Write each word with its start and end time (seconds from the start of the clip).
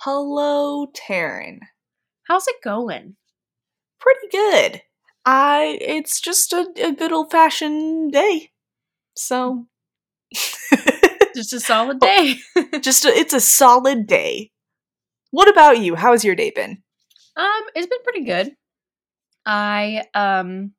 Hello, 0.00 0.86
Taryn. 0.86 1.58
How's 2.28 2.46
it 2.48 2.56
going? 2.62 3.16
Pretty 4.00 4.28
good. 4.30 4.82
I 5.24 5.78
it's 5.80 6.20
just 6.20 6.52
a, 6.52 6.66
a 6.82 6.92
good 6.92 7.12
old 7.12 7.30
fashioned 7.30 8.12
day. 8.12 8.50
So 9.16 9.66
Just 11.34 11.52
a 11.52 11.60
solid 11.60 11.98
day. 12.00 12.36
just 12.80 13.04
a, 13.04 13.08
it's 13.08 13.32
a 13.34 13.40
solid 13.40 14.06
day. 14.06 14.50
What 15.30 15.48
about 15.48 15.78
you? 15.80 15.94
How's 15.94 16.24
your 16.24 16.34
day 16.34 16.50
been? 16.54 16.82
um, 17.36 17.62
it's 17.74 17.86
been 17.86 18.02
pretty 18.04 18.24
good. 18.24 18.52
I 19.46 20.04
um 20.14 20.72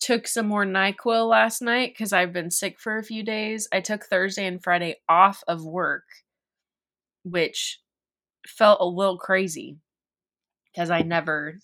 took 0.00 0.26
some 0.28 0.46
more 0.46 0.64
NyQuil 0.64 1.28
last 1.28 1.60
night 1.62 1.92
because 1.92 2.12
I've 2.12 2.32
been 2.32 2.50
sick 2.50 2.78
for 2.78 2.98
a 2.98 3.02
few 3.04 3.22
days. 3.24 3.68
I 3.72 3.80
took 3.80 4.04
Thursday 4.04 4.46
and 4.46 4.62
Friday 4.62 4.96
off 5.08 5.42
of 5.48 5.64
work, 5.64 6.04
which 7.26 7.80
felt 8.46 8.80
a 8.80 8.86
little 8.86 9.18
crazy 9.18 9.78
because 10.72 10.90
I 10.90 11.02
never. 11.02 11.58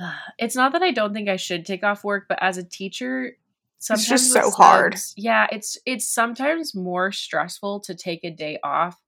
It's 0.38 0.56
not 0.56 0.72
that 0.72 0.82
I 0.82 0.90
don't 0.90 1.14
think 1.14 1.28
I 1.28 1.36
should 1.36 1.64
take 1.64 1.84
off 1.84 2.02
work, 2.02 2.24
but 2.28 2.38
as 2.40 2.56
a 2.56 2.64
teacher, 2.64 3.36
sometimes 3.78 4.02
it's 4.02 4.08
just 4.08 4.32
so 4.32 4.50
hard. 4.50 4.96
Yeah, 5.16 5.46
it's 5.52 5.78
it's 5.86 6.08
sometimes 6.08 6.74
more 6.74 7.12
stressful 7.12 7.80
to 7.80 7.94
take 7.94 8.24
a 8.24 8.30
day 8.30 8.58
off 8.64 9.00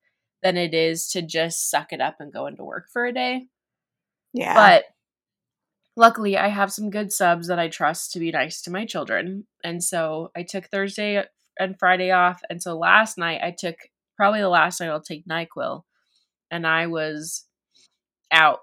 than 0.42 0.56
it 0.56 0.72
is 0.72 1.08
to 1.08 1.22
just 1.22 1.68
suck 1.68 1.92
it 1.92 2.00
up 2.00 2.16
and 2.20 2.32
go 2.32 2.46
into 2.46 2.62
work 2.62 2.86
for 2.92 3.06
a 3.06 3.12
day. 3.12 3.46
Yeah. 4.32 4.54
But 4.54 4.84
luckily, 5.96 6.36
I 6.36 6.48
have 6.48 6.72
some 6.72 6.90
good 6.90 7.10
subs 7.10 7.48
that 7.48 7.58
I 7.58 7.68
trust 7.68 8.12
to 8.12 8.20
be 8.20 8.30
nice 8.30 8.60
to 8.62 8.70
my 8.70 8.84
children. 8.84 9.46
And 9.64 9.82
so 9.82 10.30
I 10.36 10.42
took 10.42 10.66
Thursday 10.66 11.24
and 11.58 11.78
Friday 11.78 12.10
off. 12.10 12.40
And 12.50 12.62
so 12.62 12.76
last 12.76 13.16
night, 13.18 13.40
I 13.42 13.52
took 13.52 13.76
probably 14.16 14.40
the 14.40 14.48
last 14.48 14.80
night 14.80 14.90
I'll 14.90 15.00
take 15.00 15.26
NyQuil. 15.26 15.82
And 16.50 16.66
I 16.66 16.86
was 16.86 17.44
out 18.30 18.60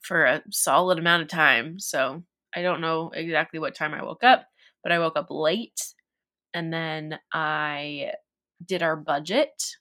for 0.00 0.24
a 0.24 0.42
solid 0.50 0.98
amount 0.98 1.22
of 1.22 1.28
time. 1.28 1.78
So 1.78 2.22
I 2.54 2.62
don't 2.62 2.80
know 2.80 3.10
exactly 3.14 3.58
what 3.58 3.74
time 3.74 3.94
I 3.94 4.04
woke 4.04 4.24
up, 4.24 4.46
but 4.82 4.92
I 4.92 4.98
woke 4.98 5.16
up 5.16 5.26
late. 5.30 5.80
And 6.52 6.72
then 6.72 7.18
I 7.32 8.12
did 8.64 8.82
our 8.82 8.96
budget. 8.96 9.76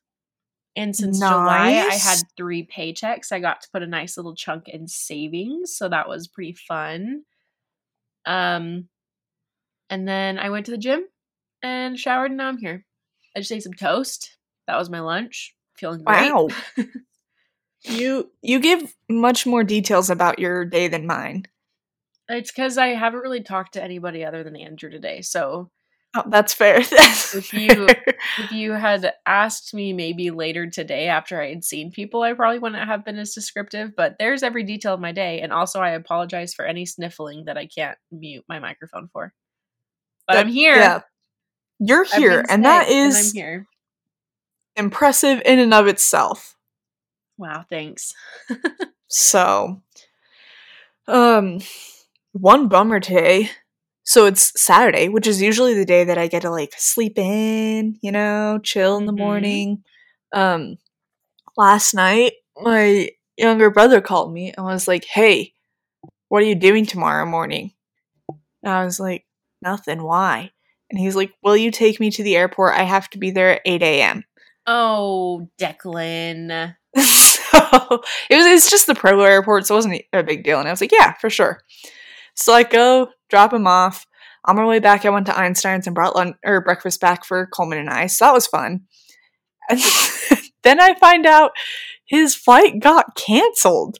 And 0.75 0.95
since 0.95 1.19
July, 1.19 1.87
I 1.87 1.95
had 1.95 2.23
three 2.35 2.65
paychecks. 2.65 3.31
I 3.31 3.39
got 3.39 3.61
to 3.61 3.69
put 3.71 3.83
a 3.83 3.87
nice 3.87 4.17
little 4.17 4.35
chunk 4.35 4.67
in 4.67 4.87
savings, 4.87 5.75
so 5.75 5.87
that 5.87 6.08
was 6.09 6.27
pretty 6.27 6.53
fun. 6.53 7.25
Um, 8.25 8.89
and 9.91 10.08
then 10.08 10.39
I 10.39 10.49
went 10.49 10.65
to 10.65 10.71
the 10.71 10.80
gym 10.80 11.03
and 11.61 11.99
showered, 11.99 12.31
and 12.31 12.37
now 12.37 12.47
I'm 12.47 12.58
here. 12.58 12.85
I 13.35 13.39
just 13.39 13.52
ate 13.52 13.61
some 13.61 13.73
toast. 13.73 14.35
That 14.67 14.78
was 14.78 14.89
my 14.89 15.00
lunch. 15.02 15.56
Feeling 15.75 16.03
great. 16.03 16.31
wow. 16.33 16.47
you 17.83 18.31
you 18.42 18.59
give 18.59 18.94
much 19.09 19.45
more 19.45 19.64
details 19.64 20.09
about 20.09 20.39
your 20.39 20.66
day 20.66 20.88
than 20.88 21.05
mine. 21.05 21.44
It's 22.30 22.52
because 22.52 22.78
I 22.78 22.88
haven't 22.89 23.20
really 23.20 23.44
talked 23.44 23.73
to 23.73 23.83
anybody 23.83 24.23
other 24.23 24.44
than 24.44 24.55
Andrew 24.55 24.89
today. 24.89 25.22
So 25.22 25.70
Oh, 26.16 26.22
that's 26.28 26.53
fair. 26.53 26.80
That's 26.83 27.33
If 27.33 27.52
you- 27.53 27.88
fair. 27.88 28.03
if 28.38 28.52
you 28.52 28.73
had 28.73 29.14
asked 29.25 29.73
me 29.73 29.94
maybe 29.94 30.30
later 30.30 30.70
today 30.70 31.08
after 31.08 31.42
I 31.42 31.50
had 31.50 31.64
seen 31.64 31.89
people, 31.89 32.22
I 32.22 32.33
probably 32.33 32.59
wouldn't 32.59 32.88
have 32.88 33.03
been 33.03 33.17
as 33.17 33.33
descriptive. 33.33 33.95
But 33.98 34.17
there's 34.20 34.44
every 34.44 34.61
detail 34.64 34.94
of 34.94 35.00
my 35.00 35.11
day, 35.11 35.42
and 35.42 35.52
also 35.52 35.80
I 35.80 35.89
apologize 35.89 36.54
for 36.54 36.66
any 36.66 36.86
sniffling 36.86 37.45
that 37.45 37.58
I 37.58 37.66
can't 37.66 37.98
mute 38.11 38.45
my 38.48 38.60
microphone 38.60 39.10
for. 39.11 39.33
But 40.27 40.37
I'm 40.37 40.49
here. 40.49 40.76
Yeah. 40.76 40.99
You're 41.80 42.04
here, 42.04 42.45
and 42.48 42.64
that 42.64 42.89
is 42.89 43.16
and 43.16 43.26
I'm 43.26 43.33
here. 43.33 43.66
Impressive 44.76 45.42
in 45.45 45.60
and 45.60 45.73
of 45.73 45.88
itself. 45.88 46.56
Wow, 47.38 47.66
thanks. 47.70 48.14
So, 49.08 49.82
um, 51.08 51.60
one 52.34 52.67
bummer 52.67 53.00
today. 53.00 53.50
So 54.06 54.26
it's 54.26 54.60
Saturday, 54.61 55.10
which 55.10 55.28
is 55.28 55.42
usually 55.42 55.73
the 55.73 55.86
day 55.86 56.06
that 56.06 56.17
I 56.17 56.28
get 56.28 56.44
to 56.44 56.50
like 56.52 56.73
sleep 56.78 57.17
in, 57.17 57.98
you 58.02 58.11
know, 58.11 58.60
chill 58.64 58.98
in 58.98 59.06
the 59.06 59.14
Mhm. 59.14 59.17
morning. 59.17 59.84
Um, 60.34 60.78
last 61.58 61.94
night, 61.94 62.34
my 62.58 63.10
younger 63.38 63.70
brother 63.72 64.02
called 64.02 64.34
me 64.34 64.54
and 64.55 64.66
was 64.66 64.88
like, 64.88 65.05
"Hey, 65.05 65.54
what 66.30 66.44
are 66.44 66.45
you 66.48 66.55
doing 66.55 66.86
tomorrow 66.86 67.26
morning?" 67.26 67.73
And 68.64 68.73
I 68.73 68.86
was 68.86 69.00
like, 69.00 69.26
"Nothing. 69.61 70.04
Why?" 70.04 70.52
And 70.92 71.00
he's 71.00 71.16
like, 71.16 71.34
"Will 71.44 71.58
you 71.58 71.72
take 71.72 72.00
me 72.00 72.11
to 72.11 72.23
the 72.23 72.36
airport? 72.38 72.76
I 72.76 72.84
have 72.84 73.10
to 73.11 73.17
be 73.20 73.32
there 73.32 73.52
at 73.55 73.61
eight 73.66 73.84
a.m." 73.84 74.26
Oh, 74.65 75.49
Declan. 75.59 76.75
so 76.95 78.03
it 78.29 78.35
was 78.35 78.45
it's 78.45 78.69
just 78.69 78.87
the 78.87 78.95
Provo 78.95 79.23
airport, 79.23 79.65
so 79.65 79.75
it 79.75 79.77
wasn't 79.77 80.01
a 80.13 80.23
big 80.23 80.43
deal. 80.43 80.59
And 80.59 80.67
I 80.67 80.71
was 80.71 80.81
like, 80.81 80.91
yeah, 80.91 81.13
for 81.13 81.29
sure. 81.29 81.61
So 82.35 82.53
I 82.53 82.63
go 82.63 83.09
drop 83.29 83.53
him 83.53 83.67
off. 83.67 84.05
On 84.45 84.57
my 84.57 84.65
way 84.65 84.79
back, 84.79 85.05
I 85.05 85.09
went 85.09 85.25
to 85.27 85.37
Einstein's 85.37 85.87
and 85.87 85.95
brought 85.95 86.15
lunch 86.15 86.35
or 86.43 86.59
breakfast 86.61 86.99
back 86.99 87.23
for 87.23 87.47
Coleman 87.47 87.79
and 87.79 87.89
I. 87.89 88.07
So 88.07 88.25
that 88.25 88.33
was 88.33 88.45
fun. 88.45 88.81
And 89.69 89.79
then 90.63 90.81
I 90.81 90.95
find 90.95 91.25
out 91.25 91.51
his 92.05 92.35
flight 92.35 92.80
got 92.81 93.15
canceled. 93.15 93.99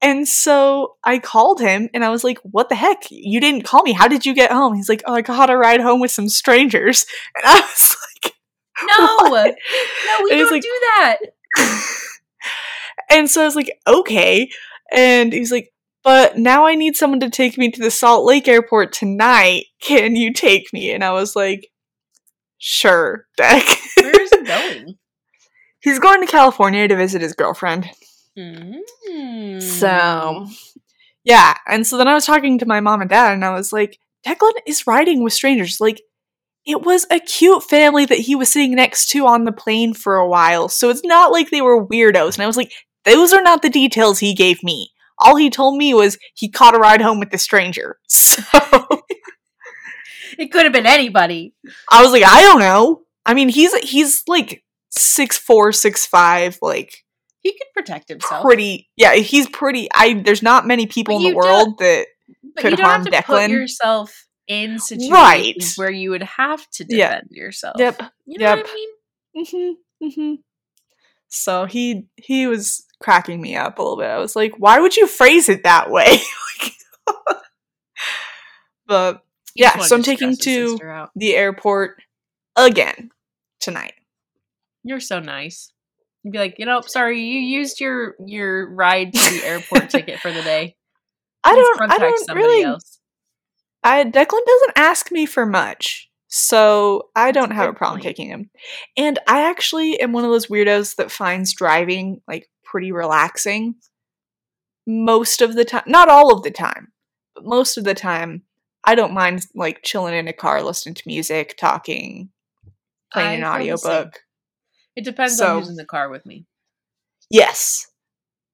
And 0.00 0.26
so 0.26 0.94
I 1.04 1.18
called 1.18 1.60
him 1.60 1.88
and 1.92 2.04
I 2.04 2.10
was 2.10 2.24
like, 2.24 2.38
what 2.42 2.68
the 2.68 2.74
heck? 2.74 3.04
You 3.10 3.40
didn't 3.40 3.64
call 3.64 3.82
me. 3.82 3.92
How 3.92 4.08
did 4.08 4.24
you 4.24 4.34
get 4.34 4.52
home? 4.52 4.74
He's 4.74 4.88
like, 4.88 5.02
oh, 5.06 5.14
I 5.14 5.22
got 5.22 5.50
a 5.50 5.56
ride 5.56 5.80
home 5.80 6.00
with 6.00 6.10
some 6.10 6.28
strangers. 6.28 7.06
And 7.34 7.44
I 7.46 7.60
was 7.60 7.96
like, 8.24 8.34
No, 8.98 9.16
"What?" 9.30 9.54
no, 10.06 10.24
we 10.24 10.30
And 10.32 10.40
don't 10.40 10.50
like- 10.52 10.62
do 10.62 10.80
that. 10.96 11.16
and 13.10 13.30
so 13.30 13.42
I 13.42 13.44
was 13.44 13.56
like, 13.56 13.70
okay. 13.86 14.48
And 14.92 15.32
he's 15.32 15.50
like, 15.52 15.72
but 16.04 16.38
now 16.38 16.66
I 16.66 16.74
need 16.76 16.96
someone 16.96 17.20
to 17.20 17.30
take 17.30 17.58
me 17.58 17.70
to 17.70 17.82
the 17.82 17.90
Salt 17.90 18.24
Lake 18.24 18.46
airport 18.46 18.92
tonight. 18.92 19.64
Can 19.80 20.14
you 20.14 20.32
take 20.32 20.72
me? 20.72 20.92
And 20.92 21.02
I 21.02 21.10
was 21.12 21.34
like, 21.34 21.68
sure, 22.58 23.26
Beck. 23.36 23.64
Where 23.96 24.20
is 24.20 24.30
he 24.30 24.42
going? 24.44 24.94
he's 25.80 25.98
going 25.98 26.20
to 26.20 26.26
California 26.26 26.86
to 26.88 26.96
visit 26.96 27.22
his 27.22 27.32
girlfriend. 27.34 27.88
Mm. 28.38 29.62
So, 29.62 30.46
yeah. 31.24 31.54
And 31.66 31.86
so 31.86 31.96
then 31.96 32.08
I 32.08 32.14
was 32.14 32.26
talking 32.26 32.58
to 32.58 32.66
my 32.66 32.80
mom 32.80 33.00
and 33.00 33.10
dad, 33.10 33.32
and 33.32 33.44
I 33.44 33.50
was 33.50 33.72
like, 33.72 33.98
Declan 34.26 34.52
is 34.66 34.86
riding 34.86 35.22
with 35.24 35.32
strangers. 35.32 35.80
Like, 35.80 36.02
it 36.66 36.82
was 36.82 37.06
a 37.10 37.20
cute 37.20 37.62
family 37.62 38.04
that 38.06 38.18
he 38.18 38.34
was 38.34 38.48
sitting 38.50 38.74
next 38.74 39.08
to 39.10 39.26
on 39.26 39.44
the 39.44 39.52
plane 39.52 39.94
for 39.94 40.16
a 40.16 40.28
while. 40.28 40.68
So 40.68 40.90
it's 40.90 41.04
not 41.04 41.30
like 41.32 41.50
they 41.50 41.62
were 41.62 41.86
weirdos. 41.86 42.34
And 42.34 42.42
I 42.42 42.46
was 42.46 42.56
like, 42.56 42.72
those 43.04 43.32
are 43.32 43.42
not 43.42 43.62
the 43.62 43.68
details 43.70 44.18
he 44.18 44.34
gave 44.34 44.62
me. 44.64 44.90
All 45.18 45.36
he 45.36 45.48
told 45.48 45.78
me 45.78 45.94
was 45.94 46.18
he 46.34 46.50
caught 46.50 46.74
a 46.74 46.78
ride 46.78 47.00
home 47.00 47.20
with 47.20 47.30
the 47.30 47.38
stranger. 47.38 47.98
So 48.08 48.42
it 50.38 50.52
could 50.52 50.64
have 50.64 50.72
been 50.72 50.86
anybody. 50.86 51.54
I 51.90 52.02
was 52.02 52.12
like, 52.12 52.24
I 52.24 52.42
don't 52.42 52.58
know. 52.60 53.02
I 53.24 53.32
mean, 53.34 53.48
he's 53.48 53.74
he's 53.78 54.22
like 54.26 54.62
six 54.90 55.38
four, 55.38 55.72
six 55.72 56.04
five, 56.06 56.58
like 56.60 57.04
He 57.40 57.52
could 57.52 57.68
protect 57.74 58.08
himself. 58.08 58.42
pretty. 58.44 58.88
Yeah, 58.96 59.14
he's 59.14 59.48
pretty. 59.48 59.88
I 59.94 60.14
there's 60.24 60.42
not 60.42 60.66
many 60.66 60.86
people 60.86 61.16
in 61.16 61.22
the 61.22 61.34
world 61.34 61.78
that 61.78 62.06
could 62.58 62.78
harm 62.78 63.04
have 63.04 63.12
to 63.12 63.22
put 63.22 63.24
Declan. 63.24 63.48
yourself 63.50 64.26
in 64.48 64.78
situations 64.78 65.12
Right. 65.12 65.72
where 65.76 65.90
you 65.90 66.10
would 66.10 66.22
have 66.22 66.68
to 66.72 66.86
Yeah. 66.88 67.08
defend 67.08 67.28
yourself. 67.30 67.76
Yep. 67.78 68.02
You 68.26 68.38
know 68.38 68.54
Yep. 68.54 68.58
what 68.58 68.70
I 68.70 68.74
mean? 68.74 69.78
hmm 70.00 70.08
hmm 70.08 70.34
So 71.28 71.64
he 71.66 72.06
he 72.16 72.46
was 72.46 72.84
cracking 73.00 73.40
me 73.40 73.56
up 73.56 73.78
a 73.78 73.82
little 73.82 73.98
bit. 73.98 74.06
I 74.08 74.18
was 74.18 74.36
like, 74.36 74.52
why 74.58 74.78
would 74.80 74.96
you 74.96 75.06
phrase 75.06 75.48
it 75.48 75.64
that 75.64 75.90
way? 75.90 76.18
But 78.86 79.22
Yeah, 79.54 79.78
so 79.80 79.96
I'm 79.96 80.02
taking 80.02 80.36
to- 80.36 80.78
the 81.16 81.34
airport 81.34 82.00
again 82.56 83.10
tonight. 83.60 83.94
You're 84.84 85.00
so 85.00 85.18
nice. 85.18 85.72
You'd 86.22 86.32
be 86.32 86.38
like, 86.38 86.58
you 86.58 86.66
know, 86.66 86.80
sorry, 86.82 87.20
you 87.20 87.40
used 87.40 87.80
your 87.80 88.14
your 88.24 88.68
ride 88.70 89.12
to 89.12 89.30
the 89.34 89.44
airport 89.44 89.90
ticket 89.90 90.20
for 90.20 90.32
the 90.32 90.42
day. 90.42 90.76
I 91.42 91.54
don't 91.54 91.90
I 91.90 91.98
don't 91.98 92.34
really 92.36 92.64
else. 92.64 92.95
I 93.86 94.02
Declan 94.04 94.44
doesn't 94.44 94.72
ask 94.74 95.12
me 95.12 95.26
for 95.26 95.46
much. 95.46 96.10
So 96.26 97.10
I 97.14 97.30
don't 97.30 97.52
have 97.52 97.70
a 97.70 97.72
problem 97.72 98.00
kicking 98.00 98.28
him. 98.28 98.50
And 98.96 99.18
I 99.28 99.48
actually 99.48 100.00
am 100.00 100.12
one 100.12 100.24
of 100.24 100.30
those 100.30 100.48
weirdos 100.48 100.96
that 100.96 101.12
finds 101.12 101.54
driving 101.54 102.20
like 102.26 102.48
pretty 102.64 102.90
relaxing 102.90 103.76
most 104.88 105.40
of 105.40 105.54
the 105.54 105.64
time. 105.64 105.84
Not 105.86 106.08
all 106.08 106.34
of 106.34 106.42
the 106.42 106.50
time, 106.50 106.88
but 107.36 107.44
most 107.44 107.76
of 107.78 107.84
the 107.84 107.94
time 107.94 108.42
I 108.84 108.96
don't 108.96 109.14
mind 109.14 109.46
like 109.54 109.82
chilling 109.84 110.14
in 110.14 110.26
a 110.26 110.32
car 110.32 110.62
listening 110.62 110.96
to 110.96 111.02
music, 111.06 111.56
talking, 111.56 112.30
playing 113.12 113.44
I 113.44 113.60
an 113.60 113.60
audiobook. 113.62 114.20
It 114.96 115.04
depends 115.04 115.36
So- 115.36 115.56
on 115.56 115.58
who's 115.60 115.68
in 115.70 115.76
the 115.76 115.84
car 115.84 116.08
with 116.10 116.26
me. 116.26 116.44
Yes. 117.30 117.86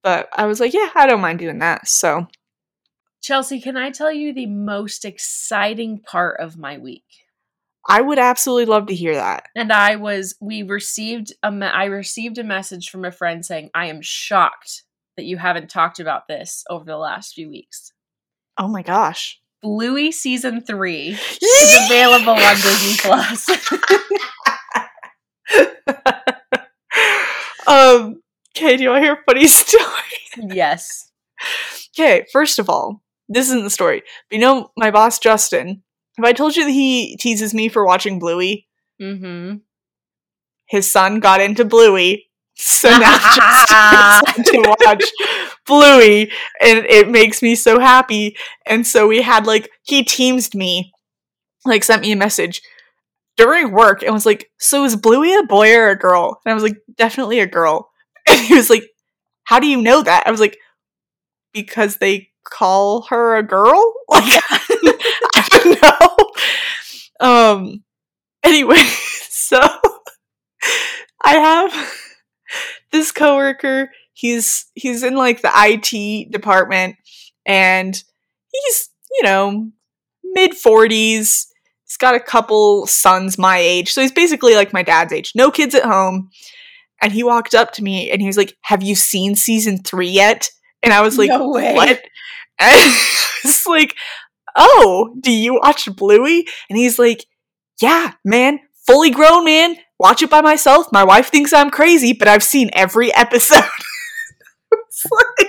But 0.03 0.29
I 0.33 0.45
was 0.47 0.61
like, 0.61 0.75
yeah, 0.75 0.91
I 0.95 1.07
don't 1.07 1.21
mind 1.21 1.39
doing 1.39 1.61
that. 1.61 1.89
So 1.89 2.27
Chelsea, 3.23 3.61
can 3.61 3.77
I 3.77 3.91
tell 3.91 4.13
you 4.13 4.33
the 4.33 4.47
most 4.47 5.05
exciting 5.05 6.01
part 6.01 6.41
of 6.41 6.59
my 6.59 6.79
week? 6.79 7.05
I 7.89 8.01
would 8.01 8.19
absolutely 8.19 8.67
love 8.67 8.87
to 8.87 8.95
hear 8.95 9.15
that. 9.15 9.45
And 9.57 9.73
I 9.73 9.97
was 9.97 10.37
we 10.41 10.63
received 10.63 11.33
a 11.43 11.51
me- 11.51 11.67
I 11.67 11.87
received 11.87 12.39
a 12.39 12.45
message 12.45 12.91
from 12.91 13.05
a 13.05 13.13
friend 13.13 13.45
saying 13.45 13.71
I 13.75 13.87
am 13.87 14.03
shocked 14.03 14.85
that 15.17 15.25
you 15.25 15.37
haven't 15.37 15.71
talked 15.71 16.01
about 16.01 16.29
this 16.29 16.65
over 16.69 16.85
the 16.85 16.97
last 16.97 17.35
few 17.35 17.49
weeks. 17.49 17.93
Oh 18.59 18.69
my 18.69 18.83
gosh. 18.83 19.41
Bluey 19.63 20.11
season 20.11 20.61
3 20.61 21.09
is 21.43 21.87
available 21.87 22.33
on 22.33 22.57
Disney 22.57 22.97
Plus. 22.99 23.49
um, 27.69 28.21
okay, 28.57 28.77
do 28.77 28.83
you 28.83 28.91
want 28.91 29.03
to 29.03 29.07
hear 29.07 29.15
a 29.15 29.23
funny 29.25 29.47
story? 29.47 29.85
yes. 30.37 31.11
Okay, 31.95 32.27
first 32.33 32.59
of 32.59 32.69
all, 32.69 33.02
this 33.29 33.49
isn't 33.49 33.65
the 33.65 33.71
story. 33.71 34.03
But 34.31 34.37
you 34.37 34.41
know, 34.41 34.71
my 34.77 34.91
boss 34.91 35.19
Justin. 35.19 35.83
Have 36.17 36.27
I 36.27 36.33
told 36.33 36.57
you 36.57 36.65
that 36.65 36.71
he 36.71 37.17
teases 37.17 37.55
me 37.55 37.69
for 37.69 37.87
watching 37.87 38.19
Bluey? 38.19 38.69
Mm-hmm. 39.01 39.57
His 40.69 40.91
son 40.91 41.21
got 41.21 41.41
into 41.41 41.65
Bluey, 41.65 42.31
so 42.55 42.91
now 42.91 43.19
Justin 43.37 44.45
to 44.45 44.77
watch 44.87 45.05
Bluey, 45.67 46.31
and 46.61 46.85
it 46.87 47.09
makes 47.09 47.43
me 47.43 47.55
so 47.55 47.79
happy. 47.81 48.37
And 48.67 48.87
so 48.87 49.07
we 49.07 49.23
had 49.23 49.47
like 49.47 49.71
he 49.83 50.05
teamed 50.05 50.55
me, 50.55 50.93
like 51.65 51.85
sent 51.85 52.03
me 52.03 52.13
a 52.13 52.17
message 52.17 52.63
during 53.37 53.73
work, 53.73 54.03
and 54.03 54.13
was 54.13 54.27
like, 54.27 54.51
"So 54.59 54.85
is 54.85 54.97
Bluey 54.97 55.35
a 55.35 55.45
boy 55.45 55.75
or 55.75 55.89
a 55.91 55.99
girl?" 55.99 56.41
And 56.45 56.53
I 56.53 56.55
was 56.55 56.63
like, 56.63 56.77
"Definitely 56.97 57.41
a 57.41 57.47
girl." 57.47 57.89
And 58.29 58.39
he 58.41 58.55
was 58.55 58.71
like, 58.71 58.85
"How 59.45 59.59
do 59.59 59.67
you 59.67 59.83
know 59.83 60.03
that?" 60.03 60.25
I 60.27 60.31
was 60.31 60.39
like, 60.39 60.57
"Because 61.53 61.97
they 61.97 62.32
call 62.45 63.03
her 63.11 63.37
a 63.37 63.43
girl." 63.43 63.95
Like 64.13 64.43
I 65.35 65.49
don't 65.51 65.83
know. 65.83 67.27
Um. 67.27 67.85
Anyway, 68.43 68.77
so 69.29 69.59
I 71.23 71.35
have 71.35 71.93
this 72.91 73.13
coworker. 73.13 73.91
He's 74.13 74.67
he's 74.75 75.03
in 75.03 75.15
like 75.15 75.43
the 75.43 75.51
IT 75.55 76.31
department, 76.31 76.97
and 77.47 78.03
he's 78.53 78.91
you 79.13 79.23
know 79.23 79.71
mid 80.25 80.55
forties. 80.55 81.49
He's 81.87 81.97
got 81.97 82.15
a 82.15 82.21
couple 82.21 82.87
sons 82.87 83.39
my 83.39 83.59
age, 83.59 83.93
so 83.93 84.01
he's 84.01 84.13
basically 84.13 84.55
like 84.55 84.73
my 84.73 84.83
dad's 84.83 85.13
age. 85.13 85.33
No 85.35 85.51
kids 85.51 85.75
at 85.75 85.85
home. 85.85 86.31
And 87.01 87.13
he 87.13 87.25
walked 87.25 87.53
up 87.53 87.73
to 87.73 87.83
me 87.83 88.13
and 88.13 88.21
he 88.21 88.29
was 88.29 88.37
like, 88.37 88.57
"Have 88.63 88.83
you 88.83 88.95
seen 88.95 89.35
season 89.35 89.83
three 89.83 90.09
yet?" 90.09 90.49
And 90.85 90.93
I 90.93 91.01
was 91.01 91.19
like, 91.19 91.29
No 91.31 91.49
way. 91.49 91.75
"What?" 91.75 92.01
And 92.63 92.93
it's 93.45 93.67
like, 93.67 93.95
"Oh, 94.57 95.15
do 95.21 95.31
you 95.33 95.55
watch 95.55 95.89
Bluey?" 95.97 96.47
And 96.69 96.79
he's 96.79 96.99
like, 96.99 97.25
"Yeah, 97.81 98.13
man, 98.25 98.61
fully 98.87 99.11
grown 99.11 99.45
man. 99.45 99.77
Watch 99.99 100.23
it 100.23 100.31
by 100.31 100.41
myself. 100.41 100.87
My 100.93 101.05
wife 101.05 101.29
thinks 101.29 101.53
I'm 101.53 101.71
crazy, 101.71 102.13
but 102.13 102.29
I've 102.29 102.43
seen 102.43 102.71
every 102.73 103.15
episode." 103.15 103.65
it's 104.73 105.05
like, 105.11 105.49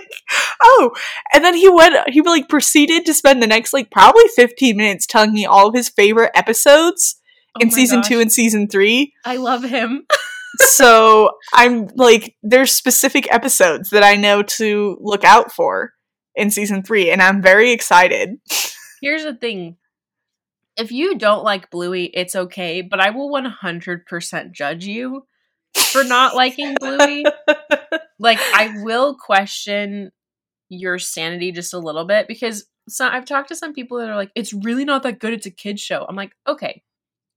oh, 0.63 0.92
and 1.33 1.44
then 1.44 1.56
he 1.56 1.69
went. 1.69 1.95
He 2.10 2.21
like 2.21 2.50
proceeded 2.50 3.06
to 3.06 3.13
spend 3.13 3.42
the 3.42 3.48
next 3.48 3.74
like 3.74 3.92
probably 3.92 4.27
15 4.36 4.75
minutes 4.77 5.06
telling 5.06 5.33
me 5.33 5.45
all 5.45 5.68
of 5.69 5.75
his 5.75 5.89
favorite 5.89 6.31
episodes 6.36 7.19
Oh 7.56 7.60
in 7.62 7.69
season 7.71 8.00
gosh. 8.00 8.07
two 8.10 8.19
and 8.19 8.31
season 8.31 8.68
three. 8.68 9.13
I 9.25 9.38
love 9.38 9.63
him. 9.63 10.06
so 10.60 11.31
I'm 11.54 11.88
like, 11.95 12.36
there's 12.42 12.71
specific 12.71 13.31
episodes 13.33 13.92
that 13.92 14.04
I 14.04 14.15
know 14.15 14.42
to 14.44 14.98
look 15.01 15.24
out 15.24 15.51
for 15.51 15.94
in 16.36 16.52
season 16.52 16.84
three, 16.84 17.12
and 17.12 17.22
I'm 17.22 17.42
very 17.42 17.72
excited. 17.72 18.38
Here's 19.02 19.24
the 19.24 19.36
thing. 19.36 19.78
If 20.76 20.92
you 20.92 21.18
don't 21.18 21.44
like 21.44 21.70
Bluey, 21.70 22.06
it's 22.06 22.36
okay, 22.36 22.82
but 22.82 23.00
I 23.00 23.12
will 23.12 23.30
100% 23.30 24.52
judge 24.52 24.86
you 24.86 25.28
for 25.76 26.04
not 26.04 26.36
liking 26.36 26.76
Bluey. 26.80 27.26
Like, 28.18 28.40
I 28.40 28.74
will 28.82 29.16
question 29.16 30.12
your 30.70 30.98
sanity 30.98 31.52
just 31.52 31.74
a 31.74 31.80
little 31.80 32.06
bit 32.06 32.28
because 32.28 32.66
so, 32.90 33.08
I've 33.08 33.26
talked 33.26 33.50
to 33.50 33.56
some 33.56 33.74
people 33.74 34.00
that 34.00 34.10
are 34.10 34.16
like, 34.16 34.32
it's 34.36 34.54
really 34.54 34.86
not 34.86 35.04
that 35.04 35.20
good. 35.20 35.34
It's 35.34 35.46
a 35.46 35.52
kid's 35.52 35.82
show. 35.82 36.06
I'm 36.08 36.16
like, 36.16 36.34
okay, 36.48 36.84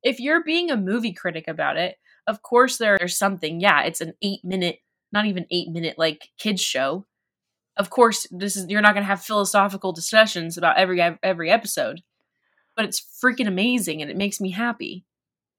if 0.02 0.18
you're 0.18 0.42
being 0.42 0.70
a 0.70 0.76
movie 0.76 1.12
critic 1.12 1.44
about 1.46 1.76
it, 1.76 1.96
of 2.26 2.42
course 2.42 2.78
there's 2.78 3.16
something. 3.16 3.60
Yeah, 3.60 3.82
it's 3.82 4.00
an 4.00 4.14
eight 4.22 4.44
minute, 4.44 4.78
not 5.12 5.26
even 5.26 5.46
eight 5.50 5.68
minute, 5.68 5.98
like 5.98 6.28
kids 6.38 6.62
show. 6.62 7.06
Of 7.76 7.90
course, 7.90 8.26
this 8.30 8.56
is 8.56 8.66
you're 8.68 8.80
not 8.80 8.94
going 8.94 9.02
to 9.04 9.08
have 9.08 9.22
philosophical 9.22 9.92
discussions 9.92 10.56
about 10.56 10.78
every 10.78 11.00
every 11.22 11.50
episode, 11.50 12.00
but 12.74 12.84
it's 12.84 13.00
freaking 13.22 13.46
amazing 13.46 14.00
and 14.02 14.10
it 14.10 14.16
makes 14.16 14.40
me 14.40 14.50
happy. 14.50 15.04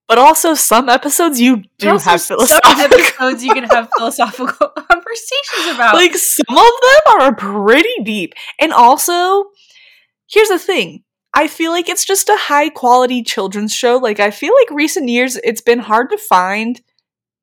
But 0.07 0.17
also, 0.17 0.53
some 0.53 0.87
episodes 0.87 1.39
you 1.41 1.63
do 1.79 1.97
have 1.97 2.01
some 2.21 2.37
philosophical. 2.37 2.81
episodes 2.81 3.43
you 3.43 3.53
can 3.53 3.65
have 3.65 3.89
philosophical 3.97 4.69
conversations 4.89 5.75
about. 5.75 5.95
like 5.95 6.15
some 6.15 6.57
of 6.57 6.71
them 6.81 7.21
are 7.21 7.35
pretty 7.35 7.93
deep, 8.03 8.33
and 8.59 8.71
also, 8.71 9.45
here's 10.31 10.47
the 10.49 10.59
thing. 10.59 11.03
I 11.33 11.47
feel 11.47 11.71
like 11.71 11.87
it's 11.89 12.05
just 12.05 12.29
a 12.29 12.37
high 12.37 12.69
quality 12.69 13.21
children's 13.21 13.73
show. 13.73 13.97
Like 13.97 14.19
I 14.19 14.31
feel 14.31 14.53
like 14.55 14.71
recent 14.71 15.09
years 15.09 15.35
it's 15.43 15.61
been 15.61 15.79
hard 15.79 16.09
to 16.11 16.17
find 16.17 16.81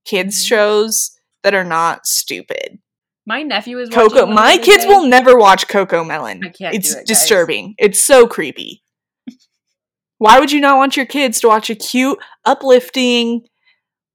kids 0.04 0.42
Mhm. 0.42 0.48
shows 0.48 1.10
that 1.44 1.54
are 1.54 1.64
not 1.64 2.06
stupid. 2.06 2.80
My 3.26 3.42
nephew 3.42 3.78
is 3.78 3.88
watching 3.90 4.10
Coco 4.10 4.26
my 4.26 4.58
kids 4.58 4.84
will 4.86 5.06
never 5.06 5.36
watch 5.38 5.66
CoComelon. 5.66 6.44
I 6.44 6.48
can't 6.50 6.74
it's 6.74 6.92
do 6.92 6.98
it, 6.98 7.00
guys. 7.00 7.06
disturbing. 7.06 7.74
It's 7.78 7.98
so 7.98 8.26
creepy. 8.26 8.82
Why 10.18 10.38
would 10.38 10.52
you 10.52 10.60
not 10.60 10.76
want 10.76 10.96
your 10.96 11.06
kids 11.06 11.40
to 11.40 11.48
watch 11.48 11.70
a 11.70 11.74
cute, 11.74 12.18
uplifting 12.44 13.42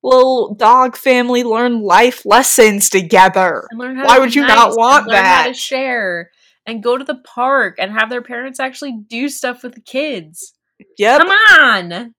little 0.03 0.53
dog 0.55 0.95
family 0.95 1.43
learn 1.43 1.81
life 1.81 2.25
lessons 2.25 2.89
together? 2.89 3.67
and 3.71 3.79
learn 3.79 3.97
how 3.97 4.05
Why 4.05 4.19
would 4.19 4.35
you 4.35 4.45
not 4.45 4.77
want 4.77 5.03
and 5.05 5.13
learn 5.13 5.25
How 5.25 5.43
that? 5.43 5.47
to 5.47 5.53
share 5.53 6.29
and 6.67 6.83
go 6.83 6.97
to 6.97 7.03
the 7.03 7.19
park 7.25 7.77
and 7.79 7.91
have 7.91 8.09
their 8.11 8.21
parents 8.21 8.59
actually 8.59 8.95
do 9.07 9.27
stuff 9.27 9.63
with 9.63 9.73
the 9.73 9.81
kids. 9.81 10.53
Yep. 10.99 11.21
Come 11.21 11.29
on. 11.59 12.13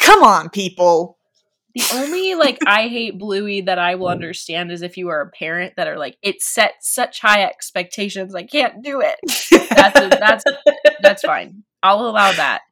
Come 0.00 0.22
on, 0.22 0.48
people. 0.48 1.18
The 1.74 1.82
only 1.94 2.34
like 2.34 2.58
I 2.66 2.88
hate 2.88 3.18
Bluey 3.18 3.62
that 3.62 3.78
I 3.78 3.94
will 3.94 4.08
understand 4.08 4.72
is 4.72 4.82
if 4.82 4.96
you 4.96 5.08
are 5.08 5.20
a 5.20 5.30
parent 5.30 5.74
that 5.76 5.86
are 5.88 5.98
like 5.98 6.16
it 6.22 6.42
sets 6.42 6.92
such 6.92 7.20
high 7.20 7.42
expectations 7.44 8.34
I 8.34 8.42
can't 8.44 8.82
do 8.82 9.00
it. 9.00 9.16
That's 9.70 9.98
a, 10.00 10.08
that's 10.08 10.44
that's 11.02 11.22
fine. 11.22 11.62
I'll 11.82 12.06
allow 12.06 12.32
that. 12.32 12.62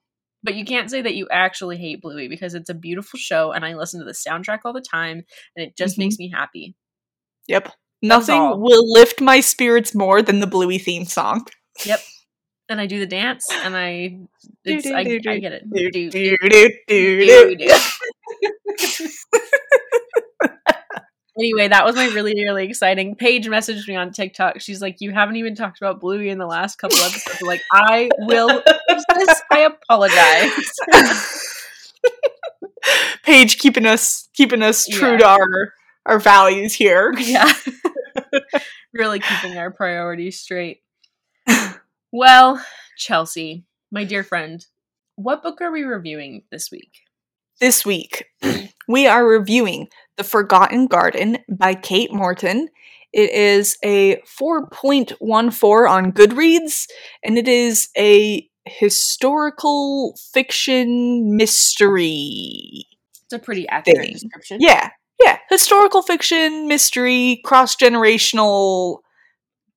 But 0.42 0.54
you 0.54 0.64
can't 0.64 0.90
say 0.90 1.02
that 1.02 1.14
you 1.14 1.26
actually 1.30 1.78
hate 1.78 2.00
Bluey 2.00 2.28
because 2.28 2.54
it's 2.54 2.70
a 2.70 2.74
beautiful 2.74 3.18
show 3.18 3.52
and 3.52 3.64
I 3.64 3.74
listen 3.74 4.00
to 4.00 4.06
the 4.06 4.12
soundtrack 4.12 4.60
all 4.64 4.72
the 4.72 4.80
time 4.80 5.24
and 5.56 5.66
it 5.66 5.76
just 5.76 5.96
Mhm. 5.96 5.98
makes 5.98 6.18
me 6.18 6.30
happy. 6.30 6.74
Yep. 7.48 7.72
Nothing 8.02 8.60
will 8.60 8.92
lift 8.92 9.20
my 9.20 9.40
spirits 9.40 9.94
more 9.94 10.22
than 10.22 10.38
the 10.40 10.46
Bluey 10.46 10.78
theme 10.78 11.04
song. 11.04 11.46
Yep. 11.84 12.00
And 12.68 12.80
I 12.80 12.86
do 12.86 12.98
the 13.00 13.06
dance 13.06 13.46
and 13.50 13.76
I 13.76 14.20
it's 14.64 14.86
I, 14.86 14.98
I 15.00 15.04
get 15.40 15.52
it. 15.52 15.64
Anyway, 21.40 21.68
that 21.68 21.84
was 21.84 21.94
my 21.94 22.06
really, 22.06 22.34
really 22.34 22.64
exciting. 22.64 23.14
Paige 23.14 23.46
messaged 23.46 23.86
me 23.86 23.94
on 23.94 24.10
TikTok. 24.10 24.60
She's 24.60 24.82
like, 24.82 25.00
You 25.00 25.12
haven't 25.12 25.36
even 25.36 25.54
talked 25.54 25.78
about 25.80 26.00
Bluey 26.00 26.30
in 26.30 26.38
the 26.38 26.46
last 26.46 26.78
couple 26.78 26.98
episodes. 26.98 27.38
I'm 27.40 27.46
like, 27.46 27.62
I 27.72 28.08
will 28.18 28.48
this. 29.14 29.42
I 29.52 29.60
apologize. 29.60 30.72
Paige 33.22 33.58
keeping 33.58 33.86
us 33.86 34.28
keeping 34.32 34.62
us 34.62 34.86
true 34.88 35.12
Yeah. 35.12 35.16
to 35.18 35.26
our 35.26 35.74
our 36.06 36.18
values 36.18 36.74
here. 36.74 37.14
yeah. 37.18 37.52
really 38.92 39.20
keeping 39.20 39.56
our 39.58 39.70
priorities 39.70 40.40
straight. 40.40 40.80
Well, 42.10 42.64
Chelsea, 42.96 43.64
my 43.92 44.02
dear 44.02 44.24
friend, 44.24 44.66
what 45.14 45.44
book 45.44 45.60
are 45.60 45.70
we 45.70 45.82
reviewing 45.82 46.42
this 46.50 46.68
week? 46.72 47.02
This 47.60 47.84
week, 47.84 48.24
we 48.88 49.06
are 49.06 49.26
reviewing 49.26 49.88
The 50.16 50.24
Forgotten 50.24 50.86
Garden 50.86 51.38
by 51.48 51.74
Kate 51.74 52.12
Morton. 52.12 52.68
It 53.12 53.30
is 53.30 53.76
a 53.84 54.16
4.14 54.40 55.88
on 55.90 56.12
Goodreads, 56.12 56.86
and 57.24 57.36
it 57.38 57.48
is 57.48 57.88
a 57.96 58.48
historical 58.64 60.14
fiction 60.32 61.36
mystery. 61.36 62.84
It's 63.24 63.32
a 63.32 63.38
pretty 63.38 63.66
accurate 63.68 63.98
Thing. 64.02 64.12
description. 64.12 64.58
Yeah, 64.60 64.90
yeah. 65.20 65.38
Historical 65.50 66.02
fiction, 66.02 66.68
mystery, 66.68 67.40
cross 67.44 67.74
generational, 67.76 68.98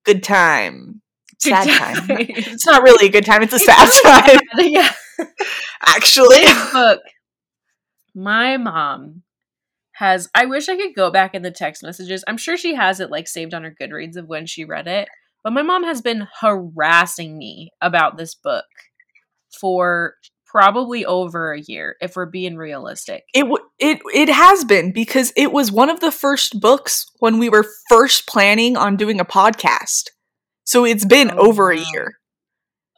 good 0.05 0.23
time. 0.23 1.01
Good 1.43 1.55
Sad 1.55 1.67
time. 1.69 1.95
time. 2.07 2.17
It's 2.29 2.67
not 2.67 2.83
really 2.83 3.07
a 3.07 3.11
good 3.11 3.25
time, 3.25 3.41
it's 3.41 3.53
a 3.53 3.55
It's 3.55 3.65
sad 3.65 4.27
really 4.27 4.37
time, 4.37 4.47
bad, 4.55 4.71
Yeah. 5.17 5.25
actually. 5.87 6.43
Book. 6.71 6.99
My 8.15 8.57
mom 8.57 9.23
has. 9.93 10.29
I 10.35 10.45
wish 10.45 10.69
I 10.69 10.75
could 10.77 10.95
go 10.95 11.11
back 11.11 11.33
in 11.35 11.41
the 11.41 11.51
text 11.51 11.83
messages. 11.83 12.23
I'm 12.27 12.37
sure 12.37 12.57
she 12.57 12.75
has 12.75 12.99
it 12.99 13.11
like 13.11 13.27
saved 13.27 13.53
on 13.53 13.63
her 13.63 13.75
Goodreads 13.79 14.15
of 14.17 14.27
when 14.27 14.45
she 14.45 14.65
read 14.65 14.87
it. 14.87 15.07
But 15.43 15.53
my 15.53 15.61
mom 15.63 15.83
has 15.83 16.01
been 16.01 16.27
harassing 16.41 17.37
me 17.37 17.71
about 17.81 18.17
this 18.17 18.35
book 18.35 18.65
for 19.59 20.15
probably 20.45 21.05
over 21.05 21.53
a 21.53 21.61
year 21.61 21.95
if 22.01 22.15
we're 22.15 22.25
being 22.25 22.57
realistic. 22.57 23.23
It 23.33 23.41
w- 23.43 23.63
it 23.79 23.99
it 24.13 24.29
has 24.29 24.65
been 24.65 24.91
because 24.91 25.31
it 25.35 25.51
was 25.51 25.71
one 25.71 25.89
of 25.89 25.99
the 25.99 26.11
first 26.11 26.59
books 26.59 27.05
when 27.19 27.39
we 27.39 27.49
were 27.49 27.65
first 27.89 28.27
planning 28.27 28.75
on 28.77 28.97
doing 28.97 29.19
a 29.19 29.25
podcast. 29.25 30.09
So 30.65 30.85
it's 30.85 31.05
been 31.05 31.31
Oh, 31.31 31.47
over 31.47 31.71
a 31.71 31.77
year. 31.79 32.17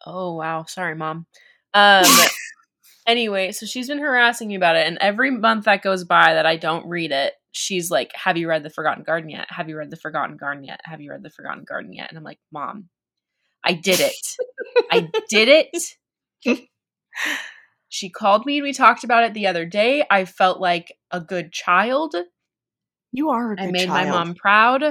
Oh 0.06 0.34
wow, 0.36 0.66
sorry 0.68 0.96
mom. 0.96 1.28
Um 1.74 2.04
anyway, 3.08 3.52
so 3.52 3.66
she's 3.66 3.88
been 3.88 4.00
harassing 4.00 4.48
me 4.48 4.56
about 4.56 4.76
it 4.76 4.88
and 4.88 4.98
every 5.00 5.32
month 5.32 5.66
that 5.66 5.82
goes 5.82 6.04
by 6.04 6.34
that 6.34 6.46
I 6.46 6.58
don't 6.58 6.88
read 6.88 7.12
it, 7.12 7.34
she's 7.52 7.92
like, 7.92 8.12
"Have 8.16 8.38
you 8.38 8.48
read 8.48 8.64
The 8.64 8.70
Forgotten 8.70 9.04
Garden 9.04 9.30
yet? 9.30 9.48
Have 9.50 9.70
you 9.70 9.78
read 9.78 9.92
The 9.92 9.98
Forgotten 9.98 10.38
Garden 10.38 10.64
yet? 10.64 10.82
Have 10.86 11.02
you 11.02 11.12
read 11.12 11.24
The 11.24 11.30
Forgotten 11.30 11.66
Garden 11.68 11.94
yet?" 11.94 12.10
And 12.10 12.18
I'm 12.18 12.24
like, 12.24 12.40
"Mom, 12.52 12.90
I 13.64 13.74
did 13.74 14.00
it. 14.00 14.16
I 14.92 15.10
did 15.30 15.70
it." 16.46 16.68
She 17.94 18.10
called 18.10 18.48
me 18.48 18.58
and 18.58 18.64
we 18.64 18.74
talked 18.74 19.04
about 19.04 19.24
it 19.24 19.36
the 19.36 19.46
other 19.46 19.68
day. 19.68 20.04
I 20.10 20.26
felt 20.26 20.60
like 20.60 20.92
a 21.12 21.22
good 21.22 21.54
child. 21.54 22.16
You 23.12 23.30
are 23.30 23.54
a 23.54 23.62
I 23.62 23.68
made 23.68 23.88
my 23.88 24.06
mom 24.06 24.34
proud. 24.34 24.82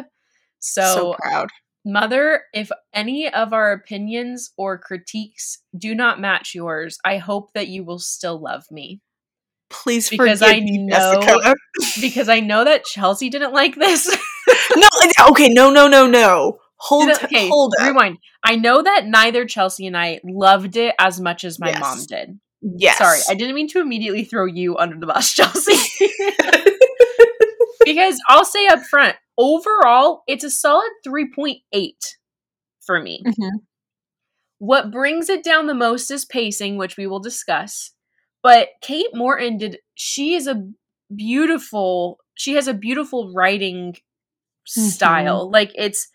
so, 0.60 0.94
So, 0.94 1.14
proud. 1.20 1.48
Mother, 1.84 2.42
if 2.52 2.70
any 2.94 3.28
of 3.32 3.52
our 3.52 3.72
opinions 3.72 4.52
or 4.56 4.78
critiques 4.78 5.58
do 5.76 5.94
not 5.94 6.20
match 6.20 6.54
yours, 6.54 6.98
I 7.04 7.18
hope 7.18 7.52
that 7.54 7.68
you 7.68 7.84
will 7.84 7.98
still 7.98 8.40
love 8.40 8.64
me 8.70 9.00
Please 9.70 10.10
because 10.10 10.40
forgive 10.40 10.56
I 10.56 10.60
me, 10.60 10.78
know- 10.78 11.20
Jessica. 11.22 11.54
because 12.00 12.28
I 12.28 12.40
know 12.40 12.64
that 12.64 12.84
Chelsea 12.84 13.30
didn't 13.30 13.52
like 13.54 13.74
this. 13.74 14.06
no, 14.76 14.86
uh, 15.02 15.30
okay, 15.30 15.48
no, 15.48 15.70
no, 15.70 15.88
no, 15.88 16.06
no. 16.06 16.58
Hold, 16.76 17.10
okay, 17.10 17.48
hold 17.48 17.72
up. 17.80 17.86
rewind. 17.88 18.18
I 18.44 18.56
know 18.56 18.82
that 18.82 19.06
neither 19.06 19.46
Chelsea 19.46 19.86
and 19.86 19.96
I 19.96 20.20
loved 20.24 20.76
it 20.76 20.94
as 20.98 21.20
much 21.20 21.44
as 21.44 21.58
my 21.60 21.68
Yes. 21.70 21.80
mom 21.80 21.98
did. 22.06 22.38
Yes. 22.60 22.98
Sorry, 22.98 23.18
I 23.30 23.34
didn't 23.34 23.54
mean 23.54 23.68
to 23.68 23.80
immediately 23.80 24.24
throw 24.24 24.44
you 24.46 24.76
under 24.76 24.98
the 24.98 25.06
bus, 25.06 25.32
Chelsea. 25.34 25.72
Because 27.84 28.18
I'll 28.28 28.44
say 28.44 28.66
up 28.66 28.80
front, 28.84 29.16
overall, 29.38 30.22
it's 30.26 30.44
a 30.44 30.50
solid 30.50 30.90
3.8 31.04 32.16
for 32.84 33.00
me. 33.00 33.22
Mhm. 33.26 33.50
What 34.58 34.90
brings 34.92 35.28
it 35.28 35.42
down 35.44 35.66
the 35.66 35.74
most 35.74 36.10
is 36.10 36.24
pacing, 36.24 36.76
which 36.76 36.96
we 36.96 37.06
will 37.06 37.20
discuss. 37.20 37.92
But 38.42 38.68
Kate 38.80 39.14
Morton 39.14 39.58
did 39.58 39.78
she 39.94 40.34
is 40.34 40.46
a 40.46 40.68
beautiful 41.14 42.18
she 42.34 42.54
has 42.54 42.68
a 42.68 42.74
beautiful 42.74 43.32
writing 43.34 43.96
style. 44.66 45.50
Like 45.50 45.72
it's 45.74 46.08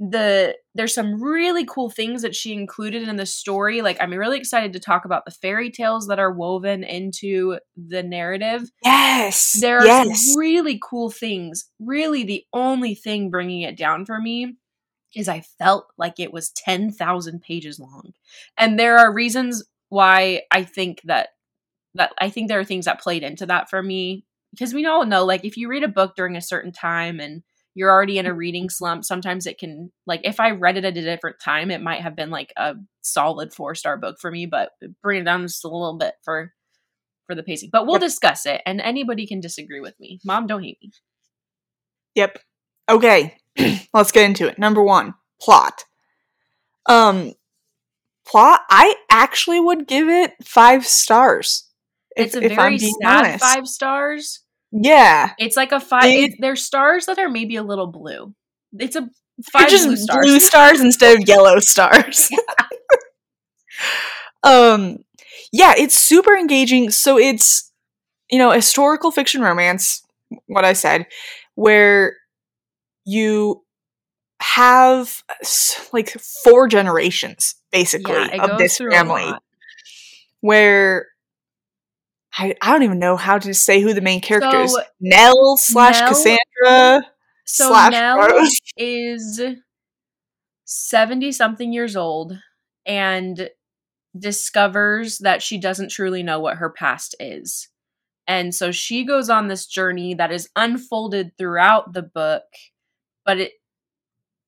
the 0.00 0.56
there's 0.74 0.94
some 0.94 1.22
really 1.22 1.64
cool 1.64 1.88
things 1.88 2.22
that 2.22 2.34
she 2.34 2.52
included 2.52 3.08
in 3.08 3.16
the 3.16 3.26
story. 3.26 3.80
Like 3.80 3.96
I'm 4.00 4.12
really 4.12 4.38
excited 4.38 4.72
to 4.72 4.80
talk 4.80 5.04
about 5.04 5.24
the 5.24 5.30
fairy 5.30 5.70
tales 5.70 6.08
that 6.08 6.18
are 6.18 6.32
woven 6.32 6.82
into 6.82 7.58
the 7.76 8.02
narrative. 8.02 8.70
Yes. 8.82 9.52
There 9.60 9.78
are 9.78 9.86
yes. 9.86 10.26
some 10.26 10.38
really 10.38 10.80
cool 10.82 11.10
things. 11.10 11.70
Really, 11.78 12.24
the 12.24 12.44
only 12.52 12.94
thing 12.94 13.30
bringing 13.30 13.62
it 13.62 13.76
down 13.76 14.04
for 14.04 14.20
me 14.20 14.56
is 15.14 15.28
I 15.28 15.42
felt 15.58 15.86
like 15.96 16.18
it 16.18 16.32
was 16.32 16.50
10,000 16.50 17.40
pages 17.40 17.78
long. 17.78 18.12
And 18.58 18.78
there 18.78 18.98
are 18.98 19.12
reasons 19.12 19.62
why 19.88 20.42
I 20.50 20.64
think 20.64 21.02
that 21.04 21.28
that 21.94 22.12
I 22.18 22.28
think 22.30 22.48
there 22.48 22.58
are 22.58 22.64
things 22.64 22.86
that 22.86 23.00
played 23.00 23.22
into 23.22 23.46
that 23.46 23.70
for 23.70 23.80
me 23.80 24.24
because 24.50 24.74
we 24.74 24.86
all 24.86 25.06
know 25.06 25.24
like 25.24 25.44
if 25.44 25.56
you 25.56 25.68
read 25.68 25.84
a 25.84 25.88
book 25.88 26.16
during 26.16 26.36
a 26.36 26.42
certain 26.42 26.72
time 26.72 27.20
and 27.20 27.44
you're 27.74 27.90
already 27.90 28.18
in 28.18 28.26
a 28.26 28.32
reading 28.34 28.70
slump, 28.70 29.04
sometimes 29.04 29.46
it 29.46 29.58
can 29.58 29.92
like 30.06 30.20
if 30.24 30.38
I 30.40 30.50
read 30.52 30.76
it 30.76 30.84
at 30.84 30.96
a 30.96 31.02
different 31.02 31.40
time, 31.40 31.70
it 31.70 31.82
might 31.82 32.00
have 32.02 32.14
been 32.16 32.30
like 32.30 32.52
a 32.56 32.74
solid 33.02 33.50
4-star 33.52 33.96
book 33.98 34.16
for 34.20 34.30
me, 34.30 34.46
but 34.46 34.70
bring 35.02 35.20
it 35.22 35.24
down 35.24 35.42
just 35.42 35.64
a 35.64 35.68
little 35.68 35.96
bit 35.98 36.14
for 36.24 36.52
for 37.26 37.34
the 37.34 37.42
pacing. 37.42 37.70
But 37.72 37.86
we'll 37.86 37.94
Yep. 37.96 38.02
discuss 38.02 38.46
it 38.46 38.60
and 38.66 38.80
anybody 38.80 39.26
can 39.26 39.40
disagree 39.40 39.80
with 39.80 39.98
me. 39.98 40.20
Mom, 40.24 40.46
don't 40.46 40.62
hate 40.62 40.78
me. 40.82 40.92
Yep. 42.14 42.38
Okay. 42.88 43.36
Let's 43.94 44.12
get 44.12 44.24
into 44.26 44.46
it. 44.46 44.58
Number 44.58 44.82
one, 44.82 45.14
plot. 45.40 45.84
Um, 46.86 47.32
plot. 48.26 48.60
I 48.70 48.94
actually 49.10 49.58
would 49.58 49.86
give 49.88 50.08
it 50.08 50.32
five 50.44 50.86
stars. 50.86 51.64
if- 52.16 52.26
it's 52.26 52.36
a 52.36 52.40
very 52.54 52.78
sad 52.78 52.92
honest. 53.04 53.42
five 53.44 53.66
stars. 53.66 54.43
Yeah. 54.74 55.30
It's 55.38 55.56
like 55.56 55.72
a 55.72 55.80
five. 55.80 56.02
They- 56.02 56.24
It, 56.24 56.34
there's 56.40 56.64
stars 56.64 57.06
that 57.06 57.18
are 57.18 57.28
maybe 57.28 57.56
a 57.56 57.62
little 57.62 57.86
blue. 57.86 58.34
It's 58.78 58.96
a 58.96 59.08
five 59.52 59.68
just 59.68 59.86
blue 59.86 59.96
stars. 59.96 60.26
blue 60.26 60.40
stars 60.40 60.80
instead 60.80 61.16
of 61.16 61.28
yellow 61.28 61.60
stars. 61.60 62.28
um, 64.42 64.98
yeah, 65.52 65.74
it's 65.76 65.98
super 65.98 66.36
engaging. 66.36 66.90
So 66.90 67.18
it's 67.18 67.70
you 68.30 68.38
know 68.38 68.50
historical 68.50 69.10
fiction 69.10 69.40
romance. 69.40 70.02
What 70.46 70.64
I 70.64 70.72
said, 70.72 71.06
where 71.54 72.16
you 73.04 73.62
have 74.40 75.22
like 75.92 76.10
four 76.42 76.66
generations 76.66 77.54
basically 77.70 78.14
yeah, 78.14 78.44
of 78.44 78.58
this 78.58 78.78
family 78.78 79.32
where 80.40 81.06
I, 82.36 82.54
I 82.60 82.72
don't 82.72 82.82
even 82.82 82.98
know 82.98 83.16
how 83.16 83.38
to 83.38 83.54
say 83.54 83.80
who 83.80 83.94
the 83.94 84.00
main 84.00 84.20
character 84.20 84.62
is. 84.62 84.76
Nell 85.00 85.56
slash 85.56 86.00
Nell- 86.00 86.08
Cassandra 86.08 87.06
So 87.44 87.68
slash 87.68 87.92
Nell 87.92 88.18
Rose. 88.18 88.60
is 88.76 89.40
seventy 90.64 91.30
something 91.30 91.72
years 91.72 91.96
old 91.96 92.38
and 92.84 93.50
discovers 94.18 95.18
that 95.18 95.42
she 95.42 95.58
doesn't 95.58 95.90
truly 95.90 96.22
know 96.22 96.40
what 96.40 96.56
her 96.56 96.70
past 96.70 97.14
is. 97.20 97.68
And 98.26 98.54
so 98.54 98.72
she 98.72 99.04
goes 99.04 99.28
on 99.28 99.48
this 99.48 99.66
journey 99.66 100.14
that 100.14 100.32
is 100.32 100.48
unfolded 100.56 101.36
throughout 101.36 101.92
the 101.92 102.02
book, 102.02 102.44
but 103.24 103.38
it 103.38 103.52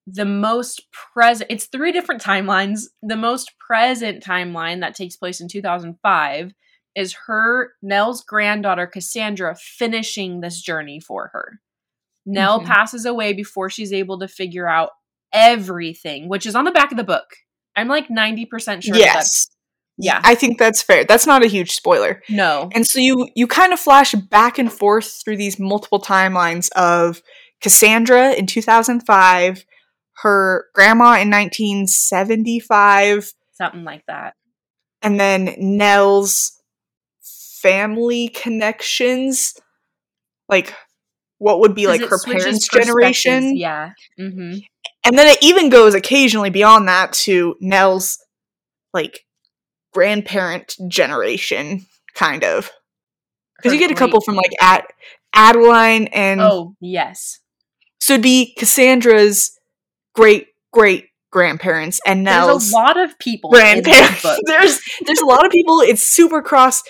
the 0.09 0.25
most 0.25 0.87
present 1.13 1.51
it's 1.51 1.67
three 1.67 1.93
different 1.93 2.23
timelines. 2.23 2.85
The 3.03 3.17
most 3.17 3.53
present 3.59 4.25
timeline 4.25 4.81
that 4.81 4.95
takes 4.95 5.17
place 5.17 5.41
in 5.41 5.49
2005 5.49 6.53
is 6.97 7.15
her 7.27 7.73
Nell's 7.83 8.25
granddaughter 8.25 8.87
Cassandra 8.89 9.55
finishing 9.55 10.41
this 10.41 10.61
journey 10.61 10.99
for 10.99 11.31
her. 11.33 11.61
Nell 12.25 12.61
Mhm. 12.61 12.67
passes 12.67 13.05
away 13.05 13.33
before 13.35 13.71
she's 13.71 13.93
able 13.93 14.19
to 14.19 14.27
figure 14.27 14.67
out 14.69 14.91
everything, 15.33 16.29
which 16.29 16.47
is 16.47 16.57
on 16.57 16.65
the 16.65 16.73
back 16.73 16.91
of 16.91 16.97
the 16.97 17.05
book. 17.05 17.37
I'm 17.77 17.87
like 17.89 18.09
90% 18.09 18.83
sure 18.83 18.97
yes. 18.97 19.47
yeah. 19.99 20.21
I 20.25 20.35
think 20.35 20.59
that's 20.59 20.83
fair. 20.83 21.05
That's 21.05 21.27
not 21.27 21.45
a 21.45 21.49
huge 21.49 21.73
spoiler. 21.73 22.23
no. 22.29 22.71
And 22.75 22.85
so 22.87 22.99
you 22.99 23.29
you 23.37 23.47
kind 23.47 23.73
of 23.73 23.79
flash 23.79 24.13
back 24.15 24.59
and 24.59 24.73
forth 24.73 25.21
through 25.23 25.37
these 25.37 25.61
multiple 25.61 26.01
timelines 26.01 26.71
of 26.75 27.23
Cassandra 27.61 28.33
in 28.33 28.47
2005, 28.47 29.65
her 30.23 30.67
grandma 30.75 31.21
in 31.21 31.31
1975, 31.31 33.33
Something 33.53 33.85
like 33.85 34.05
that. 34.07 34.35
and 35.03 35.21
then 35.21 35.55
Nell's 35.59 36.56
family 37.67 38.29
connections, 38.29 39.55
like 40.49 40.75
what 41.39 41.61
would 41.61 41.75
be 41.75 41.87
like 41.87 42.01
her 42.03 42.19
parents' 42.25 42.69
generation. 42.69 43.57
Yeah. 43.57 43.91
hmm 44.19 44.55
And 45.05 45.19
then 45.19 45.27
it 45.27 45.39
even 45.43 45.69
goes 45.69 45.95
occasionally 45.95 46.51
beyond 46.51 46.89
that 46.89 47.13
to 47.25 47.57
Nell's 47.61 48.19
like 48.95 49.21
grandparent 49.93 50.77
generation, 50.89 51.87
kind 52.15 52.45
of. 52.45 52.71
Because 53.57 53.73
you 53.73 53.79
get 53.79 53.91
a 53.91 53.95
couple 53.95 54.21
from 54.21 54.37
like 54.37 54.53
Ad- 54.61 54.85
Adeline 55.35 56.09
and 56.09 56.41
Oh, 56.41 56.75
yes. 56.81 57.41
so 58.01 58.15
it'd 58.15 58.23
be 58.23 58.55
Cassandra's 58.59 59.59
great 60.15 60.49
great 60.73 61.07
grandparents 61.31 62.01
and 62.07 62.23
Nell's 62.25 62.71
There's 62.71 62.73
a 62.73 62.77
lot 62.77 62.97
of 62.99 63.19
people 63.19 63.51
grandparents. 63.51 64.23
there's 64.47 64.81
there's 65.05 65.21
a 65.21 65.27
lot 65.27 65.45
of 65.45 65.51
people. 65.53 65.81
It's 65.81 66.03
super 66.03 66.41
cross 66.43 66.83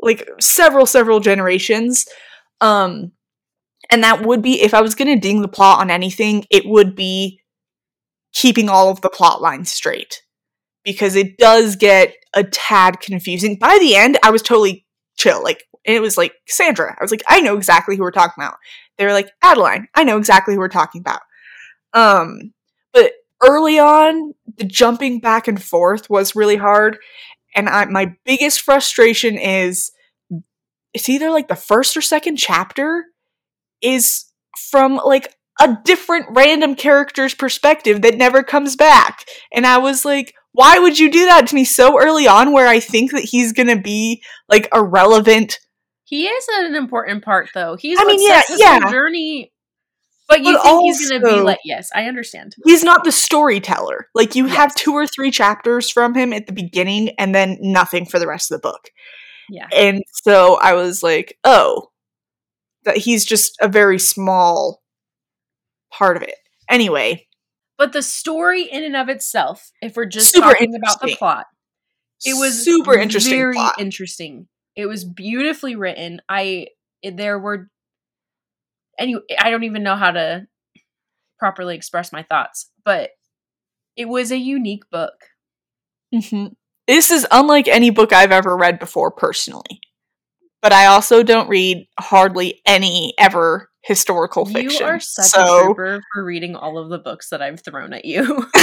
like 0.00 0.28
several 0.40 0.86
several 0.86 1.20
generations. 1.20 2.06
Um 2.60 3.12
and 3.90 4.04
that 4.04 4.24
would 4.24 4.42
be 4.42 4.60
if 4.60 4.74
I 4.74 4.82
was 4.82 4.94
going 4.94 5.08
to 5.08 5.20
ding 5.20 5.40
the 5.40 5.48
plot 5.48 5.80
on 5.80 5.90
anything, 5.90 6.44
it 6.50 6.66
would 6.66 6.94
be 6.94 7.40
keeping 8.34 8.68
all 8.68 8.90
of 8.90 9.00
the 9.00 9.08
plot 9.08 9.40
lines 9.40 9.72
straight 9.72 10.22
because 10.84 11.16
it 11.16 11.38
does 11.38 11.76
get 11.76 12.14
a 12.34 12.44
tad 12.44 13.00
confusing. 13.00 13.56
By 13.58 13.78
the 13.80 13.96
end, 13.96 14.18
I 14.22 14.30
was 14.30 14.42
totally 14.42 14.84
chill. 15.16 15.42
Like 15.42 15.64
it 15.84 16.02
was 16.02 16.18
like 16.18 16.34
Sandra. 16.46 16.94
I 16.98 17.02
was 17.02 17.10
like, 17.10 17.22
I 17.28 17.40
know 17.40 17.56
exactly 17.56 17.96
who 17.96 18.02
we're 18.02 18.10
talking 18.10 18.42
about. 18.42 18.56
They 18.96 19.06
were 19.06 19.12
like 19.12 19.30
Adeline. 19.42 19.88
I 19.94 20.04
know 20.04 20.18
exactly 20.18 20.54
who 20.54 20.60
we're 20.60 20.68
talking 20.68 21.00
about. 21.00 21.20
Um, 21.94 22.52
but 22.92 23.12
early 23.42 23.78
on, 23.78 24.34
the 24.56 24.64
jumping 24.64 25.20
back 25.20 25.48
and 25.48 25.62
forth 25.62 26.10
was 26.10 26.36
really 26.36 26.56
hard, 26.56 26.98
and 27.58 27.68
I, 27.68 27.84
my 27.86 28.14
biggest 28.24 28.60
frustration 28.60 29.36
is 29.36 29.90
it's 30.94 31.08
either 31.08 31.30
like 31.30 31.48
the 31.48 31.56
first 31.56 31.96
or 31.96 32.00
second 32.00 32.36
chapter 32.36 33.04
is 33.82 34.26
from 34.70 35.00
like 35.04 35.34
a 35.60 35.76
different 35.84 36.26
random 36.30 36.76
character's 36.76 37.34
perspective 37.34 38.02
that 38.02 38.16
never 38.16 38.44
comes 38.44 38.76
back. 38.76 39.24
And 39.52 39.66
I 39.66 39.78
was 39.78 40.04
like, 40.04 40.34
why 40.52 40.78
would 40.78 41.00
you 41.00 41.10
do 41.10 41.26
that 41.26 41.48
to 41.48 41.54
me 41.56 41.64
so 41.64 42.00
early 42.00 42.28
on 42.28 42.52
where 42.52 42.68
I 42.68 42.78
think 42.78 43.10
that 43.10 43.24
he's 43.24 43.52
going 43.52 43.66
to 43.68 43.80
be 43.80 44.22
like 44.48 44.68
a 44.72 44.82
relevant 44.82 45.58
He 46.04 46.26
is 46.26 46.46
an 46.60 46.76
important 46.76 47.24
part, 47.24 47.50
though. 47.54 47.74
He's 47.74 47.98
I 48.00 48.04
mean, 48.04 48.22
yeah, 48.22 48.42
yeah. 48.56 48.90
journey. 48.90 49.52
But 50.28 50.42
you 50.42 50.52
But 50.54 50.62
think 50.62 50.82
he's 50.82 51.08
going 51.08 51.22
to 51.22 51.26
be 51.26 51.40
like? 51.40 51.58
Yes, 51.64 51.88
I 51.94 52.04
understand. 52.04 52.54
he's 52.66 52.84
not 52.84 53.02
the 53.04 53.12
storyteller. 53.12 54.08
Like 54.14 54.34
you 54.34 54.46
have 54.46 54.74
two 54.74 54.92
or 54.92 55.06
three 55.06 55.30
chapters 55.30 55.90
from 55.90 56.14
him 56.14 56.32
at 56.34 56.46
the 56.46 56.52
beginning 56.52 57.10
and 57.18 57.34
then 57.34 57.56
nothing 57.60 58.04
for 58.04 58.18
the 58.18 58.26
rest 58.28 58.50
of 58.52 58.60
the 58.60 58.68
book. 58.68 58.90
Yeah, 59.50 59.66
And 59.74 60.02
so 60.12 60.58
I 60.60 60.74
was 60.74 61.02
like, 61.02 61.38
"Oh, 61.44 61.88
that 62.84 62.98
he's 62.98 63.24
just 63.24 63.56
a 63.62 63.68
very 63.68 63.98
small 63.98 64.82
part 65.90 66.18
of 66.18 66.22
it." 66.22 66.34
Anyway, 66.68 67.26
but 67.78 67.94
the 67.94 68.02
story 68.02 68.64
in 68.64 68.84
and 68.84 68.94
of 68.96 69.08
itself, 69.08 69.70
if 69.80 69.96
we're 69.96 70.04
just 70.04 70.34
Super 70.34 70.48
talking 70.52 70.74
about 70.74 71.00
the 71.00 71.16
plot, 71.16 71.46
it 72.26 72.34
was 72.38 72.62
super 72.62 72.94
interesting 72.98 73.32
very 73.32 73.54
plot. 73.54 73.76
interesting. 73.78 74.48
It 74.76 74.84
was 74.84 75.04
beautifully 75.06 75.74
written. 75.76 76.20
I 76.28 76.66
there 77.02 77.38
were 77.38 77.70
any 78.98 79.16
I 79.38 79.50
don't 79.50 79.64
even 79.64 79.82
know 79.82 79.96
how 79.96 80.10
to 80.10 80.46
properly 81.38 81.74
express 81.76 82.12
my 82.12 82.22
thoughts, 82.22 82.70
but 82.84 83.10
it 83.96 84.08
was 84.08 84.30
a 84.30 84.38
unique 84.38 84.88
book. 84.90 85.14
Mhm. 86.14 86.54
This 86.86 87.10
is 87.10 87.26
unlike 87.30 87.68
any 87.68 87.90
book 87.90 88.12
I've 88.12 88.32
ever 88.32 88.56
read 88.56 88.78
before 88.78 89.10
personally. 89.10 89.80
But 90.62 90.72
I 90.72 90.86
also 90.86 91.22
don't 91.22 91.48
read 91.48 91.86
hardly 92.00 92.60
any 92.66 93.14
ever 93.18 93.70
historical 93.82 94.44
fiction. 94.44 94.86
You 94.86 94.86
are 94.86 95.00
such 95.00 95.36
a 95.36 95.44
trooper 95.44 96.00
for 96.12 96.24
reading 96.24 96.56
all 96.56 96.78
of 96.78 96.88
the 96.90 96.98
books 96.98 97.30
that 97.30 97.40
I've 97.40 97.62
thrown 97.64 97.92
at 97.92 98.04
you. 98.04 98.46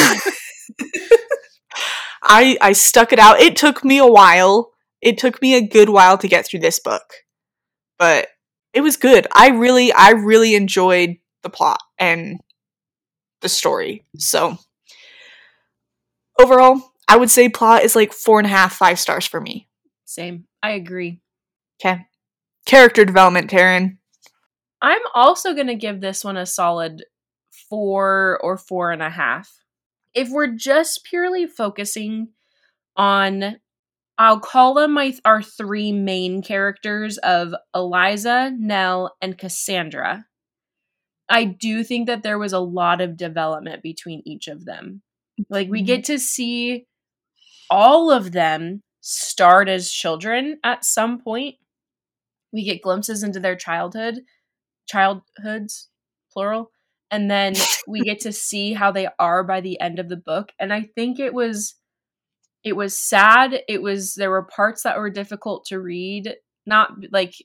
I 2.23 2.57
I 2.59 2.73
stuck 2.73 3.13
it 3.13 3.19
out. 3.19 3.39
It 3.39 3.55
took 3.55 3.83
me 3.85 3.97
a 3.97 4.07
while. 4.07 4.71
It 5.01 5.17
took 5.17 5.41
me 5.41 5.55
a 5.55 5.65
good 5.65 5.89
while 5.89 6.17
to 6.17 6.27
get 6.27 6.45
through 6.45 6.61
this 6.61 6.79
book. 6.79 7.03
But 7.97 8.27
it 8.75 8.81
was 8.81 8.97
good. 8.97 9.25
I 9.33 9.49
really 9.49 9.91
I 9.93 10.11
really 10.11 10.53
enjoyed 10.53 11.15
the 11.41 11.49
plot 11.49 11.79
and 11.97 12.41
the 13.41 13.49
story. 13.49 14.03
So 14.17 14.57
overall, 16.39 16.91
I 17.07 17.15
would 17.15 17.31
say 17.31 17.47
plot 17.47 17.83
is 17.83 17.95
like 17.95 18.11
four 18.11 18.37
and 18.37 18.45
a 18.45 18.49
half, 18.49 18.73
five 18.73 18.99
stars 18.99 19.25
for 19.25 19.39
me. 19.39 19.67
Same. 20.03 20.45
I 20.61 20.71
agree. 20.71 21.21
Okay. 21.79 22.05
Character 22.65 23.05
development, 23.05 23.49
Taryn. 23.49 23.97
I'm 24.81 25.01
also 25.13 25.53
going 25.53 25.67
to 25.67 25.75
give 25.75 26.01
this 26.01 26.23
one 26.23 26.37
a 26.37 26.45
solid 26.45 27.05
four 27.69 28.39
or 28.43 28.57
four 28.57 28.91
and 28.91 29.01
a 29.01 29.09
half. 29.09 29.61
If 30.13 30.29
we're 30.29 30.53
just 30.53 31.05
purely 31.05 31.47
focusing 31.47 32.29
on, 32.97 33.57
I'll 34.17 34.39
call 34.39 34.75
them 34.75 34.93
my 34.93 35.13
our 35.25 35.41
three 35.41 35.91
main 35.91 36.41
characters 36.41 37.17
of 37.17 37.53
Eliza, 37.73 38.51
Nell, 38.57 39.15
and 39.21 39.37
Cassandra. 39.37 40.25
I 41.29 41.43
do 41.45 41.83
think 41.83 42.07
that 42.07 42.23
there 42.23 42.37
was 42.37 42.53
a 42.53 42.59
lot 42.59 43.01
of 43.01 43.17
development 43.17 43.81
between 43.83 44.21
each 44.25 44.47
of 44.47 44.65
them. 44.65 45.01
Like 45.49 45.69
we 45.69 45.79
mm-hmm. 45.79 45.87
get 45.87 46.03
to 46.05 46.19
see 46.19 46.85
all 47.69 48.11
of 48.11 48.31
them 48.31 48.83
start 49.01 49.67
as 49.67 49.91
children 49.91 50.59
at 50.63 50.85
some 50.85 51.19
point. 51.19 51.55
We 52.53 52.63
get 52.63 52.81
glimpses 52.81 53.21
into 53.21 53.39
their 53.39 53.55
childhood, 53.55 54.21
childhoods, 54.87 55.89
plural, 56.31 56.71
and 57.11 57.29
then 57.29 57.53
we 57.87 58.01
get 58.01 58.21
to 58.21 58.31
see 58.31 58.73
how 58.73 58.91
they 58.91 59.07
are 59.19 59.43
by 59.43 59.61
the 59.61 59.79
end 59.81 59.99
of 59.99 60.09
the 60.09 60.17
book. 60.17 60.51
And 60.59 60.71
I 60.71 60.83
think 60.95 61.19
it 61.19 61.33
was 61.33 61.75
it 62.65 62.75
was 62.75 62.99
sad. 62.99 63.61
It 63.69 63.81
was 63.81 64.15
there 64.15 64.31
were 64.31 64.43
parts 64.43 64.83
that 64.83 64.97
were 64.97 65.09
difficult 65.09 65.65
to 65.67 65.79
read. 65.79 66.35
Not 66.65 66.91
like 67.11 67.35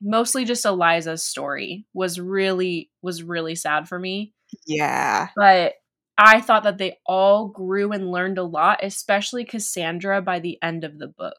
mostly 0.00 0.44
just 0.46 0.64
Eliza's 0.64 1.22
story 1.24 1.84
was 1.92 2.18
really 2.18 2.90
was 3.02 3.22
really 3.22 3.54
sad 3.54 3.86
for 3.88 3.98
me 3.98 4.32
Yeah. 4.66 5.28
but 5.36 5.74
I 6.16 6.40
thought 6.40 6.62
that 6.64 6.78
they 6.78 6.98
all 7.06 7.48
grew 7.48 7.92
and 7.92 8.10
learned 8.10 8.38
a 8.38 8.42
lot, 8.42 8.80
especially 8.82 9.44
Cassandra 9.44 10.20
by 10.22 10.38
the 10.38 10.58
end 10.62 10.84
of 10.84 10.98
the 10.98 11.08
book. 11.08 11.36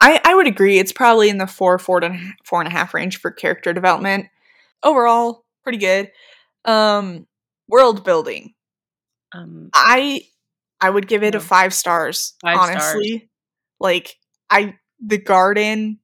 I, 0.00 0.20
I 0.24 0.34
would 0.34 0.46
agree. 0.46 0.78
It's 0.78 0.92
probably 0.92 1.28
in 1.28 1.38
the 1.38 1.46
four, 1.46 1.78
four 1.80 2.02
and, 2.04 2.34
four 2.44 2.60
and 2.60 2.68
a 2.68 2.72
half 2.72 2.94
range 2.94 3.18
for 3.18 3.30
character 3.32 3.72
development. 3.72 4.26
Overall, 4.84 5.44
pretty 5.64 5.78
good. 5.78 6.12
Um, 6.64 7.26
world 7.68 8.04
building. 8.04 8.54
Um, 9.32 9.70
I 9.74 10.22
I 10.84 10.90
would 10.90 11.08
give 11.08 11.22
it 11.22 11.34
a 11.34 11.40
five 11.40 11.72
stars. 11.72 12.34
Five 12.42 12.58
honestly, 12.58 13.30
like 13.80 14.16
I 14.50 14.76
the 15.04 15.18
garden, 15.18 15.98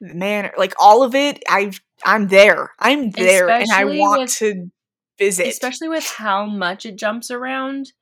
the 0.00 0.14
manor, 0.14 0.52
like 0.56 0.74
all 0.80 1.02
of 1.02 1.14
it. 1.14 1.42
I 1.48 1.72
I'm 2.04 2.28
there. 2.28 2.72
I'm 2.78 3.10
there, 3.10 3.48
and 3.48 3.70
I 3.70 3.84
want 3.84 4.22
with- 4.22 4.34
to 4.36 4.70
visit. 5.18 5.48
especially 5.48 5.88
with 5.88 6.06
how 6.06 6.46
much 6.46 6.86
it 6.86 6.96
jumps 6.96 7.30
around, 7.30 7.92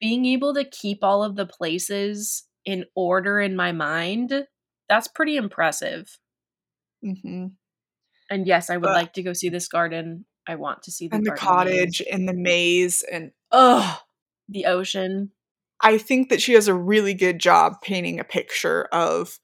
being 0.00 0.24
able 0.26 0.54
to 0.54 0.64
keep 0.64 1.04
all 1.04 1.22
of 1.22 1.36
the 1.36 1.46
places 1.46 2.44
in 2.64 2.86
order 2.96 3.38
in 3.40 3.54
my 3.54 3.72
mind, 3.72 4.46
that's 4.88 5.06
pretty 5.08 5.36
impressive. 5.36 6.18
hmm 7.02 7.48
And 8.30 8.46
yes, 8.46 8.70
I 8.70 8.76
would 8.78 8.84
But- 8.84 8.94
like 8.94 9.12
to 9.14 9.22
go 9.22 9.34
see 9.34 9.50
this 9.50 9.68
garden. 9.68 10.24
I 10.48 10.56
want 10.56 10.82
to 10.84 10.90
see 10.90 11.08
the 11.08 11.16
and 11.16 11.24
the 11.26 11.30
cottage 11.32 12.00
maze, 12.00 12.08
and 12.12 12.28
the 12.28 12.34
maze 12.34 13.02
and 13.02 13.32
oh, 13.52 14.00
the 14.48 14.66
ocean. 14.66 15.30
I 15.84 15.98
think 15.98 16.30
that 16.30 16.42
she 16.42 16.54
does 16.54 16.66
a 16.66 16.74
really 16.74 17.14
good 17.14 17.38
job 17.38 17.74
painting 17.82 18.18
a 18.18 18.24
picture 18.24 18.86
of 18.90 19.38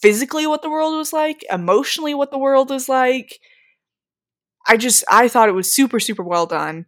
physically 0.00 0.46
what 0.46 0.60
the 0.62 0.70
world 0.70 0.94
was 0.94 1.12
like, 1.12 1.42
emotionally 1.50 2.14
what 2.14 2.30
the 2.30 2.38
world 2.38 2.70
was 2.70 2.88
like. 2.88 3.40
I 4.68 4.76
just 4.76 5.04
I 5.10 5.28
thought 5.28 5.48
it 5.48 5.52
was 5.52 5.74
super 5.74 5.98
super 6.00 6.22
well 6.22 6.46
done. 6.46 6.86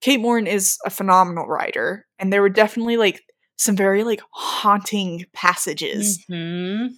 Kate 0.00 0.20
Morton 0.20 0.46
is 0.46 0.78
a 0.84 0.90
phenomenal 0.90 1.46
writer, 1.46 2.06
and 2.18 2.32
there 2.32 2.40
were 2.42 2.48
definitely 2.48 2.96
like 2.96 3.22
some 3.56 3.76
very 3.76 4.02
like 4.04 4.22
haunting 4.32 5.26
passages, 5.34 6.24
Mhm. 6.30 6.96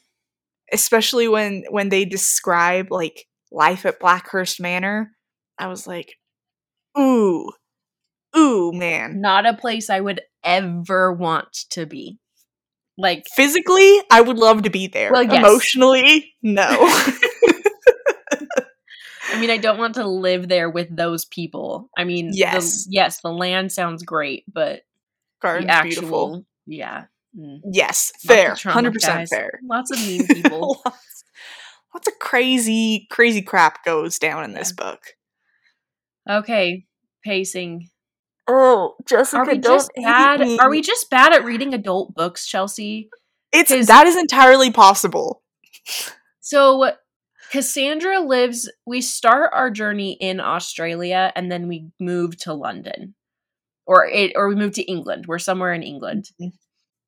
especially 0.72 1.28
when 1.28 1.64
when 1.70 1.88
they 1.90 2.04
describe 2.04 2.90
like 2.90 3.26
life 3.50 3.84
at 3.84 4.00
Blackhurst 4.00 4.60
Manor. 4.60 5.10
I 5.58 5.66
was 5.66 5.86
like, 5.86 6.14
ooh, 6.98 7.50
ooh, 8.36 8.72
man. 8.72 9.20
Not 9.20 9.46
a 9.46 9.54
place 9.54 9.90
I 9.90 10.00
would 10.00 10.20
ever 10.44 11.12
want 11.12 11.52
to 11.70 11.86
be. 11.86 12.18
Like 12.98 13.24
Physically, 13.34 13.98
I 14.10 14.20
would 14.20 14.36
love 14.38 14.62
to 14.62 14.70
be 14.70 14.86
there. 14.86 15.10
Well, 15.12 15.22
yes. 15.22 15.38
Emotionally, 15.38 16.34
no. 16.42 16.66
I 19.34 19.40
mean, 19.40 19.50
I 19.50 19.56
don't 19.56 19.78
want 19.78 19.94
to 19.94 20.06
live 20.06 20.48
there 20.48 20.68
with 20.68 20.94
those 20.94 21.24
people. 21.24 21.88
I 21.96 22.04
mean, 22.04 22.30
Yes. 22.34 22.84
the, 22.84 22.90
yes, 22.92 23.20
the 23.22 23.30
land 23.32 23.72
sounds 23.72 24.02
great, 24.02 24.44
but 24.52 24.82
Garden's 25.40 25.68
the 25.68 25.72
actual, 25.72 25.88
beautiful. 25.90 26.46
yeah, 26.66 27.04
mm. 27.36 27.60
Yes, 27.72 28.12
fair. 28.20 28.54
Hundred 28.62 28.92
percent 28.92 29.28
fair. 29.30 29.58
Lots 29.64 29.90
of 29.90 29.98
mean 30.06 30.26
people. 30.28 30.80
lots, 30.84 31.24
lots 31.94 32.08
of 32.08 32.18
crazy, 32.18 33.06
crazy 33.10 33.40
crap 33.42 33.84
goes 33.84 34.18
down 34.18 34.44
in 34.44 34.52
this 34.52 34.70
book. 34.72 35.00
okay, 36.28 36.84
pacing. 37.24 37.88
Oh, 38.48 38.94
Jessica, 39.06 39.38
Are 39.38 39.46
we 39.46 39.58
don't 39.58 39.78
just 39.78 39.90
bad? 39.96 40.40
me. 40.40 40.58
Are 40.58 40.70
we 40.70 40.80
just 40.80 41.08
bad 41.10 41.32
at 41.32 41.44
reading 41.44 41.74
adult 41.74 42.14
books, 42.14 42.46
Chelsea? 42.46 43.08
It's 43.52 43.86
that 43.86 44.06
is 44.06 44.16
entirely 44.16 44.70
possible. 44.70 45.42
So 46.40 46.92
Cassandra 47.50 48.20
lives 48.20 48.70
we 48.86 49.00
start 49.00 49.50
our 49.54 49.70
journey 49.70 50.12
in 50.20 50.40
Australia 50.40 51.32
and 51.36 51.52
then 51.52 51.68
we 51.68 51.90
move 52.00 52.36
to 52.38 52.54
London. 52.54 53.14
Or 53.86 54.06
it 54.06 54.32
or 54.36 54.48
we 54.48 54.54
move 54.54 54.72
to 54.74 54.82
England. 54.82 55.26
We're 55.26 55.38
somewhere 55.38 55.72
in 55.74 55.82
England. 55.82 56.30
Mhm. 56.40 56.52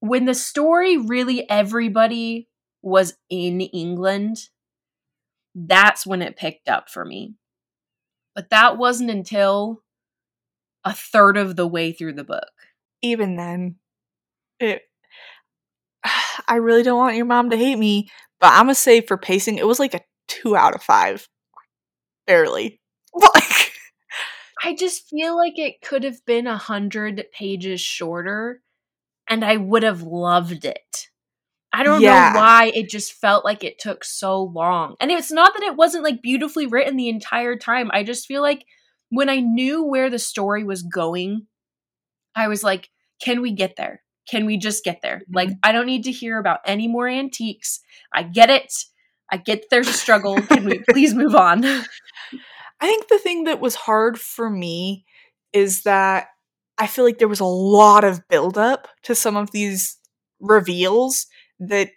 When 0.01 0.25
the 0.27 0.35
story 0.35 0.97
really 0.99 1.49
everybody 1.49 2.49
was 2.83 3.15
in 3.31 3.61
England, 3.61 4.49
that's 5.55 6.05
when 6.07 6.21
it 6.21 6.37
picked 6.37 6.69
up 6.69 6.91
for 6.91 7.05
me. 7.05 7.35
But 8.35 8.51
that 8.51 8.77
wasn't 8.77 9.11
until 9.11 9.84
a 10.85 10.93
third 10.93 11.37
of 11.37 11.57
the 11.57 11.67
way 11.67 11.93
through 11.93 12.15
the 12.15 12.25
book. 12.25 12.51
Even 13.03 13.37
then, 13.37 13.77
it. 14.61 14.83
I 16.49 16.57
really 16.57 16.83
don't 16.83 16.99
want 16.99 17.17
your 17.17 17.27
mom 17.27 17.51
to 17.51 17.57
hate 17.57 17.79
me, 17.79 18.11
but 18.41 18.49
I'm 18.53 18.65
gonna 18.67 18.75
say 18.75 19.01
for 19.01 19.17
pacing, 19.17 19.59
it 19.59 19.67
was 19.67 19.79
like 19.79 19.95
a 19.95 20.01
two 20.29 20.57
out 20.57 20.75
of 20.75 20.83
five, 20.83 21.29
barely. 22.27 22.81
Like, 23.15 23.73
I 24.63 24.75
just 24.75 25.09
feel 25.09 25.37
like 25.37 25.59
it 25.59 25.81
could 25.83 26.05
have 26.05 26.25
been 26.27 26.47
a 26.47 26.57
hundred 26.57 27.25
pages 27.33 27.81
shorter, 27.81 28.61
and 29.29 29.45
I 29.45 29.57
would 29.57 29.83
have 29.83 30.03
loved 30.03 30.65
it. 30.65 31.09
I 31.73 31.83
don't 31.83 32.03
Yeah. 32.03 32.33
know 32.33 32.39
why 32.41 32.73
it 32.75 32.89
just 32.89 33.13
felt 33.15 33.45
like 33.45 33.63
it 33.65 33.79
took 33.79 34.05
so 34.05 34.43
long. 34.43 34.95
And 35.01 35.11
it's 35.11 35.31
not 35.33 35.53
that 35.55 35.63
it 35.65 35.77
wasn't 35.77 36.05
like 36.05 36.23
beautifully 36.23 36.67
written 36.67 36.97
the 36.97 37.09
entire 37.09 37.57
time. 37.57 37.91
I 37.93 38.05
just 38.05 38.27
feel 38.27 38.43
like 38.43 38.65
when 39.15 39.29
I 39.29 39.41
knew 39.41 39.85
where 39.85 40.11
the 40.11 40.19
story 40.19 40.65
was 40.65 40.83
going, 40.83 41.47
I 42.35 42.49
was 42.49 42.63
like, 42.63 42.91
can 43.23 43.41
we 43.41 43.53
get 43.53 43.77
there? 43.77 44.03
Can 44.29 44.47
we 44.47 44.57
just 44.57 44.85
get 44.85 45.01
there? 45.03 45.19
Mm-hmm. 45.19 45.35
Like, 45.35 45.51
I 45.63 45.73
don't 45.73 45.87
need 45.87 46.05
to 46.05 46.13
hear 46.13 46.39
about 46.39 46.61
any 46.67 46.89
more 46.89 47.09
antiques. 47.09 47.81
I 48.13 48.23
get 48.23 48.51
it. 48.51 48.73
I 49.31 49.37
get 49.39 49.65
there's 49.71 49.89
a 49.89 49.93
struggle. 49.93 50.41
Can 50.41 50.65
we 50.65 50.79
please 50.91 51.15
move 51.15 51.35
on? 51.35 51.65
I 51.65 52.87
think 52.87 53.09
the 53.09 53.19
thing 53.19 53.45
that 53.45 53.61
was 53.61 53.75
hard 53.75 54.19
for 54.19 54.51
me 54.51 55.05
is 55.53 55.83
that 55.83 56.29
I 56.79 56.87
feel 56.87 57.05
like 57.05 57.19
there 57.19 57.29
was 57.29 57.41
a 57.41 57.45
lot 57.45 58.05
of 58.05 58.27
buildup 58.29 58.89
to 59.05 59.15
some 59.15 59.37
of 59.37 59.53
these 59.53 59.99
reveals 60.41 61.27
that 61.61 61.91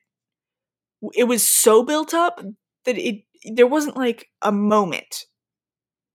it 1.13 1.25
was 1.25 1.47
so 1.47 1.83
built 1.83 2.13
up 2.13 2.43
that 2.85 2.97
it 2.97 3.23
there 3.53 3.67
wasn't 3.67 3.97
like 3.97 4.27
a 4.41 4.51
moment. 4.51 5.25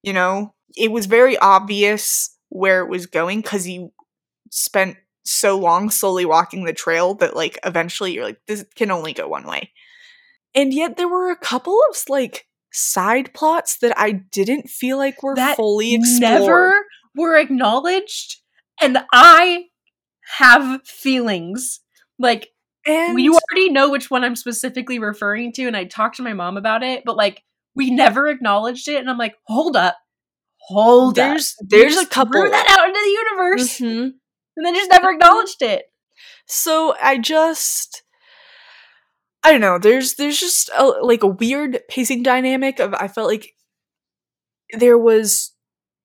You 0.02 0.12
know, 0.12 0.54
it 0.76 0.90
was 0.90 1.06
very 1.06 1.36
obvious 1.38 2.36
where 2.48 2.80
it 2.80 2.88
was 2.88 3.06
going 3.06 3.40
because 3.40 3.66
you 3.66 3.92
spent 4.50 4.96
so 5.24 5.58
long 5.58 5.90
slowly 5.90 6.24
walking 6.24 6.64
the 6.64 6.72
trail 6.72 7.14
that 7.14 7.36
like 7.36 7.58
eventually 7.64 8.12
you're 8.12 8.24
like 8.24 8.40
this 8.46 8.64
can 8.74 8.90
only 8.90 9.12
go 9.12 9.28
one 9.28 9.46
way. 9.46 9.70
And 10.54 10.74
yet 10.74 10.96
there 10.96 11.08
were 11.08 11.30
a 11.30 11.36
couple 11.36 11.80
of 11.90 11.96
like 12.08 12.46
side 12.72 13.32
plots 13.32 13.78
that 13.78 13.98
I 13.98 14.12
didn't 14.12 14.68
feel 14.68 14.98
like 14.98 15.22
were 15.22 15.34
that 15.36 15.56
fully 15.56 15.94
explored. 15.94 16.20
Never 16.20 16.74
were 17.14 17.36
acknowledged 17.36 18.40
and 18.80 18.98
I 19.12 19.66
have 20.38 20.82
feelings. 20.86 21.80
Like 22.18 22.48
and 22.84 23.20
you 23.20 23.34
already 23.34 23.70
know 23.70 23.90
which 23.90 24.10
one 24.10 24.24
I'm 24.24 24.36
specifically 24.36 24.98
referring 24.98 25.52
to 25.52 25.66
and 25.66 25.76
I 25.76 25.84
talked 25.84 26.16
to 26.16 26.22
my 26.22 26.32
mom 26.32 26.56
about 26.56 26.82
it, 26.82 27.04
but 27.04 27.16
like 27.16 27.42
we 27.74 27.90
never 27.90 28.28
acknowledged 28.28 28.88
it 28.88 28.96
and 28.96 29.10
I'm 29.10 29.18
like, 29.18 29.34
"Hold 29.46 29.76
up. 29.76 29.96
Hold 30.68 31.16
there's, 31.16 31.54
up. 31.60 31.68
There's 31.68 31.96
a 31.96 32.06
couple 32.06 32.40
threw 32.40 32.50
that 32.50 32.66
out 32.78 32.88
into 32.88 33.00
the 33.00 33.10
universe." 33.10 33.78
Mm-hmm. 33.78 34.10
And 34.56 34.66
then 34.66 34.74
just 34.74 34.90
never 34.90 35.10
acknowledged 35.10 35.62
it. 35.62 35.84
So 36.46 36.94
I 37.02 37.18
just 37.18 38.02
I 39.44 39.50
don't 39.50 39.60
know. 39.60 39.78
There's 39.78 40.14
there's 40.14 40.38
just 40.38 40.70
a, 40.76 40.84
like 40.84 41.22
a 41.22 41.28
weird 41.28 41.80
pacing 41.88 42.22
dynamic 42.22 42.78
of 42.78 42.94
I 42.94 43.08
felt 43.08 43.28
like 43.28 43.54
there 44.72 44.98
was 44.98 45.52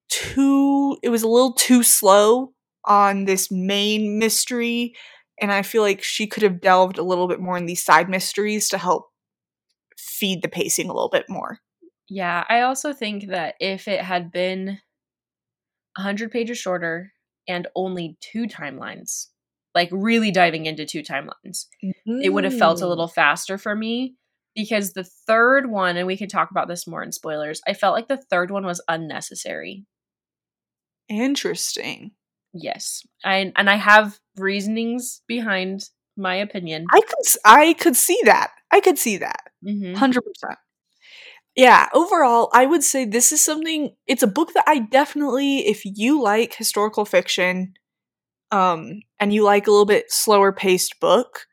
too 0.10 0.98
it 1.04 1.10
was 1.10 1.24
a 1.24 1.28
little 1.28 1.54
too 1.54 1.84
slow 1.84 2.54
on 2.86 3.26
this 3.26 3.50
main 3.52 4.18
mystery 4.18 4.94
and 5.40 5.52
I 5.52 5.62
feel 5.62 5.82
like 5.82 6.02
she 6.02 6.26
could 6.26 6.44
have 6.44 6.62
delved 6.62 6.98
a 6.98 7.04
little 7.04 7.28
bit 7.28 7.40
more 7.40 7.58
in 7.58 7.66
these 7.66 7.84
side 7.84 8.10
mysteries 8.10 8.70
to 8.70 8.78
help 8.78 9.08
feed 9.98 10.42
the 10.42 10.48
pacing 10.48 10.90
a 10.90 10.94
little 10.94 11.10
bit 11.10 11.26
more. 11.30 11.60
Yeah, 12.10 12.46
I 12.48 12.62
also 12.62 12.94
think 12.94 13.28
that 13.28 13.56
if 13.60 13.88
it 13.88 14.02
had 14.02 14.32
been 14.32 14.80
100 15.98 16.32
pages 16.32 16.58
shorter 16.58 17.12
and 17.48 17.68
only 17.76 18.18
two 18.22 18.46
timelines, 18.46 19.28
like 19.76 19.90
really 19.92 20.32
diving 20.32 20.66
into 20.66 20.86
two 20.86 21.02
timelines, 21.02 21.66
mm-hmm. 21.84 22.22
it 22.22 22.34
would 22.34 22.46
have 22.46 22.58
felt 22.58 22.82
a 22.82 22.86
mm. 22.86 22.90
little 22.90 23.08
faster 23.08 23.58
for 23.58 23.76
me 23.76 24.16
because 24.56 24.94
the 24.94 25.04
third 25.04 25.70
one, 25.70 25.98
and 25.98 26.08
we 26.08 26.18
can 26.18 26.30
talk 26.30 26.50
about 26.50 26.68
this 26.68 26.88
more 26.88 27.04
in 27.04 27.12
spoilers, 27.12 27.62
I 27.68 27.74
felt 27.74 27.94
like 27.94 28.08
the 28.08 28.18
third 28.18 28.50
one 28.50 28.66
was 28.66 28.82
unnecessary. 28.88 29.86
Interesting. 31.10 32.12
Yes. 32.54 33.06
I 33.24 33.54
and 33.56 33.70
I 33.70 33.76
have 33.76 34.20
reasonings 34.38 35.22
behind 35.28 35.90
my 36.18 36.36
opinion. 36.36 36.88
I 36.92 37.02
could 37.02 37.26
I 37.46 37.74
could 37.74 37.96
see 37.96 38.20
that. 38.26 38.52
I 38.72 38.80
could 38.80 38.98
see 38.98 39.18
that. 39.18 39.47
Mm-hmm. 39.66 39.96
100%. 39.96 40.56
Yeah, 41.56 41.90
overall, 41.92 42.50
I 42.54 42.68
would 42.68 42.84
say 42.84 43.04
this 43.04 43.32
is 43.32 43.44
something 43.44 43.96
it's 44.06 44.22
a 44.22 44.28
book 44.28 44.54
that 44.54 44.66
I 44.68 44.78
definitely 44.78 45.68
if 45.68 45.82
you 45.84 46.22
like 46.22 46.54
historical 46.54 47.04
fiction 47.04 47.74
um 48.52 49.02
and 49.20 49.34
you 49.34 49.44
like 49.44 49.66
a 49.66 49.72
little 49.72 49.88
bit 49.88 50.12
slower 50.12 50.54
paced 50.54 51.00
book, 51.00 51.48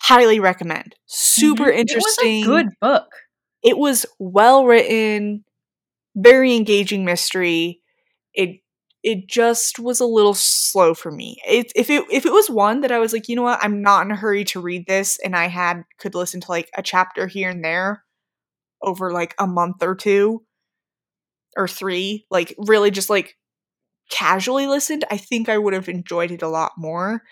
highly 0.00 0.40
recommend. 0.40 0.94
Super 1.04 1.64
mm-hmm. 1.64 1.80
interesting. 1.80 2.44
It 2.44 2.48
was 2.48 2.60
a 2.60 2.62
good 2.62 2.68
book. 2.80 3.08
It 3.62 3.76
was 3.76 4.06
well 4.18 4.64
written, 4.64 5.44
very 6.16 6.54
engaging 6.54 7.04
mystery. 7.04 7.80
It 8.32 8.60
it 9.04 9.28
just 9.28 9.78
was 9.80 10.00
a 10.00 10.06
little 10.06 10.34
slow 10.34 10.94
for 10.94 11.12
me. 11.12 11.38
If 11.46 11.90
it 11.90 12.04
if 12.12 12.26
it 12.26 12.32
was 12.32 12.50
one 12.50 12.82
that 12.82 12.92
I 12.92 13.00
was 13.00 13.14
like, 13.14 13.28
you 13.28 13.36
know 13.36 13.44
what, 13.44 13.60
I'm 13.62 13.82
not 13.82 14.06
in 14.06 14.12
a 14.12 14.16
hurry 14.16 14.44
to 14.46 14.60
read 14.62 14.86
this, 14.88 15.18
and 15.24 15.36
I 15.36 15.48
had 15.48 15.84
could 16.00 16.16
listen 16.16 16.42
to 16.42 16.52
like 16.52 16.70
a 16.76 16.82
chapter 16.82 17.28
here 17.28 17.50
and 17.50 17.64
there 17.64 18.04
over 18.82 19.12
like 19.12 19.34
a 19.38 19.46
month 19.46 19.82
or 19.82 19.94
two 19.96 20.44
or 21.56 21.68
three, 21.68 22.26
like 22.30 22.54
really 22.58 22.90
just 22.90 23.10
like 23.10 23.36
casually 24.10 24.66
listened, 24.66 25.04
I 25.10 25.16
think 25.16 25.48
I 25.48 25.58
would 25.58 25.74
have 25.74 25.88
enjoyed 25.88 26.30
it 26.32 26.42
a 26.42 26.48
lot 26.48 26.72
more. 26.78 27.22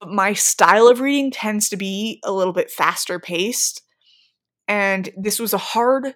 But 0.00 0.10
my 0.10 0.34
style 0.34 0.88
of 0.88 1.00
reading 1.00 1.30
tends 1.32 1.68
to 1.70 1.78
be 1.78 2.20
a 2.24 2.32
little 2.32 2.52
bit 2.52 2.70
faster 2.70 3.20
paced, 3.20 3.82
and 4.68 5.10
this 5.16 5.38
was 5.40 5.52
a 5.54 5.58
hard 5.58 6.14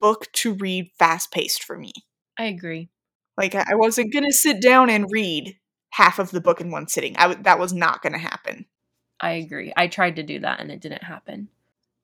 book 0.00 0.26
to 0.34 0.54
read 0.54 0.90
fast 0.98 1.32
paced 1.32 1.64
for 1.64 1.78
me. 1.78 1.92
I 2.38 2.44
agree. 2.46 2.90
Like 3.36 3.54
I 3.54 3.74
wasn't 3.74 4.12
gonna 4.12 4.32
sit 4.32 4.60
down 4.60 4.90
and 4.90 5.06
read 5.10 5.58
half 5.90 6.18
of 6.18 6.30
the 6.30 6.40
book 6.40 6.60
in 6.60 6.70
one 6.70 6.88
sitting. 6.88 7.16
I 7.16 7.28
w- 7.28 7.42
that 7.42 7.58
was 7.58 7.72
not 7.72 8.02
gonna 8.02 8.18
happen. 8.18 8.66
I 9.20 9.32
agree. 9.32 9.72
I 9.76 9.88
tried 9.88 10.16
to 10.16 10.22
do 10.22 10.40
that 10.40 10.60
and 10.60 10.70
it 10.70 10.80
didn't 10.80 11.04
happen. 11.04 11.48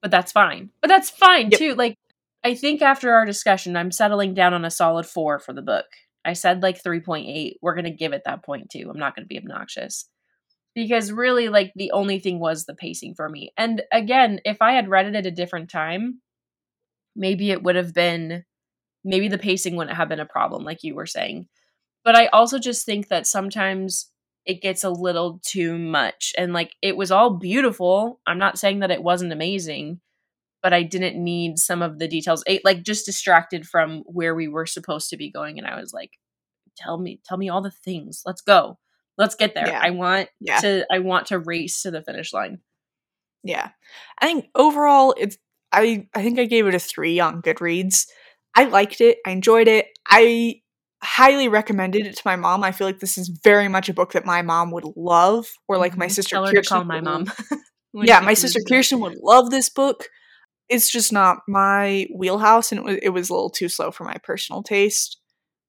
But 0.03 0.11
that's 0.11 0.33
fine. 0.33 0.71
But 0.81 0.89
that's 0.89 1.11
fine 1.11 1.51
yep. 1.51 1.59
too. 1.59 1.75
Like 1.75 1.97
I 2.43 2.55
think 2.55 2.83
after 2.83 3.13
our 3.13 3.27
discussion, 3.27 3.77
I'm 3.77 3.93
settling 3.93 4.35
down 4.35 4.55
on 4.55 4.65
a 4.65 4.71
solid 4.71 5.07
four 5.07 5.39
for 5.39 5.53
the 5.53 5.63
book. 5.63 5.87
I 6.25 6.33
said 6.33 6.63
like 6.63 6.83
3.8. 6.83 7.55
We're 7.61 7.75
going 7.75 7.85
to 7.85 7.91
give 7.91 8.13
it 8.13 8.23
that 8.25 8.45
point 8.45 8.71
too. 8.71 8.89
I'm 8.91 8.99
not 8.99 9.15
going 9.15 9.25
to 9.25 9.29
be 9.29 9.39
obnoxious. 9.39 10.09
Because 10.75 11.11
really, 11.11 11.49
like, 11.49 11.73
the 11.75 11.91
only 11.91 12.21
thing 12.21 12.39
was 12.39 12.65
the 12.65 12.75
pacing 12.75 13.15
for 13.15 13.29
me. 13.29 13.53
And 13.57 13.83
again, 13.93 14.41
if 14.45 14.59
I 14.61 14.73
had 14.73 14.89
read 14.89 15.07
it 15.07 15.17
at 15.17 15.27
a 15.27 15.31
different 15.31 15.69
time, 15.69 16.21
maybe 17.17 17.51
it 17.51 17.63
would 17.63 17.75
have 17.75 17.93
been 17.93 18.45
maybe 19.05 19.29
the 19.29 19.39
pacing 19.39 19.77
wouldn't 19.77 19.97
have 19.97 20.09
been 20.09 20.21
a 20.21 20.27
problem 20.27 20.65
like 20.65 20.83
you 20.83 20.95
were 20.95 21.07
saying. 21.07 21.47
But 22.05 22.17
i 22.17 22.27
also 22.29 22.59
just 22.59 22.87
think 22.87 23.09
that 23.09 23.27
sometimes 23.27 24.11
it 24.47 24.63
gets 24.63 24.85
a 24.85 24.91
little 24.91 25.41
too 25.45 25.79
much 25.79 26.33
and 26.39 26.53
like 26.53 26.73
it 26.83 26.97
was 26.97 27.11
all 27.11 27.31
beautiful. 27.39 28.21
I'm 28.27 28.39
not 28.39 28.59
saying 28.59 28.81
that 28.81 28.91
it 28.91 29.03
wasn't 29.03 29.33
amazing 29.33 30.01
but 30.63 30.73
i 30.73 30.83
didn't 30.83 31.23
need 31.23 31.59
some 31.59 31.83
of 31.83 31.99
the 31.99 32.09
details. 32.09 32.43
It 32.47 32.63
like 32.65 32.83
just 32.83 33.07
distracted 33.07 33.67
from 33.67 34.03
where 34.07 34.35
we 34.35 34.49
were 34.49 34.67
supposed 34.67 35.11
to 35.11 35.17
be 35.17 35.31
going 35.31 35.59
and 35.59 35.67
i 35.67 35.79
was 35.79 35.93
like 35.93 36.13
tell 36.77 36.99
me 36.99 37.21
tell 37.25 37.39
me 37.39 37.49
all 37.49 37.63
the 37.63 37.71
things. 37.71 38.23
Let's 38.25 38.43
go. 38.43 38.79
Let's 39.19 39.35
get 39.35 39.55
there. 39.55 39.67
Yeah. 39.67 39.81
i 39.83 39.91
want 39.91 40.29
yeah. 40.41 40.61
to 40.61 40.87
i 40.91 40.99
want 40.99 41.27
to 41.27 41.39
race 41.39 41.83
to 41.83 41.91
the 41.91 42.03
finish 42.03 42.33
line. 42.33 42.59
Yeah. 43.43 43.71
I 44.19 44.27
think 44.27 44.47
overall 44.55 45.15
it's 45.17 45.39
i 45.73 46.07
i 46.15 46.23
think 46.23 46.39
i 46.39 46.45
gave 46.45 46.67
it 46.67 46.75
a 46.75 46.79
three 46.79 47.21
on 47.21 47.43
goodreads 47.43 48.07
I 48.55 48.65
liked 48.65 49.01
it. 49.01 49.19
I 49.27 49.31
enjoyed 49.31 49.69
it. 49.69 49.87
I 50.07 50.61
highly 51.03 51.49
recommended 51.49 52.07
it 52.07 52.17
to 52.17 52.23
my 52.25 52.37
mom. 52.37 52.63
I 52.63 52.73
feel 52.73 52.87
like 52.87 53.01
this 53.01 53.17
is 53.17 53.29
very 53.43 53.69
much 53.69 53.89
a 53.89 53.95
book 53.95 54.13
that 54.13 54.27
my 54.27 54.43
mom 54.43 54.71
would 54.73 54.85
love, 54.97 55.47
or 55.69 55.79
like 55.79 55.97
my 55.97 56.07
mm-hmm. 56.07 56.13
sister 56.13 56.37
Tell 56.37 56.47
Kirsten. 56.47 56.65
call 56.65 56.85
my 56.85 57.01
mom. 57.01 57.27
yeah, 57.95 58.21
my 58.21 58.35
sister 58.35 58.61
Kirsten 58.69 59.01
would 59.01 59.17
love 59.23 59.51
this 59.51 59.69
book. 59.69 60.09
It's 60.69 60.91
just 60.91 61.13
not 61.13 61.39
my 61.49 62.07
wheelhouse, 62.15 62.71
and 62.71 62.81
it 62.81 62.85
was, 62.85 62.99
it 63.03 63.09
was 63.11 63.31
a 63.31 63.33
little 63.33 63.51
too 63.51 63.69
slow 63.69 63.91
for 63.91 64.05
my 64.05 64.17
personal 64.23 64.63
taste. 64.63 65.19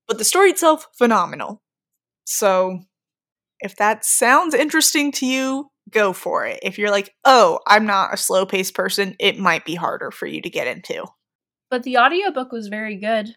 But 0.07 0.17
the 0.17 0.25
story 0.25 0.49
itself, 0.49 0.87
phenomenal. 0.97 1.61
So, 2.25 2.79
if 3.59 3.75
that 3.77 4.05
sounds 4.05 4.53
interesting 4.53 5.11
to 5.13 5.25
you, 5.25 5.69
go 5.89 6.13
for 6.13 6.45
it. 6.45 6.59
If 6.61 6.77
you're 6.77 6.91
like, 6.91 7.13
oh, 7.25 7.59
I'm 7.67 7.85
not 7.85 8.13
a 8.13 8.17
slow 8.17 8.45
paced 8.45 8.75
person, 8.75 9.15
it 9.19 9.39
might 9.39 9.65
be 9.65 9.75
harder 9.75 10.11
for 10.11 10.25
you 10.25 10.41
to 10.41 10.49
get 10.49 10.67
into. 10.67 11.05
But 11.71 11.83
the 11.83 11.97
audiobook 11.97 12.51
was 12.51 12.67
very 12.67 12.97
good. 12.97 13.35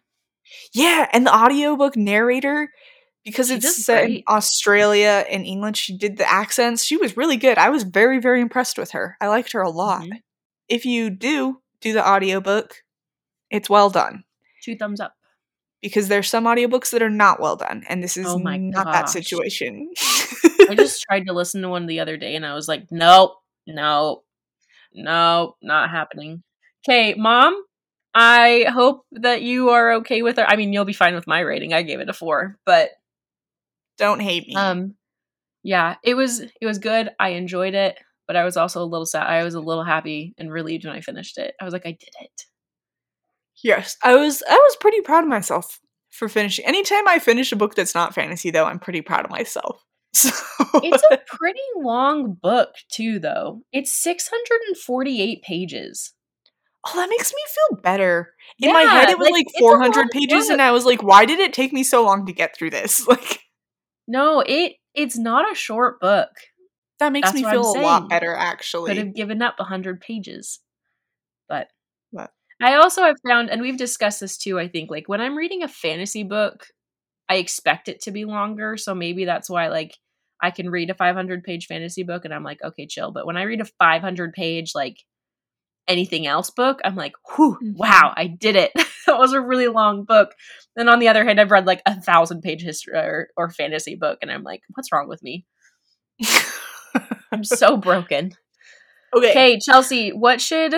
Yeah, 0.75 1.09
and 1.13 1.27
the 1.27 1.35
audiobook 1.35 1.97
narrator 1.97 2.71
because 3.25 3.49
she 3.49 3.55
it's 3.55 3.85
set 3.85 4.03
great. 4.03 4.17
in 4.19 4.23
Australia 4.29 5.25
and 5.31 5.47
England, 5.47 5.79
she 5.79 5.97
did 5.97 6.19
the 6.19 6.31
accents. 6.31 6.85
She 6.85 6.99
was 6.99 7.17
really 7.17 7.39
good. 7.39 7.57
I 7.57 7.71
was 7.71 7.85
very 7.85 8.21
very 8.21 8.43
impressed 8.43 8.77
with 8.77 8.91
her. 8.91 9.17
I 9.21 9.29
liked 9.29 9.53
her 9.53 9.63
a 9.63 9.71
lot. 9.71 10.03
Mm-hmm. 10.03 10.19
If 10.69 10.85
you 10.85 11.09
do 11.09 11.63
do 11.81 11.95
the 11.95 12.07
audiobook, 12.07 12.83
it's 13.51 13.71
well 13.71 13.89
done. 13.89 14.25
Two 14.63 14.77
thumbs 14.77 15.01
up. 15.01 15.15
Because 15.81 16.09
there's 16.09 16.29
some 16.29 16.45
audiobooks 16.45 16.91
that 16.91 17.03
are 17.03 17.11
not 17.11 17.41
well 17.41 17.57
done, 17.57 17.85
and 17.89 18.03
this 18.03 18.17
is 18.17 18.27
oh 18.27 18.37
not 18.39 18.73
gosh. 18.73 18.85
that 18.85 19.09
situation. 19.09 19.91
I 20.69 20.75
just 20.75 21.03
tried 21.03 21.27
to 21.27 21.33
listen 21.33 21.63
to 21.63 21.69
one 21.69 21.87
the 21.87 22.01
other 22.01 22.17
day 22.17 22.37
and 22.37 22.47
I 22.47 22.55
was 22.55 22.69
like, 22.69 22.87
nope, 22.91 23.33
nope, 23.67 24.25
nope, 24.95 25.57
not 25.63 25.91
happening. 25.91 26.43
Okay, 26.89 27.15
mom, 27.15 27.63
I 28.15 28.67
hope 28.69 29.05
that 29.13 29.43
you 29.43 29.71
are 29.71 29.95
okay 29.95 30.23
with 30.23 30.39
it. 30.39 30.47
I 30.47 30.57
mean, 30.57 30.73
you'll 30.73 30.85
be 30.85 30.93
fine 30.93 31.15
with 31.15 31.27
my 31.27 31.41
rating. 31.41 31.73
I 31.73 31.83
gave 31.83 32.01
it 32.01 32.09
a 32.09 32.13
four, 32.13 32.59
but 32.65 32.91
don't 33.99 34.21
hate 34.21 34.47
me. 34.47 34.55
Um, 34.55 34.95
yeah, 35.63 35.97
it 36.05 36.15
was 36.15 36.41
it 36.41 36.67
was 36.67 36.79
good. 36.79 37.11
I 37.19 37.31
enjoyed 37.31 37.75
it, 37.75 37.99
but 38.27 38.37
I 38.37 38.45
was 38.45 38.57
also 38.57 38.83
a 38.83 38.87
little 38.87 39.07
sad. 39.07 39.27
I 39.27 39.43
was 39.45 39.55
a 39.55 39.61
little 39.61 39.85
happy 39.85 40.35
and 40.39 40.53
relieved 40.53 40.85
when 40.85 40.95
I 40.95 41.01
finished 41.01 41.39
it. 41.39 41.55
I 41.61 41.65
was 41.65 41.73
like, 41.73 41.87
I 41.87 41.93
did 41.93 42.11
it. 42.21 42.43
Yes, 43.63 43.97
I 44.03 44.15
was. 44.17 44.43
I 44.49 44.55
was 44.55 44.77
pretty 44.77 45.01
proud 45.01 45.25
of 45.25 45.31
myself 45.31 45.81
for 46.11 46.29
finishing. 46.29 46.65
Anytime 46.67 47.09
I 47.09 47.19
finish 47.19 47.51
a 47.53 47.57
book 47.57 47.75
that's 47.75 47.95
not 47.95 48.15
fantasy, 48.15 48.51
though, 48.51 48.67
I'm 48.67 48.79
pretty 48.79 49.01
proud 49.01 49.25
of 49.25 49.31
myself. 49.31 49.83
So 50.17 50.31
It's 50.83 51.03
a 51.11 51.19
pretty 51.27 51.61
long 51.77 52.35
book, 52.41 52.71
too, 52.91 53.19
though. 53.19 53.63
It's 53.73 53.93
648 53.93 55.43
pages. 55.43 56.14
Oh, 56.87 56.93
that 56.97 57.09
makes 57.09 57.33
me 57.33 57.41
feel 57.49 57.81
better. 57.83 58.33
In 58.59 58.73
my 58.73 58.83
head, 58.83 59.11
it 59.11 59.19
was 59.19 59.27
like, 59.31 59.47
like 59.47 59.59
400 59.59 60.11
pages, 60.11 60.45
book. 60.47 60.53
and 60.53 60.63
I 60.63 60.71
was 60.73 60.85
like, 60.85 61.03
why 61.03 61.25
did 61.25 61.41
it 61.41 61.53
take 61.53 61.73
me 61.73 61.83
so 61.83 62.05
long 62.05 62.27
to 62.27 62.33
get 62.33 62.57
through 62.57 62.71
this? 62.71 63.07
Like, 63.09 63.41
No, 64.07 64.41
it 64.47 64.75
it's 64.95 65.17
not 65.19 65.51
a 65.51 65.55
short 65.55 66.01
book. 66.01 66.29
that 67.01 67.13
makes 67.13 67.29
That's 67.33 67.43
me 67.43 67.51
feel 67.51 67.63
a 67.63 67.81
lot 67.81 68.09
better, 68.09 68.37
Could 68.73 68.97
have 68.99 69.15
given 69.15 69.43
up 69.43 69.59
100 69.59 70.01
pages. 70.01 70.61
But 71.49 71.69
But- 72.13 72.31
I 72.63 72.77
also 72.77 73.03
have 73.03 73.17
found, 73.27 73.51
and 73.51 73.61
we've 73.61 73.77
discussed 73.77 74.21
this 74.21 74.39
too, 74.39 74.59
I 74.59 74.69
think, 74.69 74.91
like 74.91 75.09
when 75.09 75.21
I'm 75.21 75.37
reading 75.37 75.63
a 75.63 75.69
fantasy 75.69 76.23
book, 76.23 76.67
I 77.29 77.37
expect 77.37 77.89
it 77.89 78.03
to 78.03 78.11
be 78.13 78.25
longer. 78.25 78.77
So 78.77 78.95
maybe 78.95 79.25
that's 79.25 79.51
why, 79.51 79.69
like, 79.69 79.97
I 80.43 80.51
can 80.51 80.71
read 80.71 80.91
a 80.91 80.95
500 80.95 81.43
page 81.43 81.67
fantasy 81.67 82.03
book 82.03 82.25
and 82.25 82.33
I'm 82.35 82.45
like, 82.45 82.63
okay, 82.63 82.87
chill. 82.87 83.11
But 83.11 83.27
when 83.27 83.37
I 83.37 83.43
read 83.45 83.61
a 83.63 83.65
500 83.79 84.33
page, 84.35 84.73
like, 84.75 84.99
anything 85.89 86.27
else 86.27 86.51
book, 86.51 86.81
I'm 86.85 86.97
like, 86.97 87.13
whew, 87.37 87.59
Mhm. 87.63 87.77
wow, 87.77 88.13
I 88.17 88.27
did 88.27 88.57
it. 88.57 88.73
that 89.07 89.19
was 89.19 89.33
a 89.33 89.41
really 89.41 89.69
long 89.69 90.05
book. 90.05 90.31
And 90.77 90.89
on 90.89 90.99
the 90.99 91.09
other 91.09 91.25
hand, 91.25 91.41
I've 91.41 91.51
read 91.51 91.67
like 91.67 91.83
a 91.87 92.01
thousand 92.01 92.41
page 92.43 92.63
history 92.63 92.95
or, 92.97 93.29
or 93.37 93.51
fantasy 93.51 93.95
book, 93.97 94.19
and 94.23 94.31
I'm 94.31 94.43
like, 94.43 94.63
what's 94.75 94.91
wrong 94.93 95.09
with 95.09 95.23
me? 95.23 95.45
I'm 97.33 97.45
so 97.45 97.77
broken. 97.89 98.33
okay. 99.15 99.31
Okay, 99.31 99.59
Chelsea, 99.65 100.11
what 100.11 100.41
should 100.41 100.75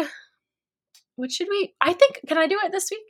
what 1.17 1.31
should 1.33 1.49
we 1.49 1.75
I 1.81 1.93
think 1.93 2.21
can 2.29 2.39
I 2.39 2.47
do 2.47 2.59
it 2.65 2.73
this 2.73 2.89
week? 2.91 3.01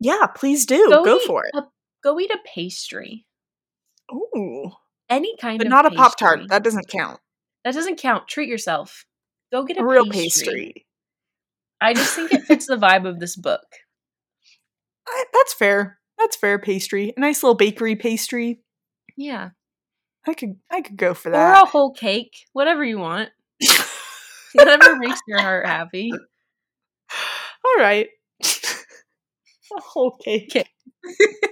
Yeah, 0.00 0.26
please 0.34 0.66
do. 0.66 0.88
Go 0.90 1.04
Go, 1.04 1.18
for 1.20 1.44
it. 1.46 1.52
a- 1.54 1.62
Go 2.02 2.18
eat 2.20 2.30
a 2.30 2.38
pastry. 2.54 3.24
Ooh. 4.12 4.70
Any 5.08 5.34
kind 5.38 5.56
But 5.58 5.68
of 5.68 5.70
not 5.70 5.86
a 5.86 5.90
Pop 5.90 6.18
Tart. 6.18 6.40
That 6.48 6.62
doesn't 6.62 6.88
count. 6.88 7.18
That 7.64 7.72
doesn't 7.74 7.98
count. 7.98 8.28
Treat 8.28 8.48
yourself. 8.48 9.06
Go 9.50 9.64
get 9.64 9.78
a, 9.78 9.80
A 9.80 9.86
real 9.86 10.04
pastry. 10.04 10.44
pastry. 10.74 10.83
I 11.84 11.92
just 11.92 12.14
think 12.14 12.32
it 12.32 12.44
fits 12.44 12.66
the 12.66 12.76
vibe 12.76 13.06
of 13.06 13.20
this 13.20 13.36
book. 13.36 13.66
I, 15.06 15.24
that's 15.34 15.52
fair. 15.52 15.98
That's 16.18 16.34
fair 16.34 16.58
pastry. 16.58 17.12
A 17.14 17.20
nice 17.20 17.42
little 17.42 17.56
bakery 17.56 17.94
pastry. 17.94 18.62
Yeah. 19.18 19.50
I 20.26 20.32
could 20.32 20.56
I 20.70 20.80
could 20.80 20.96
go 20.96 21.12
for 21.12 21.30
that. 21.30 21.58
Or 21.58 21.62
a 21.62 21.66
whole 21.66 21.92
cake. 21.92 22.46
Whatever 22.54 22.82
you 22.84 22.98
want. 22.98 23.28
Whatever 24.54 24.96
makes 24.96 25.20
your 25.28 25.42
heart 25.42 25.66
happy. 25.66 26.10
All 27.66 27.76
right. 27.76 28.08
a 28.42 29.80
whole 29.80 30.16
cake. 30.24 30.52
Okay. 30.56 30.68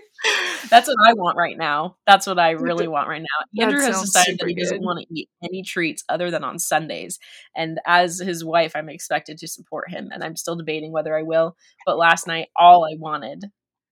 That's 0.69 0.89
what 0.89 0.97
I 1.05 1.13
want 1.15 1.37
right 1.37 1.57
now. 1.59 1.97
That's 2.07 2.27
what 2.27 2.39
I 2.39 2.51
really 2.53 2.89
want 2.89 3.09
right 3.09 3.23
now. 3.23 3.65
Andrew 3.65 3.81
has 3.81 4.01
decided 4.01 4.39
that 4.39 4.49
he 4.49 4.55
doesn't 4.55 4.79
good. 4.79 4.87
want 4.87 5.01
to 5.01 5.15
eat 5.15 5.29
any 5.43 5.63
treats 5.63 6.05
other 6.09 6.31
than 6.31 6.45
on 6.45 6.59
Sundays. 6.59 7.19
And 7.57 7.81
as 7.87 8.19
his 8.19 8.45
wife, 8.45 8.73
I'm 8.75 8.89
expected 8.89 9.39
to 9.39 9.49
support 9.49 9.91
him. 9.91 10.09
And 10.13 10.23
I'm 10.23 10.37
still 10.37 10.57
debating 10.57 10.93
whether 10.93 11.17
I 11.17 11.23
will. 11.23 11.57
But 11.85 11.99
last 11.99 12.27
night, 12.27 12.49
all 12.57 12.85
I 12.85 12.97
wanted 12.97 13.45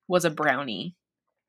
was 0.09 0.25
a 0.25 0.31
brownie. 0.31 0.95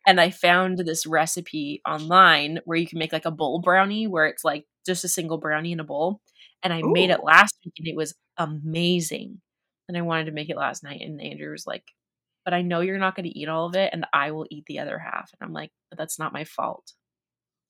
And 0.08 0.20
I 0.20 0.32
found 0.32 0.80
this 0.80 1.06
recipe 1.06 1.82
online 1.88 2.60
where 2.65 2.78
you 2.78 2.88
can 2.88 3.00
make 3.00 3.13
like 3.13 3.26
a 3.26 3.32
bowl 3.32 3.62
brownie 3.62 4.08
where 4.08 4.26
it's 4.26 4.44
like 4.44 4.65
just 4.86 5.04
a 5.04 5.08
single 5.08 5.38
brownie 5.38 5.72
in 5.72 5.80
a 5.80 5.86
bowl. 5.86 6.22
And 6.63 6.74
I 6.74 6.82
made 6.84 7.10
it 7.12 7.24
last 7.24 7.56
week 7.63 7.76
and 7.78 7.88
it 7.88 7.96
was 7.96 8.15
amazing. 8.38 9.41
And 9.88 9.98
I 9.98 10.02
wanted 10.02 10.26
to 10.26 10.32
make 10.32 10.50
it 10.50 10.58
last 10.58 10.84
night. 10.84 11.02
And 11.02 11.22
Andrew 11.22 11.52
was 11.52 11.67
like, 11.67 11.84
but 12.45 12.54
I 12.54 12.62
know 12.62 12.82
you're 12.82 12.97
not 12.97 13.15
going 13.15 13.30
to 13.30 13.38
eat 13.39 13.49
all 13.49 13.67
of 13.67 13.75
it 13.75 13.89
and 13.93 14.06
I 14.13 14.32
will 14.32 14.45
eat 14.49 14.65
the 14.67 14.80
other 14.80 14.97
half. 14.97 15.30
And 15.39 15.47
I'm 15.47 15.54
like, 15.54 15.71
but 15.89 15.97
that's 15.97 16.19
not 16.19 16.34
my 16.34 16.43
fault. 16.43 16.93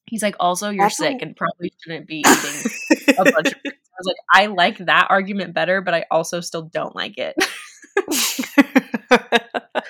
He's 0.07 0.23
like, 0.23 0.35
also, 0.39 0.69
you're 0.69 0.85
That's 0.85 0.97
sick 0.97 1.17
a- 1.21 1.25
and 1.25 1.35
probably 1.35 1.71
shouldn't 1.83 2.07
be 2.07 2.17
eating 2.19 2.71
a 3.17 3.23
bunch 3.23 3.47
of. 3.47 3.55
I 3.65 4.03
was 4.03 4.05
like, 4.07 4.15
I 4.33 4.45
like 4.47 4.77
that 4.79 5.07
argument 5.09 5.53
better, 5.53 5.81
but 5.81 5.93
I 5.93 6.05
also 6.09 6.41
still 6.41 6.63
don't 6.63 6.95
like 6.95 7.17
it. 7.17 7.35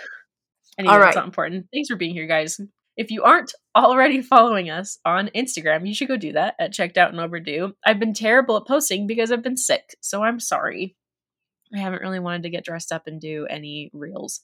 Anyway, 0.80 0.94
All 0.96 1.00
right. 1.00 1.14
not 1.14 1.26
important. 1.26 1.68
Thanks 1.72 1.90
for 1.90 1.96
being 1.96 2.14
here, 2.16 2.26
guys. 2.26 2.60
If 2.98 3.12
you 3.12 3.24
aren't 3.24 3.54
already 3.76 4.22
following 4.22 4.70
us 4.72 4.98
on 5.06 5.30
Instagram, 5.36 5.88
you 5.88 5.94
should 5.94 6.08
go 6.08 6.18
do 6.18 6.32
that 6.34 6.56
at 6.60 6.74
Checked 6.74 6.98
Out 6.98 7.12
and 7.12 7.20
Overdue. 7.20 7.74
I've 7.86 8.00
been 8.00 8.14
terrible 8.14 8.58
at 8.58 8.66
posting 8.68 9.06
because 9.06 9.32
I've 9.32 9.44
been 9.44 9.58
sick, 9.58 9.96
so 10.02 10.24
I'm 10.24 10.40
sorry. 10.40 10.96
I 11.76 11.78
haven't 11.80 12.02
really 12.02 12.20
wanted 12.20 12.44
to 12.44 12.50
get 12.50 12.66
dressed 12.66 12.92
up 12.92 13.06
and 13.06 13.22
do 13.22 13.46
any 13.48 13.92
reels. 13.94 14.42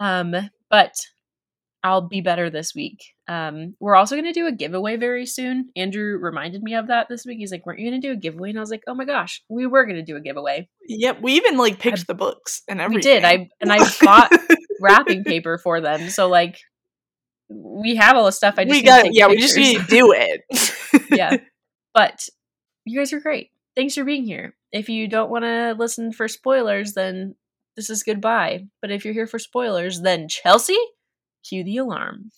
Um, 0.00 0.34
but 0.70 0.94
I'll 1.84 2.08
be 2.08 2.22
better 2.22 2.48
this 2.48 2.74
week. 2.74 2.98
Um, 3.28 3.76
we're 3.78 3.94
also 3.94 4.14
going 4.14 4.24
to 4.24 4.32
do 4.32 4.46
a 4.46 4.52
giveaway 4.52 4.96
very 4.96 5.26
soon. 5.26 5.68
Andrew 5.76 6.18
reminded 6.18 6.62
me 6.62 6.74
of 6.74 6.86
that 6.86 7.08
this 7.10 7.26
week. 7.26 7.38
He's 7.38 7.52
like, 7.52 7.66
"Weren't 7.66 7.78
you 7.78 7.90
going 7.90 8.00
to 8.00 8.08
do 8.08 8.12
a 8.12 8.16
giveaway?" 8.16 8.48
And 8.48 8.58
I 8.58 8.60
was 8.60 8.70
like, 8.70 8.82
"Oh 8.86 8.94
my 8.94 9.04
gosh, 9.04 9.42
we 9.50 9.66
were 9.66 9.84
going 9.84 9.96
to 9.96 10.02
do 10.02 10.16
a 10.16 10.20
giveaway. 10.20 10.68
yep, 10.88 11.20
we 11.20 11.34
even 11.34 11.58
like 11.58 11.78
picked 11.78 12.06
the 12.06 12.14
books 12.14 12.62
and 12.68 12.80
everything. 12.80 13.14
We 13.14 13.20
did. 13.20 13.24
I 13.24 13.48
and 13.60 13.70
I 13.70 13.78
bought 14.02 14.32
wrapping 14.80 15.24
paper 15.24 15.58
for 15.58 15.82
them. 15.82 16.08
So 16.08 16.28
like, 16.28 16.58
we 17.50 17.96
have 17.96 18.16
all 18.16 18.24
the 18.24 18.32
stuff. 18.32 18.54
I 18.56 18.64
just 18.64 18.70
we 18.74 18.82
got 18.82 19.12
yeah, 19.12 19.28
we 19.28 19.36
just 19.36 19.56
need 19.56 19.78
to 19.78 19.86
do 19.86 20.12
it. 20.16 20.42
yeah. 21.10 21.36
But 21.94 22.28
you 22.84 22.98
guys 22.98 23.12
are 23.12 23.20
great. 23.20 23.50
Thanks 23.76 23.94
for 23.94 24.02
being 24.02 24.24
here. 24.24 24.56
If 24.72 24.88
you 24.88 25.06
don't 25.06 25.30
want 25.30 25.44
to 25.44 25.76
listen 25.78 26.10
for 26.10 26.26
spoilers, 26.26 26.94
then 26.94 27.36
this 27.76 27.90
is 27.90 28.02
goodbye. 28.02 28.66
But 28.80 28.90
if 28.90 29.04
you're 29.04 29.14
here 29.14 29.26
for 29.26 29.38
spoilers, 29.38 30.00
then 30.02 30.28
Chelsea, 30.28 30.76
cue 31.48 31.64
the 31.64 31.76
alarm. 31.78 32.30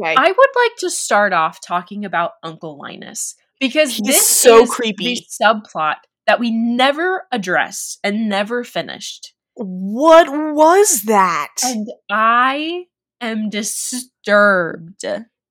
Okay. 0.00 0.14
I 0.16 0.26
would 0.26 0.50
like 0.56 0.76
to 0.78 0.90
start 0.90 1.32
off 1.32 1.60
talking 1.60 2.04
about 2.04 2.32
Uncle 2.42 2.78
Linus 2.78 3.36
because 3.60 3.94
He's 3.96 4.06
this 4.06 4.28
so 4.28 4.64
is 4.64 4.70
creepy. 4.70 5.14
the 5.14 5.26
subplot 5.44 5.96
that 6.26 6.40
we 6.40 6.50
never 6.50 7.26
addressed 7.30 8.00
and 8.02 8.28
never 8.28 8.64
finished. 8.64 9.34
what 9.54 10.26
was 10.54 11.02
that? 11.02 11.54
And 11.62 11.86
I 12.10 12.86
am 13.20 13.50
disturbed. 13.50 15.04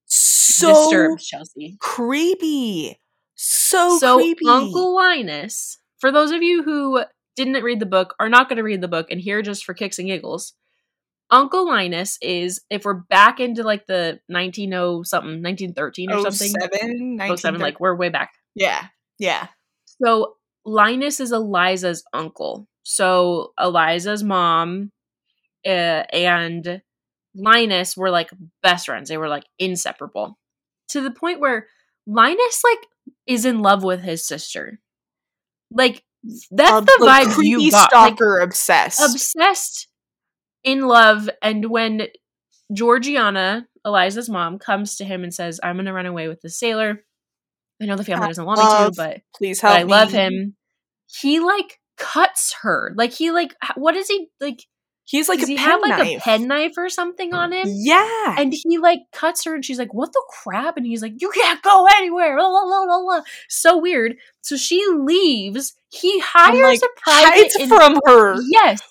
so 0.06 0.74
disturbed, 0.84 1.22
Chelsea. 1.22 1.78
creepy. 1.80 2.98
So, 3.36 3.98
so 3.98 4.18
creepy. 4.18 4.46
Uncle 4.48 4.96
Linus, 4.96 5.80
for 6.00 6.12
those 6.12 6.32
of 6.32 6.42
you 6.42 6.64
who 6.64 7.04
didn't 7.36 7.64
read 7.64 7.80
the 7.80 7.86
book, 7.86 8.16
are 8.20 8.30
not 8.30 8.50
going 8.50 8.58
to 8.58 8.64
read 8.64 8.82
the 8.82 8.88
book, 8.88 9.08
and 9.10 9.20
here 9.20 9.42
just 9.42 9.66
for 9.66 9.74
kicks 9.74 10.00
and 10.00 10.08
giggles, 10.08 10.54
Uncle 11.32 11.66
Linus 11.66 12.18
is 12.22 12.62
if 12.70 12.86
we're 12.86 12.94
back 12.94 13.40
into 13.40 13.64
like 13.64 13.88
the 13.88 14.20
1900 14.28 15.06
something, 15.08 15.42
1913 15.42 16.12
or 16.12 16.32
something, 16.32 16.54
07, 17.20 17.38
07, 17.38 17.60
like 17.60 17.80
we're 17.80 17.96
way 17.96 18.10
back. 18.10 18.34
yeah, 18.56 18.88
yeah. 19.18 19.48
So 20.04 20.36
Linus 20.66 21.20
is 21.20 21.32
Eliza's 21.32 22.04
uncle. 22.14 22.68
So 22.84 23.54
Eliza's 23.60 24.24
mom 24.24 24.92
uh, 25.66 26.04
and 26.12 26.82
Linus 27.36 27.98
were 27.98 28.10
like 28.10 28.30
best 28.62 28.86
friends. 28.86 29.10
They 29.10 29.18
were 29.18 29.30
like 29.30 29.46
inseparable 29.58 30.38
to 30.90 31.02
the 31.02 31.12
point 31.12 31.40
where 31.40 31.68
Linus 32.06 32.64
like 32.64 32.88
is 33.28 33.46
in 33.46 33.60
love 33.62 33.84
with 33.84 34.02
his 34.02 34.26
sister. 34.26 34.80
Like 35.72 36.04
that's 36.52 36.72
Uh, 36.72 36.82
the 36.82 36.98
vibe 37.02 37.44
you 37.44 37.70
got. 37.72 37.94
Like, 37.94 38.18
obsessed. 38.42 39.02
obsessed 39.02 39.88
in 40.64 40.82
love 40.88 41.30
and 41.42 41.70
when 41.70 42.08
Georgiana, 42.72 43.68
Eliza's 43.86 44.30
mom, 44.30 44.58
comes 44.58 44.96
to 44.98 45.06
him 45.06 45.24
and 45.24 45.34
says, 45.34 45.60
I'm 45.62 45.76
gonna 45.76 45.94
run 45.94 46.06
away 46.06 46.28
with 46.28 46.42
the 46.42 46.50
sailor. 46.50 47.04
I 47.82 47.86
know 47.86 47.96
the 47.98 48.04
family 48.06 48.26
I 48.26 48.28
doesn't 48.30 48.46
want 48.46 48.60
me 48.60 48.66
to, 48.66 48.92
but 48.96 49.22
Please 49.36 49.62
but 49.62 49.68
help 49.68 49.80
I 49.80 49.84
love 49.84 50.14
me. 50.14 50.20
him. 50.20 50.56
He 51.08 51.40
like 51.40 51.80
cuts 51.98 52.56
her. 52.62 52.94
Like 52.96 53.12
he 53.12 53.32
like 53.32 53.54
what 53.76 53.96
is 53.96 54.08
he 54.08 54.30
like? 54.40 54.64
He's 55.06 55.28
like 55.28 55.42
a 55.42 55.46
he 55.46 55.58
pen 55.58 55.66
have 55.66 55.82
like 55.82 55.98
knife. 55.98 56.18
a 56.18 56.22
pen 56.22 56.48
knife 56.48 56.74
or 56.78 56.88
something 56.90 57.34
on 57.34 57.52
him? 57.52 57.68
Yeah. 57.70 58.36
And 58.38 58.54
he 58.54 58.78
like 58.78 59.00
cuts 59.12 59.44
her, 59.44 59.54
and 59.54 59.64
she's 59.64 59.78
like, 59.78 59.94
"What 59.94 60.14
the 60.14 60.24
crap?" 60.30 60.78
And 60.78 60.86
he's 60.86 61.02
like, 61.02 61.14
"You 61.18 61.30
can't 61.32 61.62
go 61.62 61.88
anywhere." 61.98 62.38
La, 62.40 62.48
la, 62.48 62.62
la, 62.62 62.80
la, 62.84 62.98
la. 62.98 63.22
So 63.50 63.78
weird. 63.78 64.16
So 64.42 64.56
she 64.56 64.86
leaves. 64.88 65.74
He 65.90 66.20
hires 66.20 66.62
like, 66.62 66.80
a 66.82 67.00
private. 67.02 67.38
hides 67.38 67.56
in- 67.60 67.68
from 67.68 68.00
her. 68.06 68.38
yes, 68.50 68.82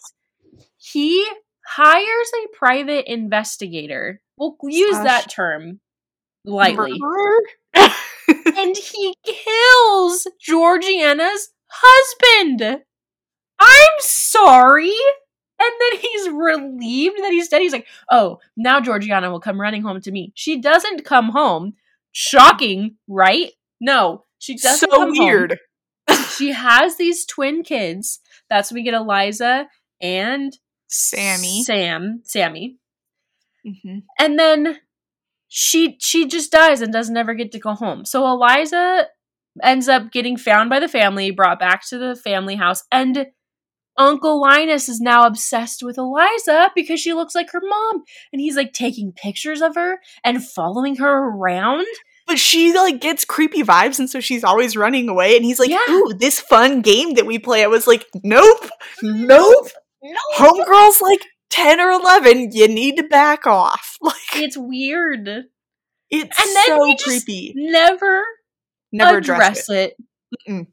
he 0.77 1.27
hires 1.67 2.31
a 2.45 2.57
private 2.57 3.11
investigator. 3.11 4.21
We'll 4.37 4.57
use 4.65 4.97
Slash 4.97 5.05
that 5.05 5.31
term 5.31 5.81
lightly 6.45 7.01
and 7.75 8.77
he 8.77 9.15
kills 9.25 10.27
Georgiana's 10.41 11.51
husband. 11.71 12.83
I'm 13.59 13.99
sorry. 14.01 14.93
And 15.63 15.73
then 15.81 16.01
he's 16.01 16.29
relieved 16.31 17.19
that 17.23 17.31
he's 17.31 17.49
dead. 17.49 17.61
He's 17.61 17.73
like, 17.73 17.87
oh, 18.11 18.39
now 18.57 18.81
Georgiana 18.81 19.31
will 19.31 19.41
come 19.41 19.61
running 19.61 19.83
home 19.83 20.01
to 20.01 20.11
me. 20.11 20.33
She 20.35 20.61
doesn't 20.61 21.05
come 21.05 21.29
home. 21.31 21.75
Shocking, 22.11 22.97
right? 23.09 23.53
No, 23.81 24.25
she 24.39 24.57
doesn't 24.57 24.91
so 24.91 24.97
come 24.99 25.15
home. 25.15 25.27
weird. 25.27 25.59
She 26.37 26.51
has 26.53 26.97
these 26.97 27.25
twin 27.25 27.63
kids. 27.63 28.19
That's 28.51 28.71
when 28.71 28.77
we 28.81 28.83
get 28.83 28.95
Eliza 28.95 29.69
and 30.01 30.53
Sammy. 30.89 31.63
Sam, 31.63 32.23
Sammy. 32.25 32.79
hmm 33.65 33.99
And 34.19 34.39
then 34.39 34.79
she 35.49 35.97
she 36.01 36.27
just 36.27 36.51
dies 36.51 36.81
and 36.83 36.93
doesn't 36.93 37.17
ever 37.17 37.35
get 37.35 37.53
to 37.53 37.59
go 37.61 37.75
home. 37.75 38.05
So 38.05 38.27
Eliza 38.27 39.09
ends 39.63 39.89
up 39.89 40.11
getting 40.11 40.37
found 40.37 40.71
by 40.71 40.81
the 40.81 40.89
family, 40.89 41.31
brought 41.31 41.61
back 41.61 41.87
to 41.89 41.99
the 41.99 42.17
family 42.17 42.57
house, 42.57 42.83
and 42.91 43.27
Uncle 43.97 44.41
Linus 44.41 44.89
is 44.89 45.01
now 45.01 45.27
obsessed 45.27 45.83
with 45.83 45.99
Eliza 45.99 46.71
because 46.75 47.01
she 47.01 47.13
looks 47.13 47.35
like 47.35 47.51
her 47.53 47.61
mom. 47.63 48.03
And 48.33 48.41
he's 48.41 48.57
like 48.57 48.73
taking 48.73 49.13
pictures 49.13 49.61
of 49.61 49.75
her 49.75 49.99
and 50.25 50.45
following 50.45 50.97
her 50.97 51.29
around. 51.29 51.87
But 52.27 52.39
she 52.39 52.73
like 52.73 53.01
gets 53.01 53.25
creepy 53.25 53.63
vibes, 53.63 53.99
and 53.99 54.09
so 54.09 54.21
she's 54.21 54.45
always 54.45 54.77
running 54.77 55.09
away. 55.09 55.37
And 55.37 55.45
he's 55.45 55.59
like, 55.59 55.71
Yeah. 55.71 55.85
"Ooh, 55.91 56.15
this 56.17 56.39
fun 56.41 56.81
game 56.81 57.15
that 57.15 57.27
we 57.27 57.39
play." 57.39 57.65
I 57.65 57.67
was 57.67 57.87
like, 57.87 58.07
"Nope, 58.23 58.65
mm-hmm. 59.03 59.27
nope." 59.27 59.69
No. 60.03 60.19
Homegirl's 60.37 61.01
like 61.03 61.21
ten 61.51 61.81
or 61.81 61.91
eleven. 61.91 62.51
You 62.53 62.69
need 62.69 62.97
to 62.99 63.03
back 63.05 63.47
off. 63.47 63.99
Like 64.03 64.15
It's 64.37 64.57
weird. 64.57 65.29
it's 66.11 66.41
And 66.41 66.57
then 66.57 66.97
so 66.97 67.05
creepy. 67.05 67.53
Never, 67.57 68.23
Never 68.93 69.19
address 69.19 69.69
address 69.69 69.69
it. 69.71 69.97
it. 70.47 70.67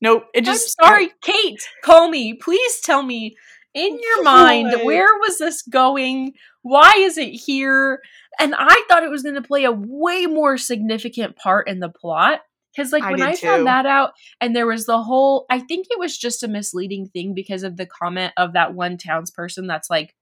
Nope. 0.00 0.24
It 0.34 0.44
just 0.44 0.76
I'm 0.80 0.86
sorry, 0.86 1.10
Kate. 1.22 1.60
Call 1.84 2.08
me. 2.08 2.34
Please 2.34 2.80
tell 2.80 3.02
me 3.02 3.36
in 3.74 3.98
your 4.00 4.22
mind 4.22 4.84
where 4.84 5.18
was 5.18 5.38
this 5.38 5.62
going? 5.62 6.34
Why 6.62 6.92
is 6.98 7.18
it 7.18 7.30
here? 7.30 8.00
And 8.40 8.54
I 8.56 8.84
thought 8.88 9.02
it 9.02 9.10
was 9.10 9.22
going 9.22 9.34
to 9.34 9.42
play 9.42 9.64
a 9.64 9.72
way 9.72 10.26
more 10.26 10.56
significant 10.56 11.36
part 11.36 11.68
in 11.68 11.80
the 11.80 11.88
plot. 11.88 12.40
Because, 12.76 12.92
like, 12.92 13.02
I 13.02 13.10
when 13.10 13.22
I 13.22 13.34
too. 13.34 13.46
found 13.46 13.66
that 13.66 13.86
out, 13.86 14.12
and 14.40 14.54
there 14.54 14.66
was 14.66 14.86
the 14.86 15.02
whole, 15.02 15.46
I 15.50 15.58
think 15.58 15.86
it 15.90 15.98
was 15.98 16.16
just 16.16 16.44
a 16.44 16.48
misleading 16.48 17.08
thing 17.08 17.34
because 17.34 17.64
of 17.64 17.76
the 17.76 17.86
comment 17.86 18.32
of 18.36 18.52
that 18.52 18.74
one 18.74 18.98
townsperson 18.98 19.66
that's 19.66 19.90
like, 19.90 20.14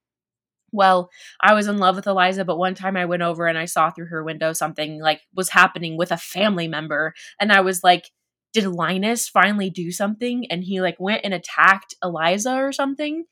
well, 0.71 1.09
I 1.41 1.53
was 1.53 1.67
in 1.67 1.77
love 1.77 1.95
with 1.97 2.07
Eliza, 2.07 2.45
but 2.45 2.57
one 2.57 2.73
time 2.73 2.97
I 2.97 3.05
went 3.05 3.21
over 3.21 3.45
and 3.45 3.57
I 3.57 3.65
saw 3.65 3.91
through 3.91 4.07
her 4.07 4.23
window 4.23 4.53
something 4.53 4.99
like 4.99 5.21
was 5.35 5.49
happening 5.49 5.97
with 5.97 6.11
a 6.11 6.17
family 6.17 6.67
member. 6.67 7.13
And 7.39 7.51
I 7.51 7.61
was 7.61 7.83
like, 7.83 8.09
did 8.53 8.65
Linus 8.65 9.27
finally 9.27 9.69
do 9.69 9.91
something? 9.91 10.45
And 10.49 10.63
he 10.63 10.81
like 10.81 10.99
went 10.99 11.21
and 11.23 11.33
attacked 11.33 11.95
Eliza 12.03 12.55
or 12.55 12.71
something? 12.71 13.25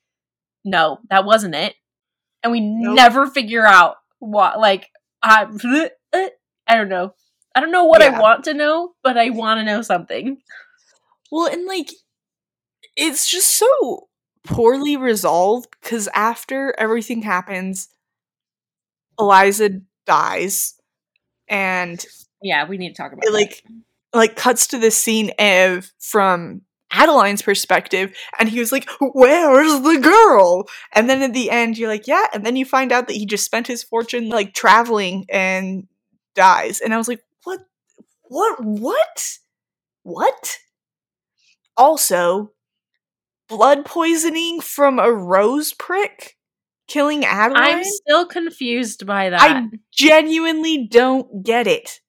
No, 0.63 0.99
that 1.10 1.25
wasn't 1.25 1.56
it. 1.56 1.75
And 2.43 2.51
we 2.51 2.60
Nope. 2.60 2.95
never 2.95 3.28
figure 3.28 3.65
out 3.65 3.95
what, 4.19 4.60
like, 4.60 4.89
I, 5.21 5.47
I 6.67 6.75
don't 6.75 6.89
know. 6.89 7.13
I 7.56 7.62
don't 7.62 7.71
know 7.71 7.86
what 7.86 8.01
I 8.01 8.19
want 8.19 8.43
to 8.45 8.54
know, 8.54 8.93
but 9.01 9.17
I 9.17 9.30
want 9.30 9.60
to 9.60 9.63
know 9.63 9.82
something. 9.82 10.38
Well, 11.32 11.51
and 11.51 11.65
like, 11.65 11.89
it's 12.97 13.30
just 13.30 13.58
so 13.58 14.10
poorly 14.43 14.97
resolved 14.97 15.69
because 15.82 16.10
after 16.13 16.75
everything 16.78 17.21
happens, 17.21 17.88
Eliza 19.19 19.82
dies, 20.06 20.75
and 21.47 22.06
Yeah, 22.41 22.67
we 22.67 22.78
need 22.78 22.89
to 22.89 23.01
talk 23.01 23.13
about 23.13 23.25
it 23.25 23.34
like 23.34 23.63
like 24.15 24.36
cuts 24.36 24.67
to 24.67 24.78
the 24.78 24.91
scene 24.91 25.32
of 25.38 25.91
from 25.99 26.62
Adeline's 26.91 27.41
perspective, 27.41 28.15
and 28.39 28.49
he 28.49 28.60
was 28.60 28.71
like, 28.71 28.89
"Where's 28.99 29.82
the 29.82 29.99
girl?" 29.99 30.67
And 30.93 31.10
then 31.10 31.21
at 31.21 31.34
the 31.34 31.51
end, 31.51 31.78
you're 31.78 31.89
like, 31.89 32.08
"Yeah," 32.08 32.28
and 32.34 32.45
then 32.45 32.56
you 32.56 32.65
find 32.65 32.91
out 32.91 33.08
that 33.08 33.15
he 33.17 33.25
just 33.25 33.45
spent 33.45 33.67
his 33.67 33.84
fortune 33.84 34.30
like 34.30 34.54
traveling 34.54 35.25
and 35.30 35.88
dies, 36.36 36.80
and 36.80 36.93
I 36.93 36.97
was 36.97 37.08
like, 37.08 37.21
"What? 37.43 37.60
What? 38.23 38.63
What? 38.63 39.38
What?" 40.04 40.58
Also, 41.78 42.51
blood 43.49 43.86
poisoning 43.86 44.62
from 44.62 44.97
a 44.99 45.12
rose 45.12 45.73
prick 45.73 46.38
killing 46.88 47.25
Adeline. 47.25 47.80
I'm 47.80 47.84
still 47.84 48.25
confused 48.25 49.06
by 49.06 49.30
that. 49.32 49.41
I 49.41 49.65
genuinely 49.91 50.88
don't 50.88 51.43
get 51.43 51.67
it. 51.67 51.99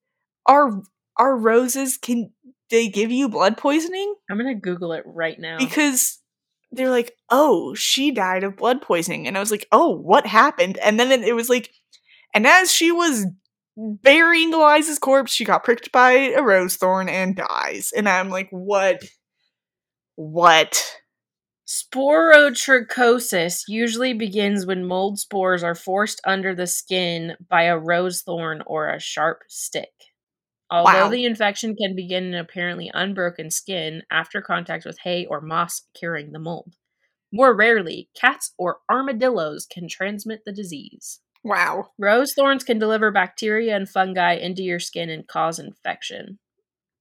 Are 0.46 0.82
are 1.18 1.36
roses 1.36 1.96
can 1.98 2.30
they 2.70 2.88
give 2.88 3.10
you 3.10 3.28
blood 3.28 3.56
poisoning? 3.56 4.14
I'm 4.30 4.36
gonna 4.36 4.54
Google 4.54 4.92
it 4.92 5.04
right 5.06 5.38
now. 5.38 5.58
Because 5.58 6.18
they're 6.72 6.90
like, 6.90 7.14
"Oh, 7.30 7.74
she 7.74 8.10
died 8.10 8.44
of 8.44 8.56
blood 8.56 8.82
poisoning." 8.82 9.26
And 9.26 9.36
I 9.36 9.40
was 9.40 9.50
like, 9.50 9.66
"Oh, 9.72 9.90
what 9.90 10.26
happened?" 10.26 10.78
And 10.78 10.98
then 10.98 11.10
it, 11.22 11.34
was 11.34 11.48
like 11.48 11.70
and 12.34 12.46
as 12.46 12.72
she 12.72 12.92
was 12.92 13.26
burying 13.76 14.52
Eliza's 14.52 14.98
corpse, 14.98 15.32
she 15.32 15.44
got 15.44 15.64
pricked 15.64 15.92
by 15.92 16.12
a 16.12 16.42
rose 16.42 16.76
thorn 16.76 17.08
and 17.08 17.36
dies. 17.36 17.92
And 17.96 18.08
I'm 18.08 18.28
like, 18.30 18.48
"What? 18.50 19.02
What?" 20.16 20.84
Sporotrichosis 21.66 23.62
usually 23.66 24.12
begins 24.12 24.66
when 24.66 24.86
mold 24.86 25.18
spores 25.18 25.64
are 25.64 25.74
forced 25.74 26.20
under 26.24 26.54
the 26.54 26.66
skin 26.66 27.36
by 27.48 27.64
a 27.64 27.78
rose 27.78 28.22
thorn 28.22 28.62
or 28.66 28.88
a 28.88 29.00
sharp 29.00 29.42
stick. 29.48 29.90
Although 30.70 31.04
Wow. 31.04 31.08
the 31.10 31.24
infection 31.24 31.76
can 31.76 31.94
begin 31.94 32.24
in 32.24 32.34
apparently 32.34 32.90
unbroken 32.92 33.50
skin 33.50 34.02
after 34.10 34.42
contact 34.42 34.84
with 34.84 34.98
hay 35.04 35.24
or 35.26 35.40
moss 35.40 35.82
carrying 35.98 36.32
the 36.32 36.38
mold. 36.40 36.74
More 37.32 37.54
rarely, 37.54 38.08
cats 38.14 38.52
or 38.58 38.78
armadillos 38.90 39.66
can 39.66 39.88
transmit 39.88 40.44
the 40.44 40.52
disease. 40.52 41.20
Wow. 41.44 41.90
Rose 41.98 42.34
thorns 42.34 42.64
can 42.64 42.78
deliver 42.78 43.12
bacteria 43.12 43.76
and 43.76 43.88
fungi 43.88 44.34
into 44.34 44.62
your 44.62 44.80
skin 44.80 45.10
and 45.10 45.26
cause 45.26 45.58
infection. 45.58 46.38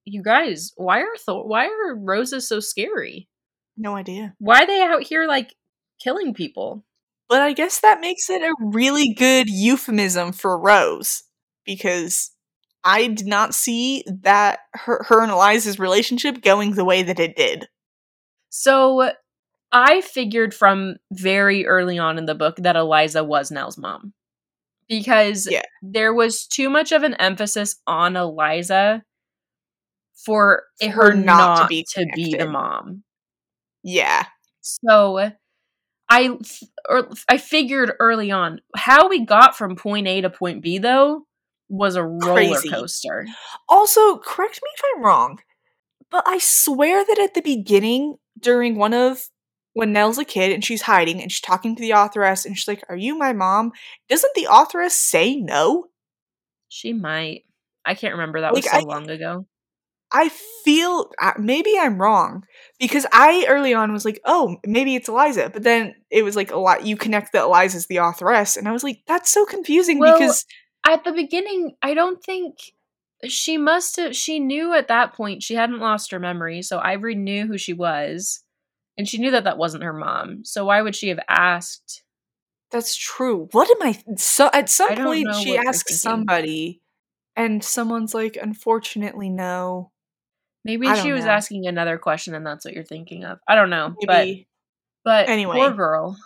You 0.04 0.22
guys, 0.22 0.72
why 0.76 1.00
are 1.00 1.16
th- 1.16 1.46
why 1.46 1.66
are 1.66 1.96
roses 1.96 2.48
so 2.48 2.60
scary? 2.60 3.28
No 3.76 3.96
idea. 3.96 4.36
Why 4.38 4.64
are 4.64 4.68
they 4.68 4.82
out 4.82 5.04
here 5.04 5.26
like 5.26 5.56
killing 6.00 6.36
people? 6.36 6.86
But 7.28 7.42
I 7.42 7.54
guess 7.54 7.80
that 7.80 8.02
makes 8.02 8.30
it 8.30 8.44
a 8.44 8.54
really 8.60 9.14
good 9.16 9.50
euphemism 9.50 10.32
for 10.32 10.60
Rose 10.60 11.24
because 11.66 12.30
I 12.86 13.08
did 13.08 13.26
not 13.26 13.56
see 13.56 14.04
that 14.22 14.60
her, 14.74 15.04
her 15.10 15.22
and 15.22 15.32
Eliza's 15.32 15.80
relationship 15.80 16.42
going 16.42 16.72
the 16.72 16.86
way 16.86 17.02
that 17.04 17.20
it 17.20 17.36
did. 17.36 17.68
So 18.50 19.12
I 19.72 20.02
figured 20.02 20.54
from 20.54 20.98
very 21.12 21.66
early 21.66 21.98
on 21.98 22.18
in 22.18 22.26
the 22.26 22.36
book 22.36 22.58
that 22.58 22.76
Eliza 22.76 23.24
was 23.24 23.52
Nell's 23.52 23.78
mom. 23.78 24.14
Because 24.88 25.48
Yeah. 25.50 25.64
there 25.82 26.14
was 26.14 26.46
too 26.46 26.70
much 26.70 26.92
of 26.92 27.02
an 27.02 27.16
emphasis 27.16 27.76
on 27.88 28.16
Eliza 28.16 29.04
for, 30.14 30.64
For 30.80 30.90
her 30.92 31.14
not 31.14 31.38
not, 31.38 31.70
to 31.72 31.84
to, 31.96 32.06
be 32.16 32.34
be, 32.34 32.38
the 32.38 32.48
mom. 32.48 33.04
Yeah. 33.84 34.26
So 34.62 35.32
I 36.10 36.38
f- 36.40 36.64
or 36.88 37.10
I 37.28 37.38
figured 37.40 37.94
early 38.00 38.30
on 38.32 38.62
how 38.76 39.10
we 39.10 39.26
got 39.26 39.58
from 39.58 39.76
point 39.76 40.08
A 40.08 40.22
to 40.22 40.30
point 40.30 40.62
B 40.62 40.78
though 40.78 41.26
was 41.70 41.96
a 41.96 42.04
roller 42.04 42.34
Crazy. 42.34 42.70
coaster. 42.70 43.26
Also, 43.68 44.18
correct 44.18 44.60
me 44.64 44.70
if 44.76 44.82
I'm 44.96 45.04
wrong, 45.04 45.40
but 46.12 46.24
I 46.28 46.38
swear 46.40 47.04
that 47.06 47.20
at 47.20 47.34
the 47.34 47.42
beginning, 47.42 48.18
during 48.40 48.76
one 48.78 48.94
of 48.94 49.30
when 49.74 49.92
Nell's 49.92 50.18
a 50.18 50.26
kid 50.26 50.52
and 50.52 50.64
she's 50.64 50.84
hiding 50.84 51.22
and 51.22 51.32
she's 51.32 51.42
talking 51.42 51.76
to 51.76 51.82
the 51.82 51.92
authoress 51.92 52.46
and 52.46 52.58
she's 52.58 52.68
like, 52.68 52.84
Are 52.90 52.96
you 52.96 53.18
my 53.18 53.34
mom? 53.34 53.72
Doesn't 54.10 54.34
the 54.36 54.48
authoress 54.50 54.94
say 54.94 55.36
no? 55.36 55.88
She 56.70 56.94
might. 56.94 57.44
I 57.86 57.94
can't 57.94 58.14
remember 58.14 58.42
that 58.42 58.54
was 58.54 58.66
so 58.66 58.78
I- 58.78 58.82
long 58.82 59.10
ago. 59.10 59.46
I 60.12 60.30
feel 60.64 61.12
uh, 61.22 61.34
maybe 61.38 61.74
I'm 61.78 62.00
wrong 62.00 62.46
because 62.80 63.06
I 63.12 63.46
early 63.50 63.74
on 63.74 63.92
was 63.92 64.06
like, 64.06 64.22
oh, 64.24 64.56
maybe 64.66 64.96
it's 64.96 65.10
Eliza, 65.10 65.50
but 65.52 65.64
then 65.64 65.96
it 66.10 66.24
was 66.24 66.36
like 66.38 66.52
a 66.52 66.58
lot. 66.58 66.86
You 66.86 66.96
connect 66.96 67.34
that 67.34 67.44
Eliza's 67.44 67.88
the 67.88 67.98
authoress, 67.98 68.56
and 68.56 68.68
I 68.68 68.72
was 68.72 68.84
like, 68.84 69.00
that's 69.08 69.32
so 69.32 69.46
confusing 69.46 70.00
Well, 70.00 70.18
because 70.18 70.46
At 70.88 71.04
the 71.04 71.12
beginning, 71.12 71.76
I 71.82 71.94
don't 71.94 72.24
think 72.24 72.74
she 73.26 73.58
must 73.58 73.96
have 73.98 74.16
she 74.16 74.40
knew 74.40 74.74
at 74.74 74.88
that 74.90 75.14
point 75.14 75.42
she 75.44 75.56
hadn't 75.56 75.80
lost 75.80 76.12
her 76.12 76.20
memory, 76.20 76.62
so 76.62 76.80
Ivory 76.80 77.16
knew 77.16 77.48
who 77.48 77.58
she 77.58 77.74
was. 77.74 78.42
And 78.98 79.10
she 79.10 79.18
knew 79.18 79.32
that 79.32 79.44
that 79.44 79.58
wasn't 79.58 79.84
her 79.84 79.92
mom. 79.92 80.46
So 80.46 80.66
why 80.66 80.82
would 80.82 80.96
she 80.96 81.10
have 81.10 81.20
asked? 81.28 82.04
that's 82.72 82.96
true. 82.96 83.48
What 83.52 83.70
am 83.70 83.88
I? 83.88 84.16
So 84.18 84.50
at 84.52 84.70
some 84.70 84.96
point, 84.96 85.34
she 85.36 85.58
asks 85.58 86.00
somebody, 86.02 86.82
and 87.36 87.64
someone's 87.64 88.14
like, 88.14 88.38
unfortunately, 88.42 89.30
no. 89.30 89.92
Maybe 90.66 90.88
I 90.88 91.02
she 91.02 91.14
was 91.14 91.26
know. 91.26 91.32
asking 91.32 91.68
another 91.68 91.98
question 91.98 92.34
and 92.34 92.46
that's 92.46 92.66
what 92.66 92.74
you're 92.74 92.84
thinking 92.84 93.24
of. 93.24 93.40
I 93.48 93.56
don't 93.56 93.70
know. 93.70 93.96
But 94.08 94.28
But 95.04 95.30
Anyway. 95.30 95.56
poor 95.56 95.72
girl. 95.72 96.18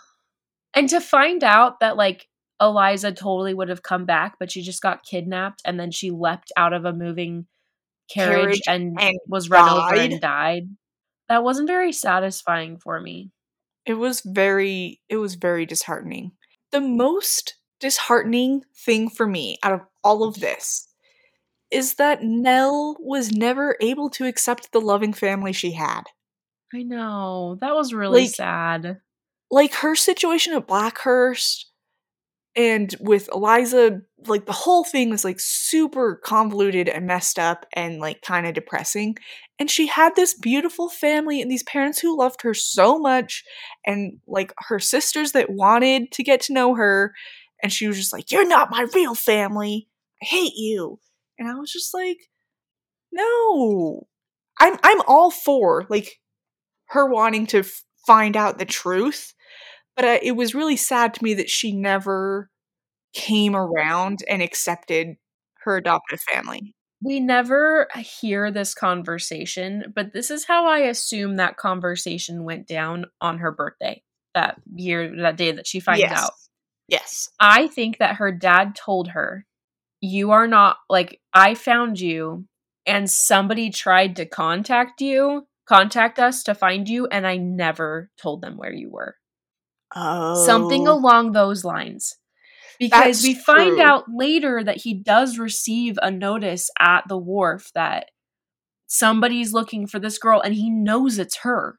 And 0.74 0.88
to 0.88 1.00
find 1.00 1.44
out 1.44 1.80
that 1.80 1.96
like 1.96 2.26
Eliza 2.60 3.12
totally 3.12 3.54
would 3.54 3.68
have 3.70 3.82
come 3.82 4.04
back, 4.04 4.36
but 4.38 4.50
she 4.50 4.62
just 4.62 4.82
got 4.82 5.02
kidnapped 5.04 5.62
and 5.64 5.78
then 5.80 5.90
she 5.90 6.10
leapt 6.10 6.52
out 6.56 6.72
of 6.72 6.84
a 6.84 6.92
moving 6.92 7.46
carriage, 8.12 8.60
Carriage 8.60 8.60
and, 8.68 9.00
and 9.00 9.16
was 9.26 9.48
run 9.48 9.68
over 9.68 9.94
and 9.94 10.20
died. 10.20 10.68
That 11.28 11.42
wasn't 11.44 11.68
very 11.68 11.92
satisfying 11.92 12.78
for 12.78 13.00
me. 13.00 13.30
it 13.86 13.94
was 13.94 14.20
very, 14.20 15.00
it 15.08 15.16
was 15.16 15.36
very 15.36 15.64
disheartening. 15.64 16.32
The 16.72 16.80
most 16.80 17.56
disheartening 17.80 18.62
thing 18.76 19.08
for 19.08 19.26
me 19.26 19.56
out 19.62 19.72
of 19.72 19.80
all 20.04 20.22
of 20.24 20.40
this 20.40 20.86
is 21.70 21.94
that 21.94 22.22
Nell 22.22 22.96
was 23.00 23.30
never 23.32 23.76
able 23.80 24.10
to 24.10 24.26
accept 24.26 24.72
the 24.72 24.80
loving 24.80 25.12
family 25.12 25.52
she 25.52 25.72
had. 25.72 26.02
I 26.74 26.82
know. 26.82 27.56
That 27.60 27.74
was 27.74 27.94
really 27.94 28.22
Like, 28.22 28.30
sad. 28.30 29.00
like 29.50 29.72
her 29.74 29.94
situation 29.96 30.52
at 30.52 30.66
Blackhurst 30.66 31.69
and 32.56 32.94
with 33.00 33.28
Eliza, 33.32 34.00
like 34.26 34.46
the 34.46 34.52
whole 34.52 34.82
thing 34.82 35.10
was 35.10 35.24
like 35.24 35.38
super 35.38 36.16
convoluted 36.24 36.88
and 36.88 37.06
messed 37.06 37.38
up 37.38 37.64
and 37.74 38.00
like 38.00 38.22
kind 38.22 38.46
of 38.46 38.54
depressing. 38.54 39.16
And 39.58 39.70
she 39.70 39.86
had 39.86 40.16
this 40.16 40.34
beautiful 40.34 40.88
family 40.88 41.40
and 41.40 41.50
these 41.50 41.62
parents 41.62 42.00
who 42.00 42.18
loved 42.18 42.42
her 42.42 42.54
so 42.54 42.98
much, 42.98 43.44
and 43.86 44.18
like 44.26 44.52
her 44.58 44.78
sisters 44.78 45.32
that 45.32 45.50
wanted 45.50 46.10
to 46.12 46.22
get 46.24 46.40
to 46.42 46.52
know 46.52 46.74
her. 46.74 47.14
And 47.62 47.72
she 47.72 47.86
was 47.86 47.96
just 47.96 48.12
like, 48.12 48.32
You're 48.32 48.48
not 48.48 48.70
my 48.70 48.86
real 48.94 49.14
family. 49.14 49.88
I 50.22 50.26
hate 50.26 50.54
you. 50.56 50.98
And 51.38 51.48
I 51.48 51.54
was 51.54 51.70
just 51.72 51.94
like, 51.94 52.18
No. 53.12 54.06
I'm 54.58 54.76
I'm 54.82 55.00
all 55.06 55.30
for 55.30 55.86
like 55.88 56.20
her 56.88 57.06
wanting 57.06 57.46
to 57.46 57.60
f- 57.60 57.82
find 58.06 58.36
out 58.36 58.58
the 58.58 58.64
truth 58.64 59.34
but 59.96 60.04
uh, 60.04 60.18
it 60.22 60.32
was 60.32 60.54
really 60.54 60.76
sad 60.76 61.14
to 61.14 61.24
me 61.24 61.34
that 61.34 61.50
she 61.50 61.72
never 61.72 62.50
came 63.12 63.56
around 63.56 64.20
and 64.28 64.42
accepted 64.42 65.16
her 65.64 65.76
adoptive 65.76 66.20
family. 66.20 66.74
We 67.02 67.18
never 67.18 67.88
hear 67.96 68.50
this 68.50 68.74
conversation, 68.74 69.92
but 69.94 70.12
this 70.12 70.30
is 70.30 70.44
how 70.44 70.66
I 70.66 70.80
assume 70.80 71.36
that 71.36 71.56
conversation 71.56 72.44
went 72.44 72.66
down 72.66 73.06
on 73.20 73.38
her 73.38 73.50
birthday 73.50 74.02
that 74.34 74.56
year, 74.74 75.14
that 75.22 75.36
day 75.36 75.52
that 75.52 75.66
she 75.66 75.80
finds 75.80 76.00
yes. 76.00 76.18
out. 76.18 76.32
Yes. 76.88 77.28
I 77.38 77.68
think 77.68 77.98
that 77.98 78.16
her 78.16 78.32
dad 78.32 78.74
told 78.74 79.08
her, 79.08 79.46
You 80.00 80.32
are 80.32 80.46
not 80.46 80.76
like, 80.90 81.20
I 81.32 81.54
found 81.54 81.98
you, 81.98 82.46
and 82.84 83.10
somebody 83.10 83.70
tried 83.70 84.16
to 84.16 84.26
contact 84.26 85.00
you, 85.00 85.46
contact 85.66 86.18
us 86.18 86.42
to 86.44 86.54
find 86.54 86.88
you, 86.88 87.06
and 87.06 87.26
I 87.26 87.36
never 87.36 88.10
told 88.20 88.42
them 88.42 88.56
where 88.56 88.72
you 88.72 88.90
were. 88.90 89.16
Oh. 89.94 90.44
Something 90.46 90.86
along 90.86 91.32
those 91.32 91.64
lines. 91.64 92.16
Because 92.78 93.20
That's 93.20 93.22
we 93.22 93.34
find 93.34 93.76
true. 93.76 93.82
out 93.82 94.04
later 94.08 94.64
that 94.64 94.78
he 94.78 94.94
does 94.94 95.38
receive 95.38 95.98
a 96.00 96.10
notice 96.10 96.70
at 96.78 97.02
the 97.08 97.18
wharf 97.18 97.70
that 97.74 98.06
somebody's 98.86 99.52
looking 99.52 99.86
for 99.86 99.98
this 99.98 100.18
girl 100.18 100.40
and 100.40 100.54
he 100.54 100.70
knows 100.70 101.18
it's 101.18 101.38
her. 101.38 101.78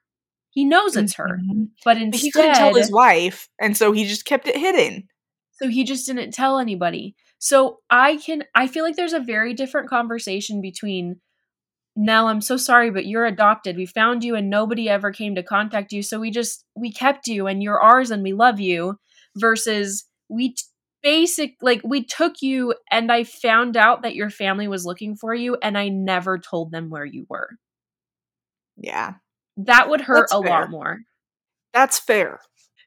He 0.51 0.65
knows 0.65 0.95
it's 0.97 1.15
her. 1.15 1.39
Mhm. 1.41 1.69
But 1.85 1.95
But 1.95 2.01
instead, 2.01 2.21
he 2.21 2.31
couldn't 2.31 2.55
tell 2.55 2.75
his 2.75 2.91
wife, 2.91 3.47
and 3.59 3.75
so 3.75 3.93
he 3.93 4.05
just 4.05 4.25
kept 4.25 4.47
it 4.47 4.57
hidden. 4.57 5.07
so 5.53 5.67
he 5.69 5.83
just 5.83 6.07
didn't 6.07 6.31
tell 6.33 6.57
anybody. 6.59 7.15
So 7.37 7.79
I 7.89 8.17
can 8.17 8.43
I 8.55 8.67
feel 8.67 8.83
like 8.83 8.95
there's 8.95 9.13
a 9.13 9.19
very 9.19 9.53
different 9.53 9.89
conversation 9.89 10.59
between 10.61 11.21
Nell, 11.95 12.27
I'm 12.27 12.41
so 12.41 12.55
sorry, 12.57 12.89
but 12.89 13.05
you're 13.05 13.25
adopted. 13.25 13.75
We 13.75 13.85
found 13.85 14.23
you 14.23 14.35
and 14.35 14.49
nobody 14.49 14.87
ever 14.89 15.11
came 15.11 15.35
to 15.35 15.43
contact 15.43 15.91
you. 15.91 16.01
So 16.01 16.19
we 16.19 16.31
just 16.31 16.63
we 16.75 16.91
kept 16.91 17.27
you 17.27 17.47
and 17.47 17.61
you're 17.61 17.81
ours 17.81 18.11
and 18.11 18.23
we 18.23 18.33
love 18.33 18.59
you 18.59 18.97
versus 19.35 20.05
we 20.29 20.53
t- 20.53 20.63
basic 21.03 21.55
like 21.61 21.81
we 21.83 22.03
took 22.05 22.41
you 22.41 22.73
and 22.91 23.11
I 23.11 23.23
found 23.23 23.75
out 23.75 24.03
that 24.03 24.15
your 24.15 24.29
family 24.29 24.67
was 24.67 24.85
looking 24.85 25.15
for 25.15 25.33
you 25.33 25.57
and 25.61 25.77
I 25.77 25.89
never 25.89 26.37
told 26.37 26.71
them 26.71 26.89
where 26.89 27.05
you 27.05 27.25
were. 27.29 27.49
Yeah. 28.77 29.15
That 29.57 29.89
would 29.89 30.01
hurt 30.01 30.29
That's 30.29 30.33
a 30.33 30.41
fair. 30.41 30.49
lot 30.49 30.69
more. 30.71 30.99
That's 31.73 31.99
fair. 31.99 32.39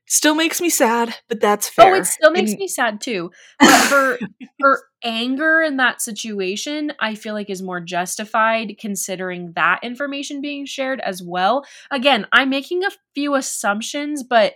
Still 0.06 0.34
makes 0.34 0.60
me 0.60 0.68
sad, 0.68 1.14
but 1.28 1.40
that's 1.40 1.68
fair. 1.68 1.94
Oh, 1.94 1.98
it 1.98 2.04
still 2.06 2.30
makes 2.30 2.50
And- 2.50 2.60
me 2.60 2.68
sad 2.68 3.00
too. 3.00 3.30
But 3.58 3.90
her 3.90 4.18
her 4.60 4.82
anger 5.02 5.62
in 5.62 5.78
that 5.78 6.00
situation, 6.02 6.92
I 7.00 7.14
feel 7.14 7.32
like 7.34 7.48
is 7.50 7.62
more 7.62 7.80
justified 7.80 8.76
considering 8.78 9.52
that 9.54 9.80
information 9.82 10.40
being 10.42 10.66
shared 10.66 11.00
as 11.00 11.22
well. 11.22 11.64
Again, 11.90 12.26
I'm 12.32 12.50
making 12.50 12.84
a 12.84 12.90
few 13.14 13.34
assumptions, 13.34 14.22
but 14.22 14.54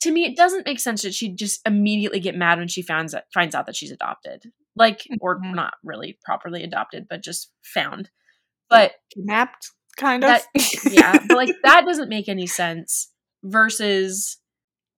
to 0.00 0.10
me, 0.10 0.24
it 0.24 0.36
doesn't 0.36 0.66
make 0.66 0.80
sense 0.80 1.02
that 1.02 1.14
she'd 1.14 1.36
just 1.36 1.60
immediately 1.66 2.18
get 2.20 2.34
mad 2.34 2.58
when 2.58 2.68
she 2.68 2.82
finds 2.82 3.14
out, 3.14 3.24
finds 3.34 3.54
out 3.54 3.66
that 3.66 3.76
she's 3.76 3.90
adopted, 3.92 4.42
like 4.74 5.06
or 5.20 5.38
Mhm. 5.40 5.54
not 5.54 5.74
really 5.84 6.18
properly 6.24 6.62
adopted, 6.64 7.06
but 7.08 7.22
just 7.22 7.52
found. 7.62 8.10
But 8.68 8.92
kidnapped, 9.14 9.70
kind 9.96 10.24
of. 10.24 10.30
that 10.30 10.44
yeah, 10.90 11.18
but 11.28 11.36
like 11.36 11.54
that 11.64 11.84
doesn't 11.86 12.08
make 12.08 12.28
any 12.28 12.46
sense. 12.48 13.12
Versus 13.42 14.38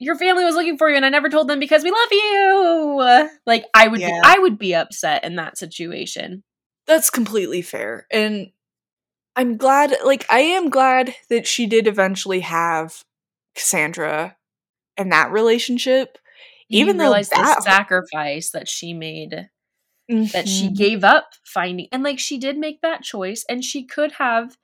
your 0.02 0.16
family 0.16 0.44
was 0.44 0.54
looking 0.54 0.76
for 0.78 0.88
you 0.90 0.96
and 0.96 1.04
I 1.04 1.08
never 1.08 1.28
told 1.28 1.48
them 1.48 1.58
because 1.60 1.82
we 1.82 1.90
love 1.90 2.08
you. 2.10 3.28
Like 3.46 3.64
I 3.74 3.88
would 3.88 4.00
be 4.00 4.20
I 4.24 4.38
would 4.38 4.58
be 4.58 4.74
upset 4.74 5.24
in 5.24 5.36
that 5.36 5.56
situation. 5.58 6.42
That's 6.86 7.10
completely 7.10 7.62
fair. 7.62 8.06
And 8.10 8.48
I'm 9.36 9.56
glad, 9.56 9.94
like, 10.04 10.26
I 10.30 10.40
am 10.40 10.68
glad 10.68 11.14
that 11.30 11.46
she 11.46 11.66
did 11.66 11.86
eventually 11.86 12.40
have 12.40 13.02
Cassandra 13.54 14.36
and 14.96 15.10
that 15.12 15.30
relationship. 15.30 16.18
Even 16.68 16.96
though 16.98 17.04
realize 17.04 17.28
the 17.30 17.36
that- 17.36 17.62
sacrifice 17.62 18.50
that 18.50 18.68
she 18.68 18.92
made 18.94 19.48
that 20.08 20.48
she 20.48 20.68
Mhm. 20.68 20.76
gave 20.76 21.04
up 21.04 21.30
finding 21.46 21.86
and 21.92 22.02
like 22.02 22.18
she 22.18 22.36
did 22.36 22.58
make 22.58 22.80
that 22.82 23.02
choice 23.02 23.44
and 23.48 23.64
she 23.64 23.84
could 23.86 24.12
have 24.12 24.56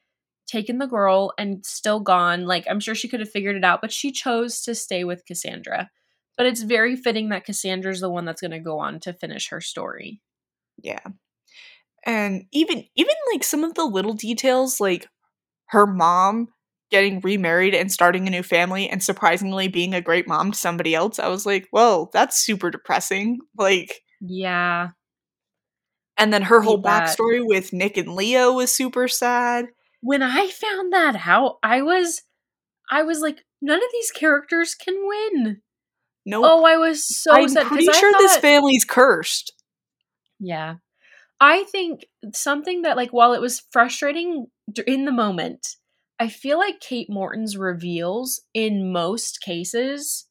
taken 0.49 0.79
the 0.79 0.87
girl 0.87 1.33
and 1.39 1.65
still 1.65 2.01
gone 2.01 2.47
like 2.47 2.67
i'm 2.71 2.81
sure 2.81 2.95
she 2.95 3.09
could 3.09 3.21
have 3.21 3.31
figured 3.31 3.57
it 3.57 3.65
out 3.65 3.81
but 3.81 3.93
she 3.93 4.11
chose 4.11 4.63
to 4.63 4.75
stay 4.75 5.05
with 5.05 5.27
cassandra 5.27 5.91
but 6.37 6.47
it's 6.47 6.63
very 6.63 6.97
fitting 6.97 7.29
that 7.29 7.45
cassandra's 7.45 8.01
the 8.01 8.11
one 8.11 8.25
that's 8.25 8.41
going 8.41 8.51
to 8.51 8.59
go 8.59 8.79
on 8.79 8.99
to 9.01 9.13
finish 9.13 9.49
her 9.51 9.61
story 9.61 10.21
Yeah. 10.83 11.01
And 12.07 12.45
even 12.53 12.85
even 12.95 13.15
like 13.33 13.45
some 13.45 13.65
of 13.65 13.75
the 13.75 13.85
little 13.85 14.15
details 14.15 14.81
like 14.81 15.09
her 15.67 15.87
mom 15.87 16.49
getting 16.91 17.21
remarried 17.21 17.75
and 17.75 17.93
starting 17.93 18.27
a 18.27 18.31
new 18.31 18.43
family 18.43 18.89
and 18.89 19.03
surprisingly 19.03 19.69
being 19.69 19.95
a 19.95 20.01
great 20.01 20.27
mom 20.27 20.53
to 20.53 20.59
somebody 20.59 20.95
else. 20.95 21.19
I 21.19 21.29
was 21.29 21.45
like, 21.45 21.69
"Whoa, 21.71 22.09
that's 22.13 22.39
super 22.39 22.71
depressing." 22.71 23.41
Like 23.59 24.01
yeah 24.21 24.91
and 26.17 26.33
then 26.33 26.43
her 26.43 26.61
whole 26.61 26.83
backstory 26.83 27.41
with 27.47 27.73
Nick 27.73 27.97
and 27.97 28.15
Leo 28.15 28.53
was 28.53 28.75
super 28.75 29.09
sad. 29.09 29.67
When 30.01 30.23
i 30.23 30.49
found 30.49 30.93
that 30.93 31.17
out 31.27 31.59
i 31.63 31.83
was 31.83 32.23
i 32.91 33.03
was 33.03 33.21
like 33.21 33.45
none 33.63 33.79
of 33.79 33.91
these 33.93 34.11
characters 34.11 34.75
can 34.75 34.95
win 35.07 35.61
Nope. 36.27 36.45
oh 36.47 36.65
i 36.65 36.77
was 36.77 37.05
so 37.05 37.33
I'm 37.33 37.47
'cause 37.47 37.65
pretty 37.65 37.87
sure 37.87 38.13
this 38.19 38.37
family's 38.39 38.85
cursed. 38.85 39.53
Yeah. 40.41 40.77
I 41.41 41.65
think 41.65 42.07
something 42.35 42.83
that, 42.83 42.97
like, 42.97 43.13
while 43.13 43.33
it 43.33 43.41
was 43.41 43.63
frustrating 43.73 44.47
in 44.87 45.05
the 45.05 45.13
moment, 45.13 45.77
I 46.21 46.29
feel 46.29 46.59
like 46.59 46.81
Kate 46.81 47.09
Morton's 47.11 47.57
reveals 47.57 48.41
in 48.55 48.93
most 48.93 49.41
cases 49.41 50.27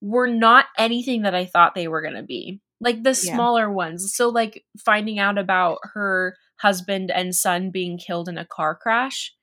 were 0.00 0.26
not 0.28 0.66
anything 0.78 1.22
that 1.22 1.34
I 1.34 1.44
thought 1.46 1.74
they 1.74 1.88
were 1.88 2.02
going 2.02 2.14
to 2.16 2.22
be. 2.24 2.60
Like 2.80 3.02
the 3.02 3.10
Yeah. 3.10 3.34
smaller 3.34 3.70
ones. 3.70 4.14
So, 4.14 4.28
like, 4.28 4.64
finding 4.84 5.18
out 5.18 5.38
about 5.38 5.78
her 5.94 6.36
husband 6.58 7.10
and 7.10 7.34
son 7.34 7.70
being 7.70 7.98
killed 7.98 8.28
in 8.28 8.38
a 8.38 8.46
car 8.46 8.74
crash. 8.74 9.34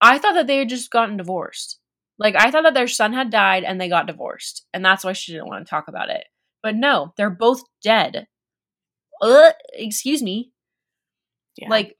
I 0.00 0.18
thought 0.18 0.34
that 0.34 0.46
they 0.46 0.58
had 0.58 0.68
just 0.68 0.90
gotten 0.90 1.16
divorced. 1.16 1.78
Like, 2.18 2.34
I 2.36 2.50
thought 2.50 2.64
that 2.64 2.74
their 2.74 2.88
son 2.88 3.12
had 3.12 3.30
died 3.30 3.64
and 3.64 3.80
they 3.80 3.88
got 3.88 4.06
divorced. 4.06 4.66
And 4.72 4.84
that's 4.84 5.04
why 5.04 5.12
she 5.12 5.32
didn't 5.32 5.48
want 5.48 5.66
to 5.66 5.70
talk 5.70 5.88
about 5.88 6.10
it. 6.10 6.24
But 6.62 6.76
no, 6.76 7.12
they're 7.16 7.30
both 7.30 7.62
dead 7.82 8.26
uh, 9.20 9.52
excuse 9.72 10.22
me. 10.22 10.50
Yeah. 11.56 11.68
Like 11.68 11.96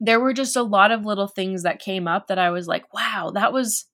there 0.00 0.20
were 0.20 0.32
just 0.32 0.56
a 0.56 0.62
lot 0.62 0.90
of 0.90 1.04
little 1.04 1.26
things 1.26 1.62
that 1.62 1.80
came 1.80 2.06
up 2.06 2.28
that 2.28 2.38
I 2.38 2.50
was 2.50 2.66
like, 2.66 2.92
wow, 2.92 3.32
that 3.34 3.52
was 3.52 3.86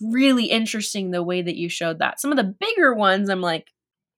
really 0.00 0.46
interesting 0.46 1.10
the 1.10 1.22
way 1.22 1.42
that 1.42 1.56
you 1.56 1.68
showed 1.68 1.98
that. 2.00 2.20
Some 2.20 2.30
of 2.30 2.36
the 2.36 2.54
bigger 2.58 2.94
ones, 2.94 3.28
I'm 3.28 3.40
like, 3.40 3.68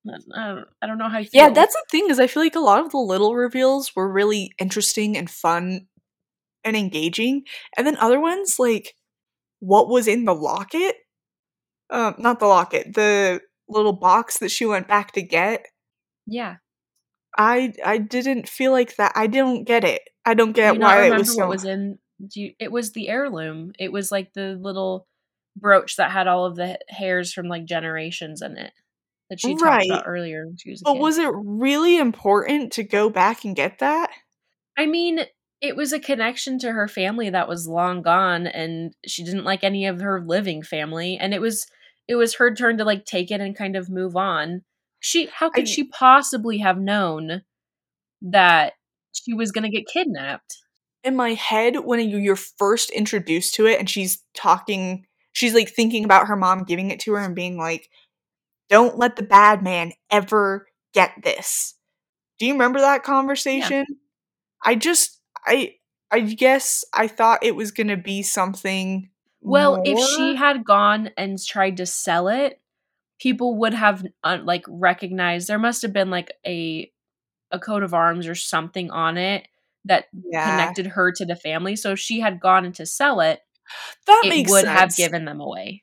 I 0.09 0.49
don't, 0.49 0.69
I 0.83 0.87
don't 0.87 0.99
know 0.99 1.09
how 1.09 1.19
I 1.19 1.25
feel. 1.25 1.43
Yeah, 1.43 1.51
that's 1.51 1.75
the 1.75 1.85
thing 1.91 2.11
is 2.11 2.19
I 2.19 2.27
feel 2.27 2.43
like 2.43 2.57
a 2.57 2.61
lot 2.61 2.85
of 2.85 2.91
the 2.91 2.99
little 2.99 3.35
reveals 3.35 3.95
were 3.95 4.11
really 4.11 4.53
interesting 4.59 5.17
and 5.17 5.31
fun 5.31 5.87
and 6.65 6.77
engaging. 6.77 7.45
And 7.77 7.87
then 7.87 7.97
other 7.99 8.21
ones 8.21 8.59
like 8.59 8.95
what 9.61 9.89
was 9.89 10.09
in 10.09 10.25
the 10.25 10.35
locket? 10.35 10.97
Um 11.91 12.17
not 12.19 12.41
the 12.41 12.47
locket, 12.47 12.95
the 12.95 13.41
little 13.69 13.93
box 13.93 14.39
that 14.39 14.51
she 14.51 14.67
went 14.67 14.89
back 14.89 15.13
to 15.13 15.23
get. 15.23 15.67
yeah. 16.27 16.57
I 17.39 17.73
I 17.85 17.99
didn't 17.99 18.49
feel 18.49 18.73
like 18.73 18.97
that. 18.97 19.13
I 19.15 19.27
don't 19.27 19.65
get 19.65 19.85
it. 19.85 20.03
I 20.25 20.35
don't 20.35 20.53
Do 20.53 20.61
get 20.61 20.79
not 20.79 20.87
why 20.89 20.97
it 20.97 21.05
remember 21.05 21.19
was 21.21 21.35
so 21.35 21.39
what 21.39 21.49
was 21.49 21.65
in? 21.65 21.99
Do 22.27 22.41
you, 22.41 22.53
it 22.59 22.71
was 22.71 22.93
the 22.93 23.09
heirloom. 23.09 23.73
It 23.79 23.91
was 23.91 24.13
like 24.13 24.33
the 24.35 24.59
little 24.61 25.07
brooch 25.57 25.97
that 25.97 26.11
had 26.11 26.27
all 26.29 26.45
of 26.47 26.57
the 26.57 26.79
hairs 26.89 27.33
from 27.33 27.47
like 27.49 27.65
generations 27.65 28.43
in 28.43 28.57
it 28.57 28.73
that 29.33 29.41
she 29.41 29.55
talked 29.55 29.63
Right. 29.65 29.87
about 29.91 30.05
earlier 30.07 30.47
when 30.47 30.57
she 30.59 30.71
was 30.71 30.83
But 30.83 30.93
kid. 30.95 31.01
was 31.01 31.17
it 31.19 31.31
really 31.35 31.97
important 31.97 32.73
to 32.75 32.83
go 32.85 33.09
back 33.09 33.45
and 33.45 33.57
get 33.57 33.79
that? 33.79 34.11
I 34.77 34.85
mean, 34.87 35.21
it 35.63 35.75
was 35.75 35.93
a 35.93 35.99
connection 36.01 36.59
to 36.61 36.73
her 36.73 36.87
family 36.87 37.31
that 37.31 37.49
was 37.49 37.67
long 37.67 38.03
gone 38.03 38.47
and 38.47 38.95
she 39.07 39.25
didn't 39.25 39.45
like 39.45 39.65
any 39.65 39.87
of 39.87 40.01
her 40.01 40.21
living 40.25 40.63
family 40.63 41.17
and 41.19 41.33
it 41.33 41.41
was 41.41 41.67
it 42.09 42.17
was 42.17 42.35
her 42.35 42.55
turn 42.55 42.77
to 42.79 42.85
like 42.85 43.05
take 43.05 43.31
it 43.31 43.41
and 43.41 43.57
kind 43.57 43.75
of 43.77 43.89
move 43.89 44.17
on. 44.17 44.63
She 45.01 45.27
how 45.33 45.49
could 45.51 45.65
I- 45.65 45.71
she 45.71 45.85
possibly 45.85 46.59
have 46.59 46.79
known 46.79 47.43
that 48.23 48.75
she 49.13 49.35
was 49.35 49.51
going 49.53 49.65
to 49.65 49.71
get 49.71 49.87
kidnapped? 49.93 50.59
in 51.05 51.17
my 51.17 51.35
head 51.35 51.75
when 51.85 51.99
you, 52.09 52.17
you're 52.19 52.37
first 52.37 52.89
introduced 52.91 53.55
to 53.55 53.67
it 53.67 53.77
and 53.81 53.91
she's 53.91 54.23
talking 54.35 55.05
she's 55.33 55.53
like 55.53 55.69
thinking 55.69 56.05
about 56.05 56.29
her 56.29 56.37
mom 56.37 56.63
giving 56.63 56.93
it 56.93 57.01
to 57.01 57.13
her 57.15 57.19
and 57.19 57.35
being 57.35 57.57
like, 57.59 57.89
don't 58.73 58.97
let 58.97 59.17
the 59.17 59.23
bad 59.23 59.63
man 59.63 59.93
ever 60.11 60.67
get 60.95 61.13
this. 61.23 61.75
Do 62.39 62.47
you 62.47 62.55
remember 62.55 62.81
that 62.81 63.03
conversation? 63.03 63.85
Yeah. 63.87 63.95
I 64.65 64.75
just 64.77 65.21
I 65.47 65.75
I 66.11 66.21
guess 66.21 66.83
I 66.95 67.07
thought 67.07 67.45
it 67.45 67.55
was 67.55 67.71
going 67.71 67.89
to 67.89 67.99
be 67.99 68.23
something 68.23 69.11
Well, 69.43 69.77
more. 69.77 69.83
if 69.85 69.99
she 70.17 70.37
had 70.37 70.65
gone 70.65 71.11
and 71.19 71.39
tried 71.39 71.77
to 71.77 71.87
sell 71.87 72.29
it, 72.29 72.61
people 73.21 73.59
would 73.59 73.75
have 73.75 74.07
uh, 74.25 74.39
like 74.43 74.65
recognized 74.67 75.49
there 75.49 75.59
must 75.59 75.83
have 75.83 75.93
been 75.93 76.09
like 76.11 76.33
a 76.47 76.91
a 77.51 77.59
coat 77.59 77.83
of 77.83 77.93
arms 77.93 78.27
or 78.27 78.35
something 78.35 78.91
on 78.91 79.19
it 79.19 79.47
that 79.85 80.07
yeah. 80.31 80.51
connected 80.51 80.87
her 80.87 81.13
to 81.13 81.27
the 81.27 81.37
family. 81.37 81.77
So 81.77 81.93
if 81.93 81.99
she 81.99 82.21
had 82.21 82.41
gone 82.41 82.65
in 82.65 82.73
to 82.73 82.87
sell 82.87 83.21
it, 83.21 83.41
that 84.07 84.23
it 84.25 84.49
would 84.49 84.65
sense. 84.65 84.79
have 84.79 84.97
given 84.97 85.27
them 85.27 85.41
away. 85.41 85.83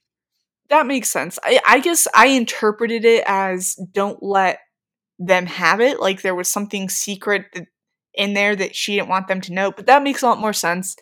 That 0.70 0.86
makes 0.88 1.10
sense. 1.10 1.40
I, 1.44 1.60
I 1.66 1.80
guess 1.80 2.08
I 2.14 2.28
interpreted 2.28 3.04
it 3.04 3.24
as 3.26 3.76
don't 3.92 4.22
let 4.22 4.60
them 5.18 5.46
have 5.48 5.82
it. 5.82 6.00
Like 6.00 6.22
there 6.22 6.36
was 6.36 6.48
something 6.48 6.90
secret 6.90 7.46
that, 7.54 7.66
in 8.14 8.34
there 8.34 8.56
that 8.56 8.76
she 8.76 8.96
didn't 8.96 9.10
want 9.10 9.28
them 9.28 9.42
to 9.42 9.54
know. 9.54 9.72
But 9.72 9.88
that 9.88 10.04
makes 10.04 10.22
a 10.22 10.28
lot 10.28 10.40
more 10.40 10.54
sense. 10.54 10.96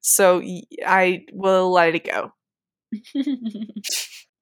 So 0.00 0.42
I 0.86 1.24
will 1.32 1.72
let 1.72 1.94
it 1.94 2.04
go. 2.04 2.32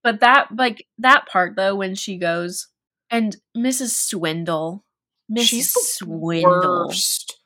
but 0.03 0.21
that, 0.21 0.49
like, 0.57 0.87
that 0.99 1.27
part 1.29 1.55
though, 1.57 1.75
when 1.77 1.95
she 1.95 2.19
goes 2.19 2.69
and 3.11 3.37
Mrs. 3.57 3.91
Swindell, 3.91 4.83
Mrs. 5.31 5.45
She's 5.45 5.75
Swindell. 6.03 6.89
Worst. 6.89 7.41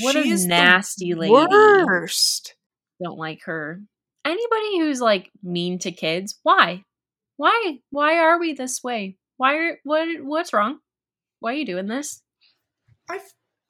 What 0.00 0.14
She's 0.14 0.44
a 0.44 0.48
nasty 0.48 1.14
lady. 1.14 1.32
Worst. 1.32 2.54
Don't 3.02 3.18
like 3.18 3.42
her. 3.44 3.82
Anybody 4.24 4.78
who's 4.78 5.00
like 5.00 5.30
mean 5.42 5.78
to 5.80 5.92
kids, 5.92 6.38
why? 6.42 6.84
Why? 7.36 7.78
Why 7.90 8.18
are 8.18 8.38
we 8.38 8.52
this 8.52 8.82
way? 8.82 9.16
Why 9.36 9.54
are 9.56 9.78
what 9.84 10.08
what's 10.22 10.52
wrong? 10.52 10.78
Why 11.40 11.52
are 11.52 11.56
you 11.56 11.66
doing 11.66 11.86
this? 11.86 12.22
I 13.10 13.18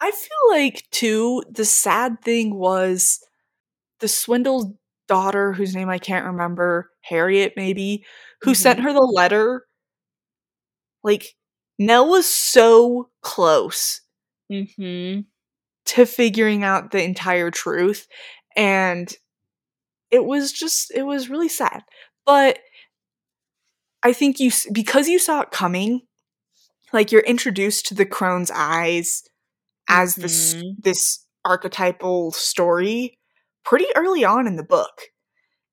I 0.01 0.11
feel 0.11 0.51
like 0.51 0.85
too 0.91 1.43
the 1.51 1.65
sad 1.65 2.21
thing 2.23 2.55
was 2.55 3.21
the 4.01 4.09
Swindell's 4.09 4.67
daughter 5.09 5.53
whose 5.53 5.75
name 5.75 5.89
I 5.89 5.99
can't 5.99 6.27
remember, 6.27 6.91
Harriet 7.03 7.55
maybe, 7.57 8.05
who 8.43 8.51
mm-hmm. 8.51 8.57
sent 8.57 8.81
her 8.81 8.93
the 8.93 9.01
letter. 9.01 9.65
Like 11.03 11.35
Nell 11.79 12.09
was 12.09 12.27
so 12.27 13.09
close 13.23 14.03
mm-hmm. 14.51 15.21
to 15.87 16.07
figuring 16.07 16.65
out 16.65 16.91
the 16.91 17.03
entire 17.03 17.51
truth 17.51 18.07
and 18.57 19.13
it 20.13 20.25
was 20.25 20.53
just 20.53 20.93
it 20.95 21.03
was 21.03 21.29
really 21.29 21.49
sad. 21.49 21.83
But 22.25 22.59
i 24.05 24.13
think 24.13 24.41
you 24.41 24.51
because 24.73 25.09
you 25.09 25.19
saw 25.19 25.41
it 25.41 25.51
coming 25.51 26.03
like 26.93 27.11
you're 27.13 27.23
introduced 27.23 27.87
to 27.87 27.95
the 27.95 28.05
crone's 28.05 28.51
eyes 28.51 29.23
as 29.89 30.13
mm-hmm. 30.13 30.23
this 30.23 30.57
this 30.79 31.27
archetypal 31.45 32.31
story 32.33 33.19
pretty 33.65 33.87
early 33.97 34.25
on 34.25 34.47
in 34.47 34.57
the 34.57 34.65
book. 34.65 35.03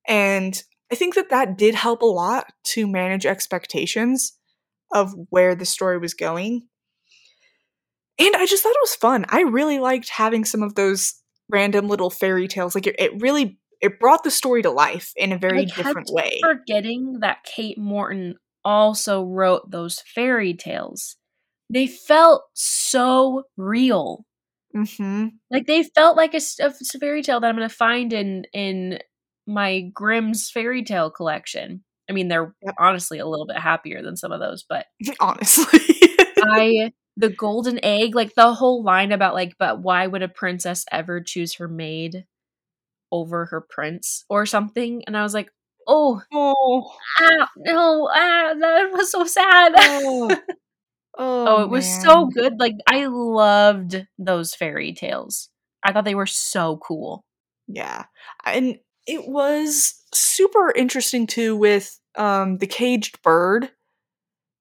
And 0.08 0.62
i 0.92 0.96
think 0.96 1.16
that 1.16 1.30
that 1.30 1.58
did 1.58 1.76
help 1.76 2.02
a 2.02 2.06
lot 2.06 2.46
to 2.64 2.88
manage 2.88 3.26
expectations 3.26 4.34
of 4.92 5.14
where 5.30 5.54
the 5.56 5.66
story 5.66 6.00
was 6.00 6.14
going. 6.14 6.68
And 8.18 8.36
i 8.36 8.46
just 8.46 8.64
thought 8.64 8.70
it 8.76 8.82
was 8.82 8.96
fun. 8.96 9.26
I 9.30 9.42
really 9.42 9.80
liked 9.80 10.10
having 10.10 10.46
some 10.46 10.64
of 10.64 10.76
those 10.76 11.16
random 11.50 11.88
little 11.88 12.10
fairy 12.10 12.48
tales. 12.48 12.76
Like 12.76 12.88
it, 12.88 12.96
it 13.00 13.22
really 13.22 13.60
it 13.82 14.00
brought 14.00 14.24
the 14.24 14.32
story 14.32 14.62
to 14.64 14.72
life 14.72 15.12
in 15.16 15.32
a 15.32 15.38
very 15.38 15.66
different 15.66 16.10
way. 16.12 16.40
Forgetting 16.42 17.20
that 17.22 17.44
Kate 17.44 17.78
Morton 17.78 18.36
also 18.66 19.24
wrote 19.24 19.72
those 19.72 20.00
fairy 20.00 20.54
tales. 20.54 21.16
They 21.72 21.88
felt 21.88 22.44
so 22.54 23.44
real. 23.58 24.26
Mm-hmm. 24.76 25.28
Like 25.50 25.66
they 25.66 25.84
felt 25.84 26.18
like 26.18 26.34
a, 26.34 26.42
a 26.62 26.72
fairy 27.00 27.24
tale 27.24 27.40
that 27.40 27.48
I'm 27.48 27.56
going 27.56 27.68
to 27.68 27.74
find 27.74 28.12
in 28.14 28.46
in 28.54 29.00
my 29.48 29.90
Grimm's 29.94 30.50
fairy 30.50 30.84
tale 30.84 31.10
collection. 31.10 31.84
I 32.10 32.14
mean, 32.14 32.28
they're 32.28 32.54
yep. 32.64 32.76
honestly 32.78 33.20
a 33.20 33.28
little 33.28 33.46
bit 33.46 33.58
happier 33.58 34.02
than 34.02 34.18
some 34.18 34.32
of 34.32 34.40
those, 34.40 34.64
but 34.68 34.88
honestly, 35.20 35.80
I 36.38 36.92
the 37.18 37.30
golden 37.30 37.84
egg, 37.84 38.16
like 38.16 38.34
the 38.36 38.54
whole 38.54 38.84
line 38.84 39.12
about 39.12 39.34
like, 39.34 39.56
but 39.60 39.82
why 39.82 40.08
would 40.08 40.22
a 40.22 40.28
princess 40.28 40.86
ever 40.92 41.22
choose 41.22 41.56
her 41.56 41.68
maid? 41.68 42.26
Over 43.12 43.45
her 43.45 43.62
prince 43.62 44.26
or 44.30 44.45
something 44.45 45.03
and 45.07 45.18
i 45.18 45.24
was 45.24 45.34
like 45.34 45.49
oh 45.89 46.22
oh. 46.32 46.91
ah, 47.20 47.49
no 47.57 48.10
ah, 48.14 48.53
that 48.57 48.91
was 48.93 49.12
so 49.12 49.26
sad. 49.26 49.74
Oh, 49.76 50.30
oh, 51.18 51.45
oh 51.47 51.64
it 51.64 51.70
was 51.70 51.86
so 52.01 52.28
good 52.28 52.60
like 52.60 52.76
i 52.88 53.07
loved 53.07 54.05
those 54.18 54.55
fairy 54.55 54.93
tales. 54.93 55.49
I 55.84 55.91
thought 55.91 56.05
they 56.05 56.16
were 56.16 56.26
so 56.26 56.78
cool. 56.78 57.26
Yeah 57.68 58.05
and 58.45 58.78
it 59.07 59.28
was 59.28 60.01
super 60.14 60.72
interesting 60.76 61.28
too 61.28 61.55
with 61.55 61.99
um 62.16 62.57
the 62.57 62.68
caged 62.68 63.22
bird 63.22 63.72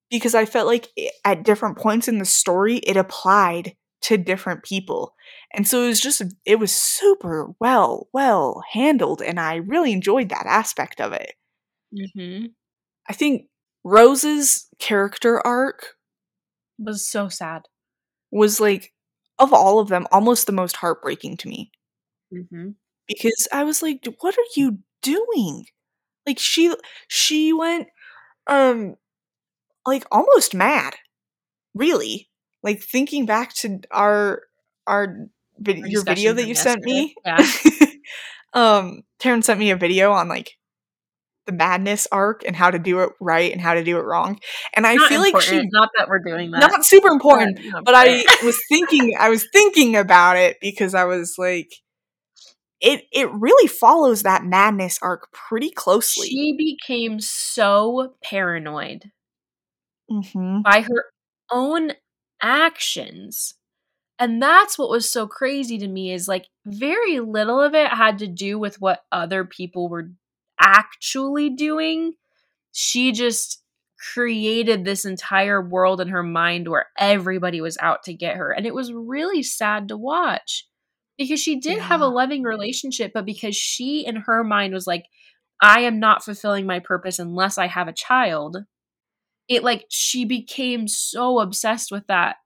because 0.09 0.35
i 0.35 0.45
felt 0.45 0.67
like 0.67 0.89
at 1.25 1.43
different 1.43 1.77
points 1.77 2.07
in 2.07 2.19
the 2.19 2.25
story 2.25 2.77
it 2.77 2.97
applied 2.97 3.75
to 4.01 4.17
different 4.17 4.63
people. 4.63 5.15
And 5.53 5.67
so 5.67 5.83
it 5.83 5.87
was 5.87 5.99
just, 5.99 6.21
it 6.45 6.59
was 6.59 6.71
super 6.71 7.49
well, 7.59 8.07
well 8.13 8.63
handled. 8.71 9.21
And 9.21 9.39
I 9.39 9.55
really 9.55 9.91
enjoyed 9.91 10.29
that 10.29 10.45
aspect 10.45 11.01
of 11.01 11.13
it. 11.13 11.33
Mm-hmm. 11.93 12.47
I 13.09 13.13
think 13.13 13.47
Rose's 13.83 14.67
character 14.79 15.45
arc 15.45 15.95
was 16.77 17.07
so 17.07 17.29
sad. 17.29 17.63
Was 18.31 18.59
like, 18.59 18.93
of 19.39 19.53
all 19.53 19.79
of 19.79 19.87
them, 19.87 20.05
almost 20.11 20.45
the 20.45 20.53
most 20.53 20.75
heartbreaking 20.75 21.37
to 21.37 21.47
me. 21.47 21.71
Mm-hmm. 22.33 22.69
Because 23.07 23.47
I 23.51 23.63
was 23.63 23.81
like, 23.81 24.07
what 24.19 24.37
are 24.37 24.51
you 24.55 24.79
doing? 25.01 25.65
Like 26.27 26.37
she 26.37 26.73
she 27.07 27.53
went 27.53 27.87
um 28.45 28.95
like 29.85 30.05
almost 30.11 30.53
mad. 30.53 30.95
Really 31.73 32.29
like 32.63 32.81
thinking 32.81 33.25
back 33.25 33.53
to 33.55 33.79
our 33.91 34.43
our 34.87 35.15
video 35.57 35.85
your 35.87 36.03
video 36.03 36.33
that 36.33 36.47
you 36.47 36.55
sent 36.55 36.83
me. 36.83 37.15
Yeah. 37.25 37.37
um 38.53 39.03
Taryn 39.19 39.43
sent 39.43 39.59
me 39.59 39.71
a 39.71 39.75
video 39.75 40.11
on 40.11 40.27
like 40.27 40.57
the 41.45 41.51
madness 41.51 42.07
arc 42.11 42.43
and 42.45 42.55
how 42.55 42.69
to 42.69 42.77
do 42.77 43.01
it 43.01 43.09
right 43.19 43.51
and 43.51 43.59
how 43.59 43.73
to 43.73 43.83
do 43.83 43.97
it 43.97 44.03
wrong. 44.03 44.39
And 44.75 44.85
I 44.85 44.95
not 44.95 45.09
feel 45.09 45.19
like 45.19 45.41
she 45.41 45.61
not 45.71 45.89
that 45.97 46.07
we're 46.07 46.19
doing 46.19 46.51
that. 46.51 46.59
Not 46.59 46.85
super 46.85 47.07
important, 47.07 47.59
not 47.65 47.85
but 47.85 47.95
I 47.95 48.23
was 48.43 48.59
thinking 48.69 49.15
I 49.19 49.29
was 49.29 49.47
thinking 49.51 49.95
about 49.95 50.37
it 50.37 50.57
because 50.61 50.93
I 50.93 51.05
was 51.05 51.35
like 51.37 51.69
it 52.81 53.03
it 53.11 53.31
really 53.31 53.67
follows 53.67 54.23
that 54.23 54.43
madness 54.43 54.99
arc 55.01 55.31
pretty 55.31 55.71
closely. 55.71 56.27
She 56.27 56.55
became 56.55 57.19
so 57.19 58.13
paranoid 58.23 59.11
mm-hmm. 60.09 60.61
by 60.61 60.81
her 60.81 61.05
own 61.51 61.93
actions. 62.41 63.55
And 64.17 64.41
that's 64.41 64.77
what 64.77 64.89
was 64.89 65.09
so 65.09 65.27
crazy 65.27 65.77
to 65.77 65.87
me 65.87 66.11
is 66.11 66.27
like 66.27 66.47
very 66.65 67.19
little 67.19 67.61
of 67.61 67.73
it 67.73 67.87
had 67.89 68.19
to 68.19 68.27
do 68.27 68.59
with 68.59 68.81
what 68.81 69.01
other 69.11 69.45
people 69.45 69.89
were 69.89 70.11
actually 70.59 71.49
doing. 71.49 72.13
She 72.71 73.11
just 73.11 73.63
created 74.13 74.83
this 74.83 75.05
entire 75.05 75.61
world 75.61 76.01
in 76.01 76.09
her 76.09 76.23
mind 76.23 76.67
where 76.67 76.87
everybody 76.97 77.61
was 77.61 77.77
out 77.81 78.03
to 78.03 78.13
get 78.13 78.37
her. 78.37 78.51
And 78.51 78.65
it 78.65 78.73
was 78.73 78.93
really 78.93 79.43
sad 79.43 79.87
to 79.89 79.97
watch 79.97 80.65
because 81.17 81.39
she 81.39 81.59
did 81.59 81.77
yeah. 81.77 81.83
have 81.83 82.01
a 82.01 82.07
loving 82.07 82.43
relationship, 82.43 83.11
but 83.13 83.25
because 83.25 83.55
she 83.55 84.05
in 84.05 84.17
her 84.17 84.43
mind 84.43 84.73
was 84.73 84.87
like, 84.87 85.05
I 85.61 85.81
am 85.81 85.99
not 85.99 86.23
fulfilling 86.23 86.65
my 86.65 86.79
purpose 86.79 87.19
unless 87.19 87.57
I 87.57 87.67
have 87.67 87.87
a 87.87 87.93
child 87.93 88.57
it 89.49 89.63
like 89.63 89.85
she 89.89 90.23
became 90.23 90.87
so 90.87 91.39
obsessed 91.39 91.91
with 91.91 92.07
that 92.07 92.37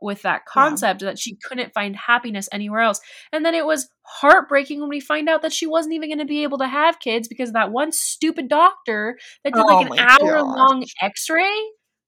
with 0.00 0.22
that 0.22 0.46
concept 0.46 1.02
yeah. 1.02 1.08
that 1.08 1.18
she 1.18 1.36
couldn't 1.36 1.72
find 1.72 1.96
happiness 1.96 2.48
anywhere 2.52 2.80
else. 2.80 3.00
And 3.32 3.44
then 3.44 3.54
it 3.54 3.66
was 3.66 3.88
heartbreaking 4.02 4.80
when 4.80 4.88
we 4.88 5.00
find 5.00 5.28
out 5.28 5.42
that 5.42 5.52
she 5.52 5.66
wasn't 5.66 5.94
even 5.94 6.08
going 6.08 6.18
to 6.18 6.24
be 6.24 6.42
able 6.42 6.58
to 6.58 6.68
have 6.68 7.00
kids 7.00 7.28
because 7.28 7.52
that 7.52 7.72
one 7.72 7.92
stupid 7.92 8.48
doctor 8.48 9.18
that 9.44 9.54
did 9.54 9.60
like 9.60 9.90
oh 9.90 9.92
an 9.92 9.98
hour 9.98 10.42
long 10.42 10.84
x-ray. 11.02 11.52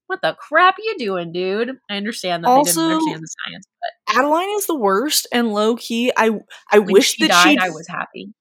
What 0.07 0.23
the 0.23 0.37
crap 0.39 0.77
are 0.77 0.83
you 0.83 0.97
doing, 0.99 1.33
dude? 1.33 1.71
I 1.89 1.97
understand 1.97 2.43
that 2.43 2.49
also, 2.49 2.81
they 2.81 2.89
didn't 2.89 2.95
understand 2.95 3.23
the 3.23 3.35
science, 3.45 3.67
but 3.81 4.19
Adeline 4.19 4.51
is 4.57 4.67
the 4.67 4.75
worst 4.75 5.29
and 5.33 5.53
low 5.53 5.77
key. 5.77 6.13
I 6.17 6.41
I 6.71 6.81
wish 6.81 7.13
she 7.15 7.29
that 7.29 7.45
died, 7.45 7.59
I 7.61 7.71
was 7.71 7.87
happy. 7.89 8.33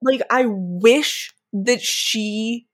Like 0.00 0.22
I 0.30 0.46
wish 0.46 1.34
that 1.52 1.82
she 1.82 2.67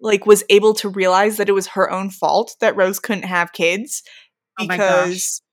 like 0.00 0.26
was 0.26 0.44
able 0.50 0.74
to 0.74 0.88
realize 0.88 1.36
that 1.36 1.48
it 1.48 1.52
was 1.52 1.68
her 1.68 1.90
own 1.90 2.10
fault 2.10 2.56
that 2.60 2.76
Rose 2.76 2.98
couldn't 2.98 3.24
have 3.24 3.52
kids 3.52 4.02
oh 4.58 4.66
because 4.66 5.40
oh 5.42 5.44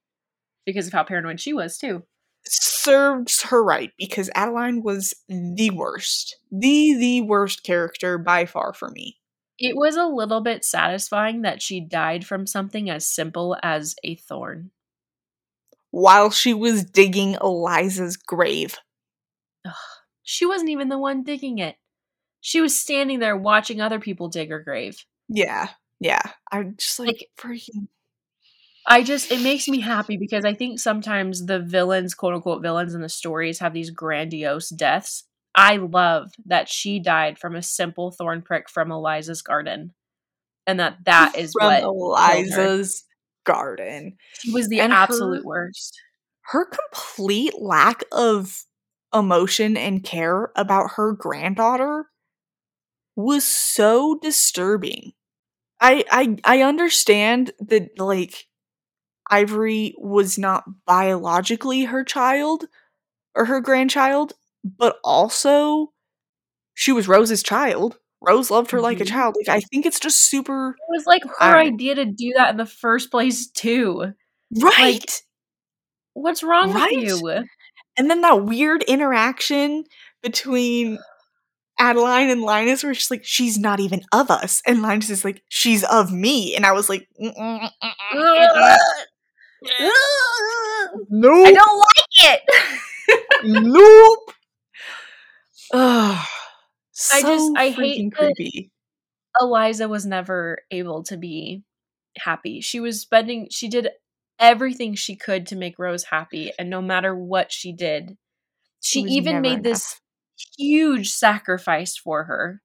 because 0.65 0.87
of 0.87 0.93
how 0.93 1.03
paranoid 1.03 1.39
she 1.39 1.53
was 1.53 1.77
too. 1.77 2.03
serves 2.45 3.43
her 3.43 3.63
right 3.63 3.91
because 3.97 4.29
Adeline 4.35 4.81
was 4.83 5.13
the 5.29 5.69
worst, 5.71 6.37
the 6.51 6.95
the 6.95 7.21
worst 7.21 7.63
character 7.63 8.17
by 8.17 8.45
far 8.45 8.73
for 8.73 8.89
me. 8.89 9.17
It 9.57 9.75
was 9.75 9.95
a 9.95 10.05
little 10.05 10.41
bit 10.41 10.65
satisfying 10.65 11.43
that 11.43 11.61
she 11.61 11.79
died 11.79 12.25
from 12.25 12.45
something 12.45 12.89
as 12.89 13.07
simple 13.07 13.55
as 13.63 13.95
a 14.03 14.15
thorn. 14.15 14.71
While 15.91 16.29
she 16.29 16.53
was 16.53 16.83
digging 16.83 17.35
Eliza's 17.35 18.17
grave. 18.17 18.77
Ugh, 19.65 19.73
she 20.23 20.45
wasn't 20.45 20.71
even 20.71 20.89
the 20.89 20.97
one 20.97 21.23
digging 21.23 21.59
it. 21.59 21.77
She 22.45 22.61
was 22.61 22.79
standing 22.79 23.17
there 23.17 23.35
watching 23.35 23.81
other 23.81 23.99
people 23.99 24.29
dig 24.29 24.51
her 24.51 24.59
grave. 24.59 25.03
Yeah, 25.27 25.69
yeah. 25.99 26.21
I'm 26.51 26.75
just 26.77 26.99
like, 26.99 27.07
like 27.07 27.29
freaking. 27.39 27.87
I 28.85 29.01
just 29.01 29.31
it 29.31 29.41
makes 29.41 29.67
me 29.67 29.79
happy 29.79 30.17
because 30.17 30.45
I 30.45 30.53
think 30.53 30.79
sometimes 30.79 31.47
the 31.47 31.57
villains, 31.59 32.13
quote 32.13 32.35
unquote 32.35 32.61
villains 32.61 32.93
in 32.93 33.01
the 33.01 33.09
stories 33.09 33.57
have 33.57 33.73
these 33.73 33.89
grandiose 33.89 34.69
deaths. 34.69 35.23
I 35.55 35.77
love 35.77 36.33
that 36.45 36.69
she 36.69 36.99
died 36.99 37.39
from 37.39 37.55
a 37.55 37.63
simple 37.63 38.11
thorn 38.11 38.43
prick 38.43 38.69
from 38.69 38.91
Eliza's 38.91 39.41
garden, 39.41 39.95
and 40.67 40.79
that 40.79 40.97
that 41.05 41.35
is 41.35 41.51
from 41.57 41.65
what 41.65 41.81
Eliza's 41.81 43.05
garden. 43.43 44.17
She 44.37 44.51
was 44.51 44.69
the 44.69 44.81
and 44.81 44.93
absolute 44.93 45.37
her, 45.37 45.47
worst. 45.47 45.99
Her 46.41 46.65
complete 46.65 47.59
lack 47.59 48.03
of 48.11 48.65
emotion 49.15 49.75
and 49.77 50.03
care 50.03 50.51
about 50.55 50.91
her 50.97 51.11
granddaughter 51.13 52.05
was 53.15 53.45
so 53.45 54.19
disturbing. 54.21 55.13
I 55.79 56.03
I 56.11 56.37
I 56.43 56.61
understand 56.61 57.51
that 57.59 57.99
like 57.99 58.47
Ivory 59.29 59.95
was 59.97 60.37
not 60.37 60.63
biologically 60.85 61.85
her 61.85 62.03
child 62.03 62.65
or 63.35 63.45
her 63.45 63.59
grandchild, 63.59 64.33
but 64.63 64.97
also 65.03 65.93
she 66.73 66.91
was 66.91 67.07
Rose's 67.07 67.43
child. 67.43 67.97
Rose 68.21 68.49
loved 68.49 68.71
her 68.71 68.81
like 68.81 68.99
a 68.99 69.03
mm-hmm. 69.03 69.13
child. 69.13 69.35
Like 69.37 69.49
I 69.49 69.59
think 69.61 69.85
it's 69.85 69.99
just 69.99 70.29
super. 70.29 70.69
It 70.69 70.91
was 70.91 71.05
like 71.05 71.23
her 71.39 71.57
um, 71.57 71.67
idea 71.67 71.95
to 71.95 72.05
do 72.05 72.33
that 72.37 72.51
in 72.51 72.57
the 72.57 72.65
first 72.65 73.11
place 73.11 73.47
too. 73.47 74.13
Right. 74.59 74.79
Like, 74.79 75.09
what's 76.13 76.43
wrong 76.43 76.73
right? 76.73 76.95
with 76.95 77.21
you? 77.21 77.43
And 77.97 78.09
then 78.09 78.21
that 78.21 78.45
weird 78.45 78.83
interaction 78.83 79.85
between 80.21 80.97
Adeline 81.77 82.29
and 82.29 82.41
Linus 82.41 82.83
were 82.83 82.93
just 82.93 83.11
like, 83.11 83.25
she's 83.25 83.57
not 83.57 83.79
even 83.79 84.01
of 84.13 84.31
us. 84.31 84.61
And 84.65 84.81
Linus 84.81 85.09
is 85.09 85.25
like, 85.25 85.43
she's 85.49 85.83
of 85.83 86.11
me. 86.11 86.55
And 86.55 86.65
I 86.65 86.71
was 86.71 86.89
like, 86.89 87.07
nope. 87.19 87.71
I 91.47 91.53
don't 91.53 91.79
like 91.79 92.07
it. 92.19 92.41
nope. 93.43 94.31
Ugh, 95.73 96.25
so 96.91 97.17
I 97.17 97.21
just 97.21 97.51
I 97.57 97.69
hate 97.69 98.13
creepy. 98.13 98.71
Eliza 99.41 99.87
was 99.87 100.05
never 100.05 100.59
able 100.71 101.03
to 101.03 101.17
be 101.17 101.63
happy. 102.17 102.61
She 102.61 102.79
was 102.79 103.01
spending 103.01 103.47
she 103.51 103.67
did 103.67 103.89
everything 104.39 104.95
she 104.95 105.15
could 105.15 105.47
to 105.47 105.55
make 105.55 105.79
Rose 105.79 106.03
happy 106.05 106.51
and 106.57 106.69
no 106.69 106.81
matter 106.81 107.15
what 107.15 107.51
she 107.51 107.73
did, 107.73 108.17
she 108.79 109.01
even 109.01 109.41
made 109.41 109.53
enough. 109.53 109.63
this 109.63 110.01
huge 110.57 111.11
sacrifice 111.11 111.97
for 111.97 112.25
her 112.25 112.61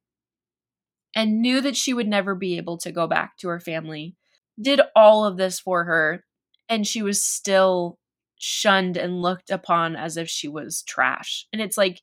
and 1.15 1.41
knew 1.41 1.61
that 1.61 1.77
she 1.77 1.93
would 1.93 2.09
never 2.09 2.35
be 2.35 2.57
able 2.57 2.79
to 2.79 2.93
go 2.93 3.07
back 3.07 3.37
to 3.39 3.49
her 3.49 3.61
family. 3.61 4.17
Did 4.61 4.81
all 4.95 5.25
of 5.25 5.37
this 5.37 5.59
for 5.61 5.85
her 5.85 6.25
and 6.69 6.87
she 6.87 7.03
was 7.03 7.25
still 7.25 7.99
shunned 8.39 8.97
and 8.97 9.21
looked 9.21 9.51
upon 9.51 9.97
as 9.97 10.17
if 10.17 10.29
she 10.29 10.49
was 10.49 10.83
trash. 10.83 11.47
And 11.53 11.61
it's 11.61 11.77
like 11.77 12.01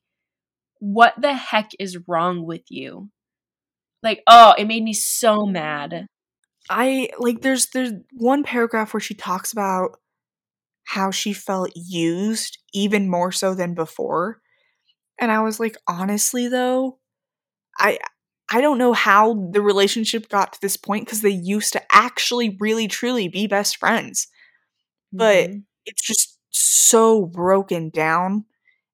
what 0.80 1.14
the 1.20 1.34
heck 1.34 1.70
is 1.78 1.98
wrong 2.06 2.46
with 2.46 2.62
you? 2.68 3.10
Like, 4.02 4.22
oh, 4.26 4.54
it 4.56 4.66
made 4.66 4.84
me 4.84 4.92
so 4.92 5.44
mad. 5.44 6.06
I 6.70 7.08
like 7.18 7.40
there's 7.40 7.68
there's 7.70 7.92
one 8.12 8.42
paragraph 8.42 8.92
where 8.92 9.00
she 9.00 9.14
talks 9.14 9.52
about 9.52 9.98
how 10.84 11.10
she 11.10 11.32
felt 11.32 11.70
used 11.74 12.58
even 12.72 13.08
more 13.08 13.32
so 13.32 13.54
than 13.54 13.74
before. 13.74 14.40
And 15.20 15.32
I 15.32 15.40
was 15.40 15.58
like, 15.58 15.76
honestly 15.88 16.48
though, 16.48 16.98
I 17.78 17.98
I 18.50 18.60
don't 18.60 18.78
know 18.78 18.94
how 18.94 19.50
the 19.52 19.60
relationship 19.60 20.28
got 20.28 20.54
to 20.54 20.60
this 20.60 20.76
point 20.76 21.04
because 21.04 21.20
they 21.20 21.30
used 21.30 21.72
to 21.74 21.82
actually 21.92 22.56
really 22.60 22.88
truly 22.88 23.28
be 23.28 23.46
best 23.46 23.76
friends. 23.76 24.28
But 25.12 25.50
mm-hmm. 25.50 25.58
it's 25.84 26.02
just 26.02 26.38
so 26.50 27.26
broken 27.26 27.90
down 27.90 28.44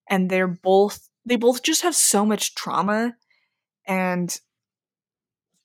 and 0.08 0.30
they're 0.30 0.48
both 0.48 1.08
they 1.24 1.36
both 1.36 1.62
just 1.62 1.82
have 1.82 1.94
so 1.94 2.26
much 2.26 2.54
trauma 2.54 3.14
and 3.86 4.40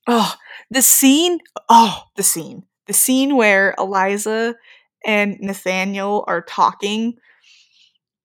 oh 0.08 0.36
the 0.70 0.82
scene 0.82 1.40
oh 1.68 2.04
the 2.16 2.24
scene 2.24 2.64
the 2.88 2.94
scene 2.94 3.36
where 3.36 3.76
eliza 3.78 4.56
and 5.06 5.38
nathaniel 5.42 6.24
are 6.28 6.42
talking 6.42 7.16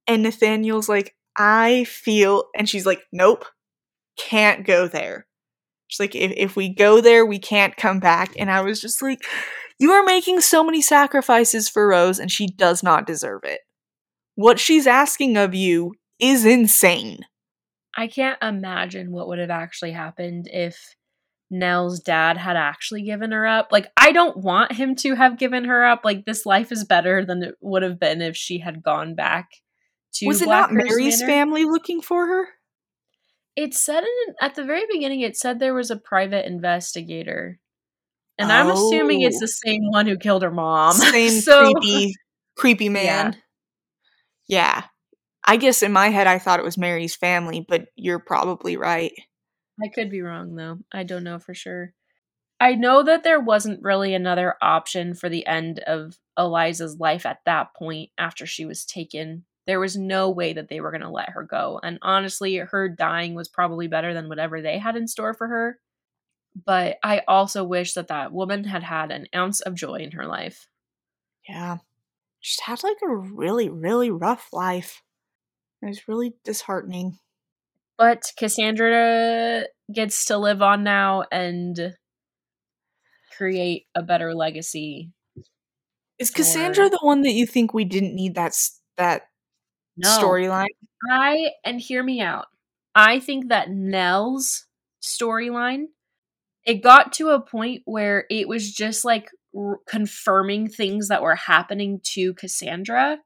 and 0.07 0.23
nathaniel's 0.23 0.89
like 0.89 1.14
i 1.37 1.85
feel 1.85 2.45
and 2.57 2.69
she's 2.69 2.87
like 2.87 3.03
nope 3.13 3.45
can't 4.17 4.65
go 4.67 4.87
there 4.87 5.27
she's 5.89 6.01
like 6.01 6.15
if, 6.15 6.33
if 6.37 6.57
we 6.57 6.69
go 6.73 7.01
there 7.01 7.27
we 7.27 7.39
can't 7.39 7.77
come 7.77 8.01
back 8.01 8.33
and 8.39 8.51
i 8.51 8.61
was 8.61 8.81
just 8.81 9.03
like 9.03 9.21
you 9.79 9.91
are 9.91 10.05
making 10.05 10.41
so 10.41 10.63
many 10.63 10.81
sacrifices 10.81 11.69
for 11.69 11.89
rose 11.89 12.19
and 12.19 12.31
she 12.31 12.47
does 12.47 12.83
not 12.83 13.07
deserve 13.07 13.43
it 13.45 13.61
what 14.35 14.59
she's 14.59 14.87
asking 14.87 15.37
of 15.37 15.55
you 15.55 15.95
is 16.19 16.45
insane. 16.45 17.21
I 17.97 18.09
can't 18.09 18.43
imagine 18.43 19.13
what 19.13 19.29
would 19.29 19.39
have 19.39 19.51
actually 19.51 19.93
happened 19.93 20.49
if 20.53 20.97
Nell's 21.51 22.01
dad 22.01 22.37
had 22.37 22.57
actually 22.57 23.03
given 23.03 23.31
her 23.31 23.47
up. 23.47 23.69
Like, 23.71 23.87
I 23.97 24.11
don't 24.11 24.39
want 24.39 24.73
him 24.73 24.97
to 24.97 25.15
have 25.15 25.39
given 25.39 25.65
her 25.65 25.85
up. 25.85 26.01
Like, 26.05 26.25
this 26.25 26.45
life 26.45 26.73
is 26.73 26.85
better 26.85 27.25
than 27.25 27.45
it 27.45 27.55
would 27.61 27.83
have 27.83 28.01
been 28.01 28.21
if 28.21 28.37
she 28.37 28.59
had 28.59 28.83
gone 28.83 29.15
back 29.15 29.49
to. 30.15 30.27
Was 30.27 30.43
it 30.43 30.49
not 30.49 30.73
Mary's 30.73 31.21
Manor. 31.21 31.33
family 31.33 31.65
looking 31.65 32.01
for 32.01 32.27
her? 32.27 32.49
It 33.57 33.75
said 33.75 34.03
in, 34.03 34.35
at 34.41 34.55
the 34.55 34.65
very 34.65 34.85
beginning, 34.91 35.21
it 35.21 35.37
said 35.37 35.59
there 35.59 35.75
was 35.75 35.91
a 35.91 35.97
private 35.97 36.47
investigator. 36.47 37.61
And 38.39 38.51
oh. 38.51 38.55
I'm 38.55 38.71
assuming 38.71 39.23
it's 39.23 39.37
oh. 39.37 39.47
the 39.47 39.53
oh. 39.53 39.71
same 39.71 39.83
one 39.91 40.07
who 40.07 40.17
killed 40.17 40.43
her 40.43 40.51
mom. 40.51 40.93
Same 40.95 41.41
so, 41.41 41.73
creepy, 41.73 42.15
creepy 42.57 42.89
man. 42.89 43.37
Yeah. 44.49 44.63
yeah. 44.63 44.83
I 45.47 45.57
guess 45.57 45.83
in 45.83 45.93
my 45.93 46.09
head 46.09 46.27
I 46.27 46.39
thought 46.39 46.59
it 46.59 46.65
was 46.65 46.79
Mary's 46.79 47.15
family, 47.15 47.65
but 47.67 47.87
you're 47.97 48.19
probably 48.19 48.77
right. 48.77 49.13
I 49.83 49.89
could 49.89 50.11
be 50.11 50.23
wrong 50.23 50.55
though. 50.55 50.79
I 50.93 51.03
don't 51.03 51.25
know 51.25 51.39
for 51.39 51.55
sure. 51.55 51.93
I 52.61 52.77
know 52.77 53.03
that 53.03 53.25
there 53.25 53.41
wasn't 53.41 53.83
really 53.83 54.15
another 54.15 54.55
option 54.63 55.15
for 55.15 55.29
the 55.29 55.47
end 55.47 55.81
of 55.81 56.19
Eliza's 56.39 56.99
life 56.99 57.27
at 57.27 57.41
that 57.45 57.75
point 57.77 58.11
after 58.17 58.47
she 58.47 58.65
was 58.65 58.85
taken. 58.85 59.45
There 59.67 59.81
was 59.81 59.97
no 59.97 60.31
way 60.31 60.53
that 60.53 60.69
they 60.69 60.81
were 60.81 60.91
going 60.91 61.01
to 61.01 61.11
let 61.11 61.31
her 61.31 61.43
go. 61.43 61.81
And 61.83 61.99
honestly, 62.03 62.57
her 62.57 62.89
dying 62.89 63.35
was 63.35 63.49
probably 63.49 63.89
better 63.89 64.13
than 64.13 64.29
whatever 64.29 64.61
they 64.61 64.79
had 64.79 64.97
in 64.97 65.09
store 65.09 65.33
for 65.33 65.49
her. 65.49 65.79
But 66.67 66.99
I 67.03 67.23
also 67.27 67.65
wish 67.65 67.95
that 67.95 68.09
that 68.09 68.33
woman 68.33 68.65
had 68.65 68.83
had 68.83 69.11
an 69.11 69.27
ounce 69.35 69.61
of 69.61 69.75
joy 69.75 69.97
in 69.97 70.13
her 70.13 70.27
life. 70.27 70.69
Yeah. 71.49 71.79
She's 72.41 72.61
had 72.61 72.83
like 72.85 72.99
a 73.03 73.09
really, 73.09 73.71
really 73.71 74.11
rough 74.11 74.49
life. 74.53 75.03
It 75.83 75.87
was 75.87 76.09
really 76.09 76.35
disheartening. 76.45 77.19
But 77.97 78.33
Cassandra 78.37 79.65
gets 79.93 80.27
to 80.27 80.37
live 80.37 80.63
on 80.63 80.85
now 80.85 81.25
and 81.33 81.95
create 83.37 83.87
a 83.95 84.03
better 84.03 84.35
legacy. 84.35 85.13
Is 86.19 86.31
Cassandra 86.31 86.89
the 86.89 87.01
one 87.03 87.23
that 87.23 87.33
you 87.33 87.47
think 87.47 87.75
we 87.75 87.85
didn't 87.85 88.15
need 88.15 88.35
that 88.37 88.57
that 88.97 89.23
no. 89.97 90.09
storyline? 90.19 90.67
I 91.11 91.51
and 91.65 91.81
hear 91.81 92.03
me 92.03 92.21
out. 92.21 92.47
I 92.95 93.21
think 93.21 93.49
that 93.49 93.71
Nell's 93.71 94.67
storyline 95.03 95.87
it 96.65 96.83
got 96.83 97.13
to 97.13 97.29
a 97.29 97.41
point 97.41 97.83
where 97.85 98.25
it 98.31 98.49
was 98.49 98.73
just 98.73 99.05
like 99.05 99.29
r- 99.55 99.81
confirming 99.87 100.69
things 100.69 101.09
that 101.09 101.23
were 101.23 101.35
happening 101.35 102.01
to 102.15 102.33
Cassandra 102.35 103.19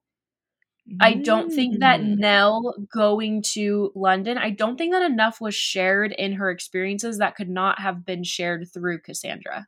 I 1.00 1.14
don't 1.14 1.50
think 1.50 1.80
that 1.80 2.00
mm. 2.00 2.16
Nell 2.18 2.74
going 2.92 3.42
to 3.54 3.92
London, 3.94 4.38
I 4.38 4.50
don't 4.50 4.76
think 4.76 4.92
that 4.92 5.02
enough 5.02 5.40
was 5.40 5.54
shared 5.54 6.12
in 6.12 6.34
her 6.34 6.50
experiences 6.50 7.18
that 7.18 7.36
could 7.36 7.50
not 7.50 7.80
have 7.80 8.04
been 8.06 8.24
shared 8.24 8.66
through 8.72 9.00
Cassandra. 9.00 9.66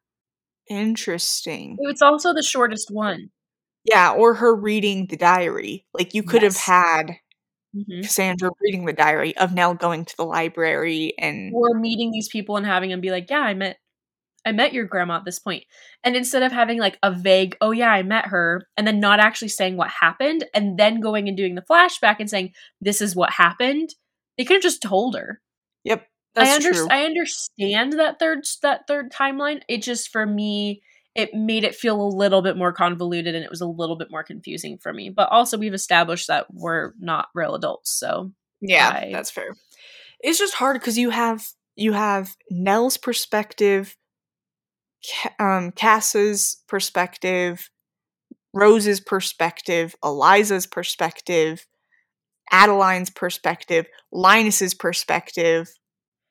Interesting. 0.69 1.77
It's 1.81 2.03
also 2.03 2.33
the 2.33 2.43
shortest 2.43 2.89
one. 2.91 3.31
Yeah, 3.85 4.13
or 4.13 4.35
her 4.35 4.55
reading 4.55 5.07
the 5.07 5.17
diary. 5.17 5.87
Like 5.95 6.15
you 6.15 6.23
could 6.23 6.43
yes. 6.43 6.65
have 6.65 6.75
had 6.75 7.17
mm-hmm. 7.75 8.03
Cassandra 8.03 8.51
reading 8.61 8.85
the 8.85 8.93
diary 8.93 9.37
of 9.37 9.55
Nell 9.55 9.75
going 9.75 10.05
to 10.05 10.17
the 10.17 10.25
library 10.25 11.15
and 11.19 11.53
or 11.55 11.79
meeting 11.79 12.11
these 12.11 12.29
people 12.29 12.57
and 12.57 12.67
having 12.67 12.91
them 12.91 13.01
be 13.01 13.11
like, 13.11 13.31
"Yeah, 13.31 13.41
I 13.41 13.55
met 13.55 13.79
I 14.45 14.53
met 14.53 14.73
your 14.73 14.85
grandma 14.85 15.17
at 15.17 15.25
this 15.25 15.39
point. 15.39 15.65
And 16.03 16.17
instead 16.17 16.43
of 16.43 16.53
having 16.53 16.79
like 16.79 16.99
a 17.03 17.13
vague, 17.13 17.57
oh 17.61 17.73
yeah, 17.73 17.91
I 17.91 18.03
met 18.03 18.27
her, 18.27 18.67
and 18.77 18.87
then 18.87 19.01
not 19.01 19.21
actually 19.21 19.49
saying 19.49 19.77
what 19.77 19.91
happened, 19.91 20.45
and 20.55 20.79
then 20.79 21.01
going 21.01 21.29
and 21.29 21.37
doing 21.37 21.55
the 21.55 21.63
flashback 21.63 22.17
and 22.21 22.31
saying, 22.31 22.53
this 22.81 23.01
is 23.01 23.15
what 23.15 23.33
happened, 23.33 23.95
they 24.39 24.45
could 24.45 24.55
have 24.55 24.63
just 24.63 24.83
told 24.83 25.17
her. 25.17 25.41
Yep. 25.85 26.07
That's 26.35 26.51
I, 26.51 26.55
under- 26.55 26.73
true. 26.73 26.89
I 26.91 27.05
understand 27.05 27.95
that 27.95 28.19
third 28.19 28.45
that 28.63 28.87
third 28.87 29.13
timeline. 29.13 29.63
It 29.69 29.83
just 29.83 30.11
for 30.11 30.25
me, 30.25 30.83
it 31.15 31.35
made 31.35 31.65
it 31.65 31.75
feel 31.75 32.01
a 32.01 32.07
little 32.17 32.41
bit 32.43 32.57
more 32.57 32.73
convoluted 32.73 33.35
and 33.35 33.45
it 33.45 33.51
was 33.51 33.61
a 33.61 33.67
little 33.67 33.97
bit 33.97 34.11
more 34.11 34.23
confusing 34.23 34.79
for 34.79 34.93
me. 34.93 35.11
But 35.11 35.29
also 35.31 35.59
we've 35.59 35.75
established 35.75 36.29
that 36.29 36.47
we're 36.53 36.93
not 37.01 37.29
real 37.35 37.55
adults, 37.55 37.91
so 37.91 38.33
yeah, 38.61 38.89
I- 38.89 39.11
that's 39.13 39.31
fair. 39.31 39.57
It's 40.21 40.39
just 40.39 40.55
hard 40.55 40.75
because 40.81 40.99
you 40.99 41.11
have 41.11 41.47
you 41.77 41.93
have 41.93 42.37
Nell's 42.51 42.97
perspective, 42.99 43.97
um, 45.39 45.73
Cass's 45.73 46.63
perspective, 46.69 47.71
Rose's 48.53 49.01
perspective, 49.01 49.95
Eliza's 50.05 50.67
perspective, 50.67 51.67
Adeline's 52.53 53.11
perspective, 53.11 53.87
Linus's 54.13 54.75
perspective. 54.75 55.69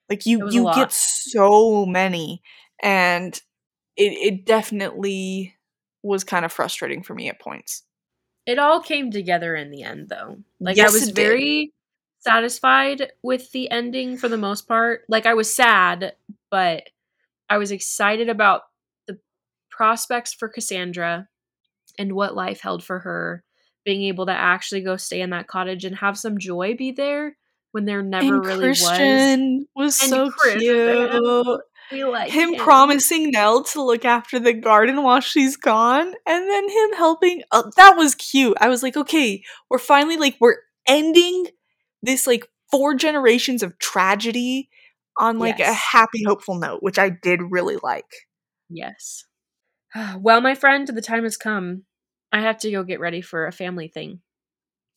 Like 0.10 0.26
you, 0.26 0.40
you 0.52 0.64
get 0.76 0.92
so 0.92 1.86
many, 1.86 2.42
and 2.82 3.40
it 4.00 4.14
it 4.34 4.46
definitely 4.46 5.56
was 6.04 6.24
kind 6.24 6.46
of 6.46 6.52
frustrating 6.52 7.04
for 7.04 7.14
me 7.14 7.30
at 7.30 7.40
points. 7.40 7.84
it 8.46 8.58
all 8.60 8.82
came 8.82 9.12
together 9.12 9.56
in 9.56 9.70
the 9.72 9.84
end 9.84 10.10
though 10.10 10.38
like 10.60 10.78
Yes, 10.78 10.90
i 10.90 10.94
was 10.94 11.10
very 11.12 11.72
satisfied 12.22 13.12
with 13.24 13.52
the 13.52 13.70
ending 13.72 14.18
for 14.18 14.28
the 14.28 14.38
most 14.38 14.68
part 14.68 15.04
like 15.08 15.26
i 15.26 15.34
was 15.34 15.54
sad 15.54 16.14
but 16.52 16.84
i 17.50 17.58
was 17.58 17.72
excited 17.72 18.30
about 18.30 18.64
the 19.08 19.18
prospects 19.70 20.34
for 20.34 20.50
cassandra 20.50 21.28
and 21.98 22.14
what 22.14 22.36
life 22.36 22.62
held 22.62 22.84
for 22.84 23.00
her 23.00 23.44
being 23.86 24.04
able 24.04 24.26
to 24.26 24.32
actually 24.34 24.82
go 24.82 24.98
stay 24.98 25.22
in 25.22 25.30
that 25.32 25.48
cottage 25.48 25.86
and 25.86 25.96
have 25.98 26.18
some 26.18 26.38
joy 26.38 26.76
be 26.76 26.92
there 26.92 27.38
when 27.72 27.86
there 27.86 28.02
never 28.04 28.36
and 28.36 28.46
really 28.46 28.66
was 28.68 28.76
Christian 28.76 29.68
was, 29.76 30.02
And 30.02 30.10
so 30.12 30.32
Christian. 30.32 30.62
cute. 30.62 31.62
We 31.92 32.04
like 32.04 32.32
him 32.32 32.56
promising 32.56 33.32
Nell 33.32 33.64
to 33.66 33.84
look 33.84 34.06
after 34.06 34.40
the 34.40 34.54
garden 34.54 35.04
while 35.04 35.20
she's 35.22 35.58
gone, 35.58 36.08
and 36.28 36.50
then 36.50 36.70
him 36.70 36.94
helping. 36.98 37.42
Uh, 37.52 37.64
that 37.78 37.96
was 37.98 38.16
cute. 38.16 38.58
I 38.62 38.68
was 38.70 38.84
like, 38.84 38.96
okay, 38.98 39.44
we're 39.70 39.80
finally 39.80 40.18
like 40.18 40.36
we're 40.40 40.58
ending 40.88 41.48
this 42.02 42.28
like 42.28 42.48
four 42.72 42.96
generations 42.96 43.64
of 43.64 43.78
tragedy 43.80 44.70
on 45.18 45.40
like 45.40 45.60
a 45.60 45.74
happy, 45.74 46.24
hopeful 46.26 46.56
note, 46.60 46.82
which 46.82 46.98
I 47.00 47.10
did 47.10 47.42
really 47.50 47.78
like. 47.82 48.06
yes 48.70 49.26
well 50.20 50.42
my 50.42 50.54
friend 50.56 50.88
the 50.88 51.02
time 51.02 51.24
has 51.24 51.36
come 51.38 51.84
i 52.32 52.42
have 52.42 52.58
to 52.60 52.70
go 52.72 52.84
get 52.84 53.00
ready 53.00 53.22
for 53.22 53.48
a 53.48 53.52
family 53.52 53.88
thing 53.88 54.22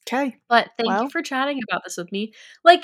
Okay, 0.06 0.36
But 0.48 0.68
thank 0.76 0.88
Well- 0.88 1.04
you 1.04 1.10
for 1.10 1.22
chatting 1.22 1.60
about 1.70 1.82
this 1.84 1.96
with 1.96 2.10
me. 2.10 2.32
Like 2.64 2.82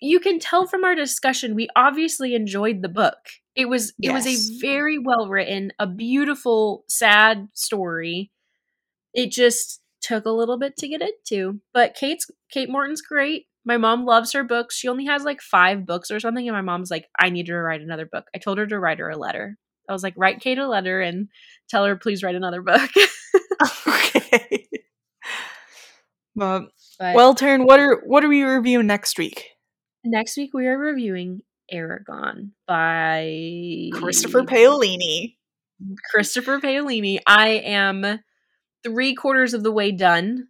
you 0.00 0.18
can 0.20 0.38
tell 0.38 0.66
from 0.66 0.84
our 0.84 0.94
discussion, 0.94 1.54
we 1.54 1.68
obviously 1.76 2.34
enjoyed 2.34 2.82
the 2.82 2.88
book. 2.88 3.18
It 3.54 3.68
was 3.68 3.92
it 4.00 4.12
was 4.12 4.26
a 4.26 4.60
very 4.60 4.98
well 4.98 5.28
written, 5.28 5.72
a 5.78 5.86
beautiful, 5.86 6.84
sad 6.88 7.48
story. 7.52 8.30
It 9.12 9.30
just 9.30 9.80
took 10.00 10.24
a 10.24 10.30
little 10.30 10.58
bit 10.58 10.76
to 10.78 10.88
get 10.88 11.02
into. 11.02 11.60
But 11.74 11.94
Kate's 11.94 12.26
Kate 12.50 12.70
Morton's 12.70 13.02
great. 13.02 13.46
My 13.64 13.76
mom 13.76 14.06
loves 14.06 14.32
her 14.32 14.44
books. 14.44 14.76
She 14.76 14.88
only 14.88 15.04
has 15.04 15.24
like 15.24 15.42
five 15.42 15.84
books 15.84 16.10
or 16.10 16.18
something, 16.20 16.48
and 16.48 16.56
my 16.56 16.62
mom's 16.62 16.90
like, 16.90 17.06
I 17.18 17.28
need 17.28 17.48
her 17.48 17.58
to 17.58 17.62
write 17.62 17.82
another 17.82 18.06
book. 18.10 18.24
I 18.34 18.38
told 18.38 18.56
her 18.58 18.66
to 18.66 18.78
write 18.78 19.00
her 19.00 19.10
a 19.10 19.18
letter. 19.18 19.58
I 19.88 19.92
was 19.92 20.02
like, 20.02 20.14
write 20.16 20.40
Kate 20.40 20.58
a 20.58 20.68
letter 20.68 21.00
and 21.00 21.28
tell 21.68 21.84
her 21.84 21.96
please 21.96 22.22
write 22.22 22.36
another 22.36 22.62
book. 22.62 22.90
okay. 23.86 24.68
But, 26.36 26.62
but 26.98 27.14
well, 27.14 27.34
turn. 27.34 27.64
What 27.64 27.80
are 27.80 28.02
what 28.06 28.24
are 28.24 28.28
we 28.28 28.42
reviewing 28.42 28.86
next 28.86 29.18
week? 29.18 29.44
Next 30.04 30.36
week 30.36 30.54
we 30.54 30.66
are 30.66 30.78
reviewing 30.78 31.42
Eragon 31.72 32.50
by 32.66 33.90
Christopher 33.92 34.42
Paolini. 34.42 35.36
Christopher 36.10 36.58
Paolini. 36.58 37.18
I 37.26 37.48
am 37.48 38.20
three 38.82 39.14
quarters 39.14 39.54
of 39.54 39.62
the 39.62 39.72
way 39.72 39.92
done. 39.92 40.48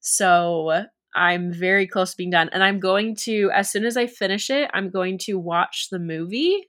So 0.00 0.84
I'm 1.14 1.52
very 1.52 1.86
close 1.86 2.10
to 2.12 2.16
being 2.16 2.30
done. 2.30 2.50
And 2.52 2.62
I'm 2.62 2.80
going 2.80 3.16
to, 3.16 3.50
as 3.54 3.70
soon 3.70 3.84
as 3.84 3.96
I 3.96 4.06
finish 4.06 4.50
it, 4.50 4.70
I'm 4.74 4.90
going 4.90 5.18
to 5.18 5.38
watch 5.38 5.88
the 5.90 5.98
movie 5.98 6.68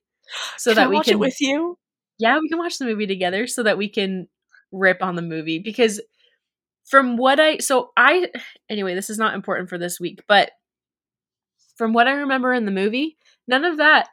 so 0.57 0.71
Can 0.71 0.75
that 0.75 0.85
I 0.85 0.89
we 0.89 0.95
watch 0.95 1.05
can 1.05 1.13
it 1.13 1.19
with 1.19 1.41
you. 1.41 1.77
yeah, 2.19 2.39
we 2.39 2.49
can 2.49 2.57
watch 2.57 2.77
the 2.77 2.85
movie 2.85 3.07
together 3.07 3.47
so 3.47 3.63
that 3.63 3.77
we 3.77 3.89
can 3.89 4.27
rip 4.71 5.01
on 5.01 5.15
the 5.15 5.21
movie 5.21 5.59
because 5.59 6.01
from 6.85 7.17
what 7.17 7.39
I 7.39 7.57
so 7.57 7.91
I 7.97 8.29
anyway, 8.69 8.95
this 8.95 9.09
is 9.09 9.17
not 9.17 9.33
important 9.35 9.69
for 9.69 9.77
this 9.77 9.99
week, 9.99 10.21
but 10.27 10.51
from 11.77 11.93
what 11.93 12.07
I 12.07 12.13
remember 12.13 12.53
in 12.53 12.65
the 12.65 12.71
movie, 12.71 13.17
none 13.47 13.65
of 13.65 13.77
that 13.77 14.09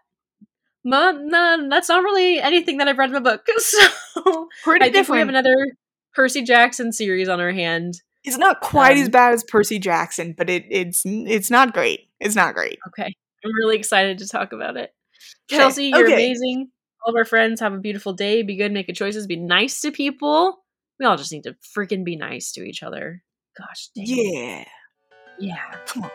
None, 0.85 1.29
no, 1.29 1.67
that's 1.71 1.89
not 1.89 2.05
really 2.05 2.39
anything 2.41 2.77
that 2.77 2.89
I've 2.89 2.99
read 2.99 3.09
in 3.09 3.15
the 3.15 3.21
book. 3.21 3.47
So 3.59 4.49
Pretty 4.63 4.85
I 4.85 4.93
think 4.93 5.09
we 5.09 5.19
have 5.19 5.29
another 5.29 5.55
Percy 6.15 6.43
Jackson 6.43 6.93
series 6.93 7.29
on 7.29 7.41
our 7.41 7.53
hand. 7.53 7.95
It's 8.23 8.39
not 8.39 8.61
quite 8.61 8.97
as 8.97 9.07
Um, 9.07 9.11
bad 9.13 9.35
as 9.35 9.45
Percy 9.45 9.79
Jackson, 9.79 10.35
but 10.37 10.49
it 10.49 10.65
it's 10.71 11.03
it's 11.05 11.51
not 11.51 11.75
great. 11.75 12.09
It's 12.21 12.37
not 12.37 12.55
great. 12.55 12.79
Okay. 12.89 13.13
I'm 13.45 13.55
really 13.61 13.77
excited 13.77 14.19
to 14.19 14.29
talk 14.29 14.53
about 14.53 14.77
it. 14.77 14.91
Okay, 15.51 15.59
Chelsea, 15.59 15.87
you're 15.87 16.07
okay. 16.07 16.15
amazing. 16.15 16.71
All 17.05 17.13
of 17.13 17.19
our 17.19 17.25
friends 17.25 17.61
have 17.61 17.75
a 17.75 17.79
beautiful 17.79 18.13
day. 18.13 18.43
Be 18.43 18.57
good, 18.57 18.73
make 18.73 18.87
good 18.87 18.97
choices, 18.97 19.27
be 19.27 19.37
nice 19.37 19.81
to 19.81 19.91
people. 19.91 20.59
We 20.99 21.07
all 21.07 21.17
just 21.17 21.33
need 21.33 21.43
to 21.43 21.57
freaking 21.77 22.05
be 22.05 22.17
nice 22.17 22.53
to 22.53 22.63
each 22.63 22.83
other. 22.83 23.23
Gosh 23.59 23.89
dang. 23.95 24.05
Yeah. 24.07 24.65
Yeah. 25.39 25.57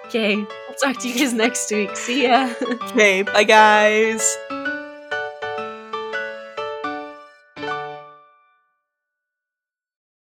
Okay. 0.08 0.36
I'll 0.36 0.76
talk 0.76 1.00
to 1.02 1.08
you 1.08 1.16
guys 1.20 1.34
next 1.44 1.72
week. 1.72 1.96
See 1.96 2.24
ya. 2.24 2.54
Okay, 2.92 3.24
bye 3.24 3.44
guys. 3.44 4.38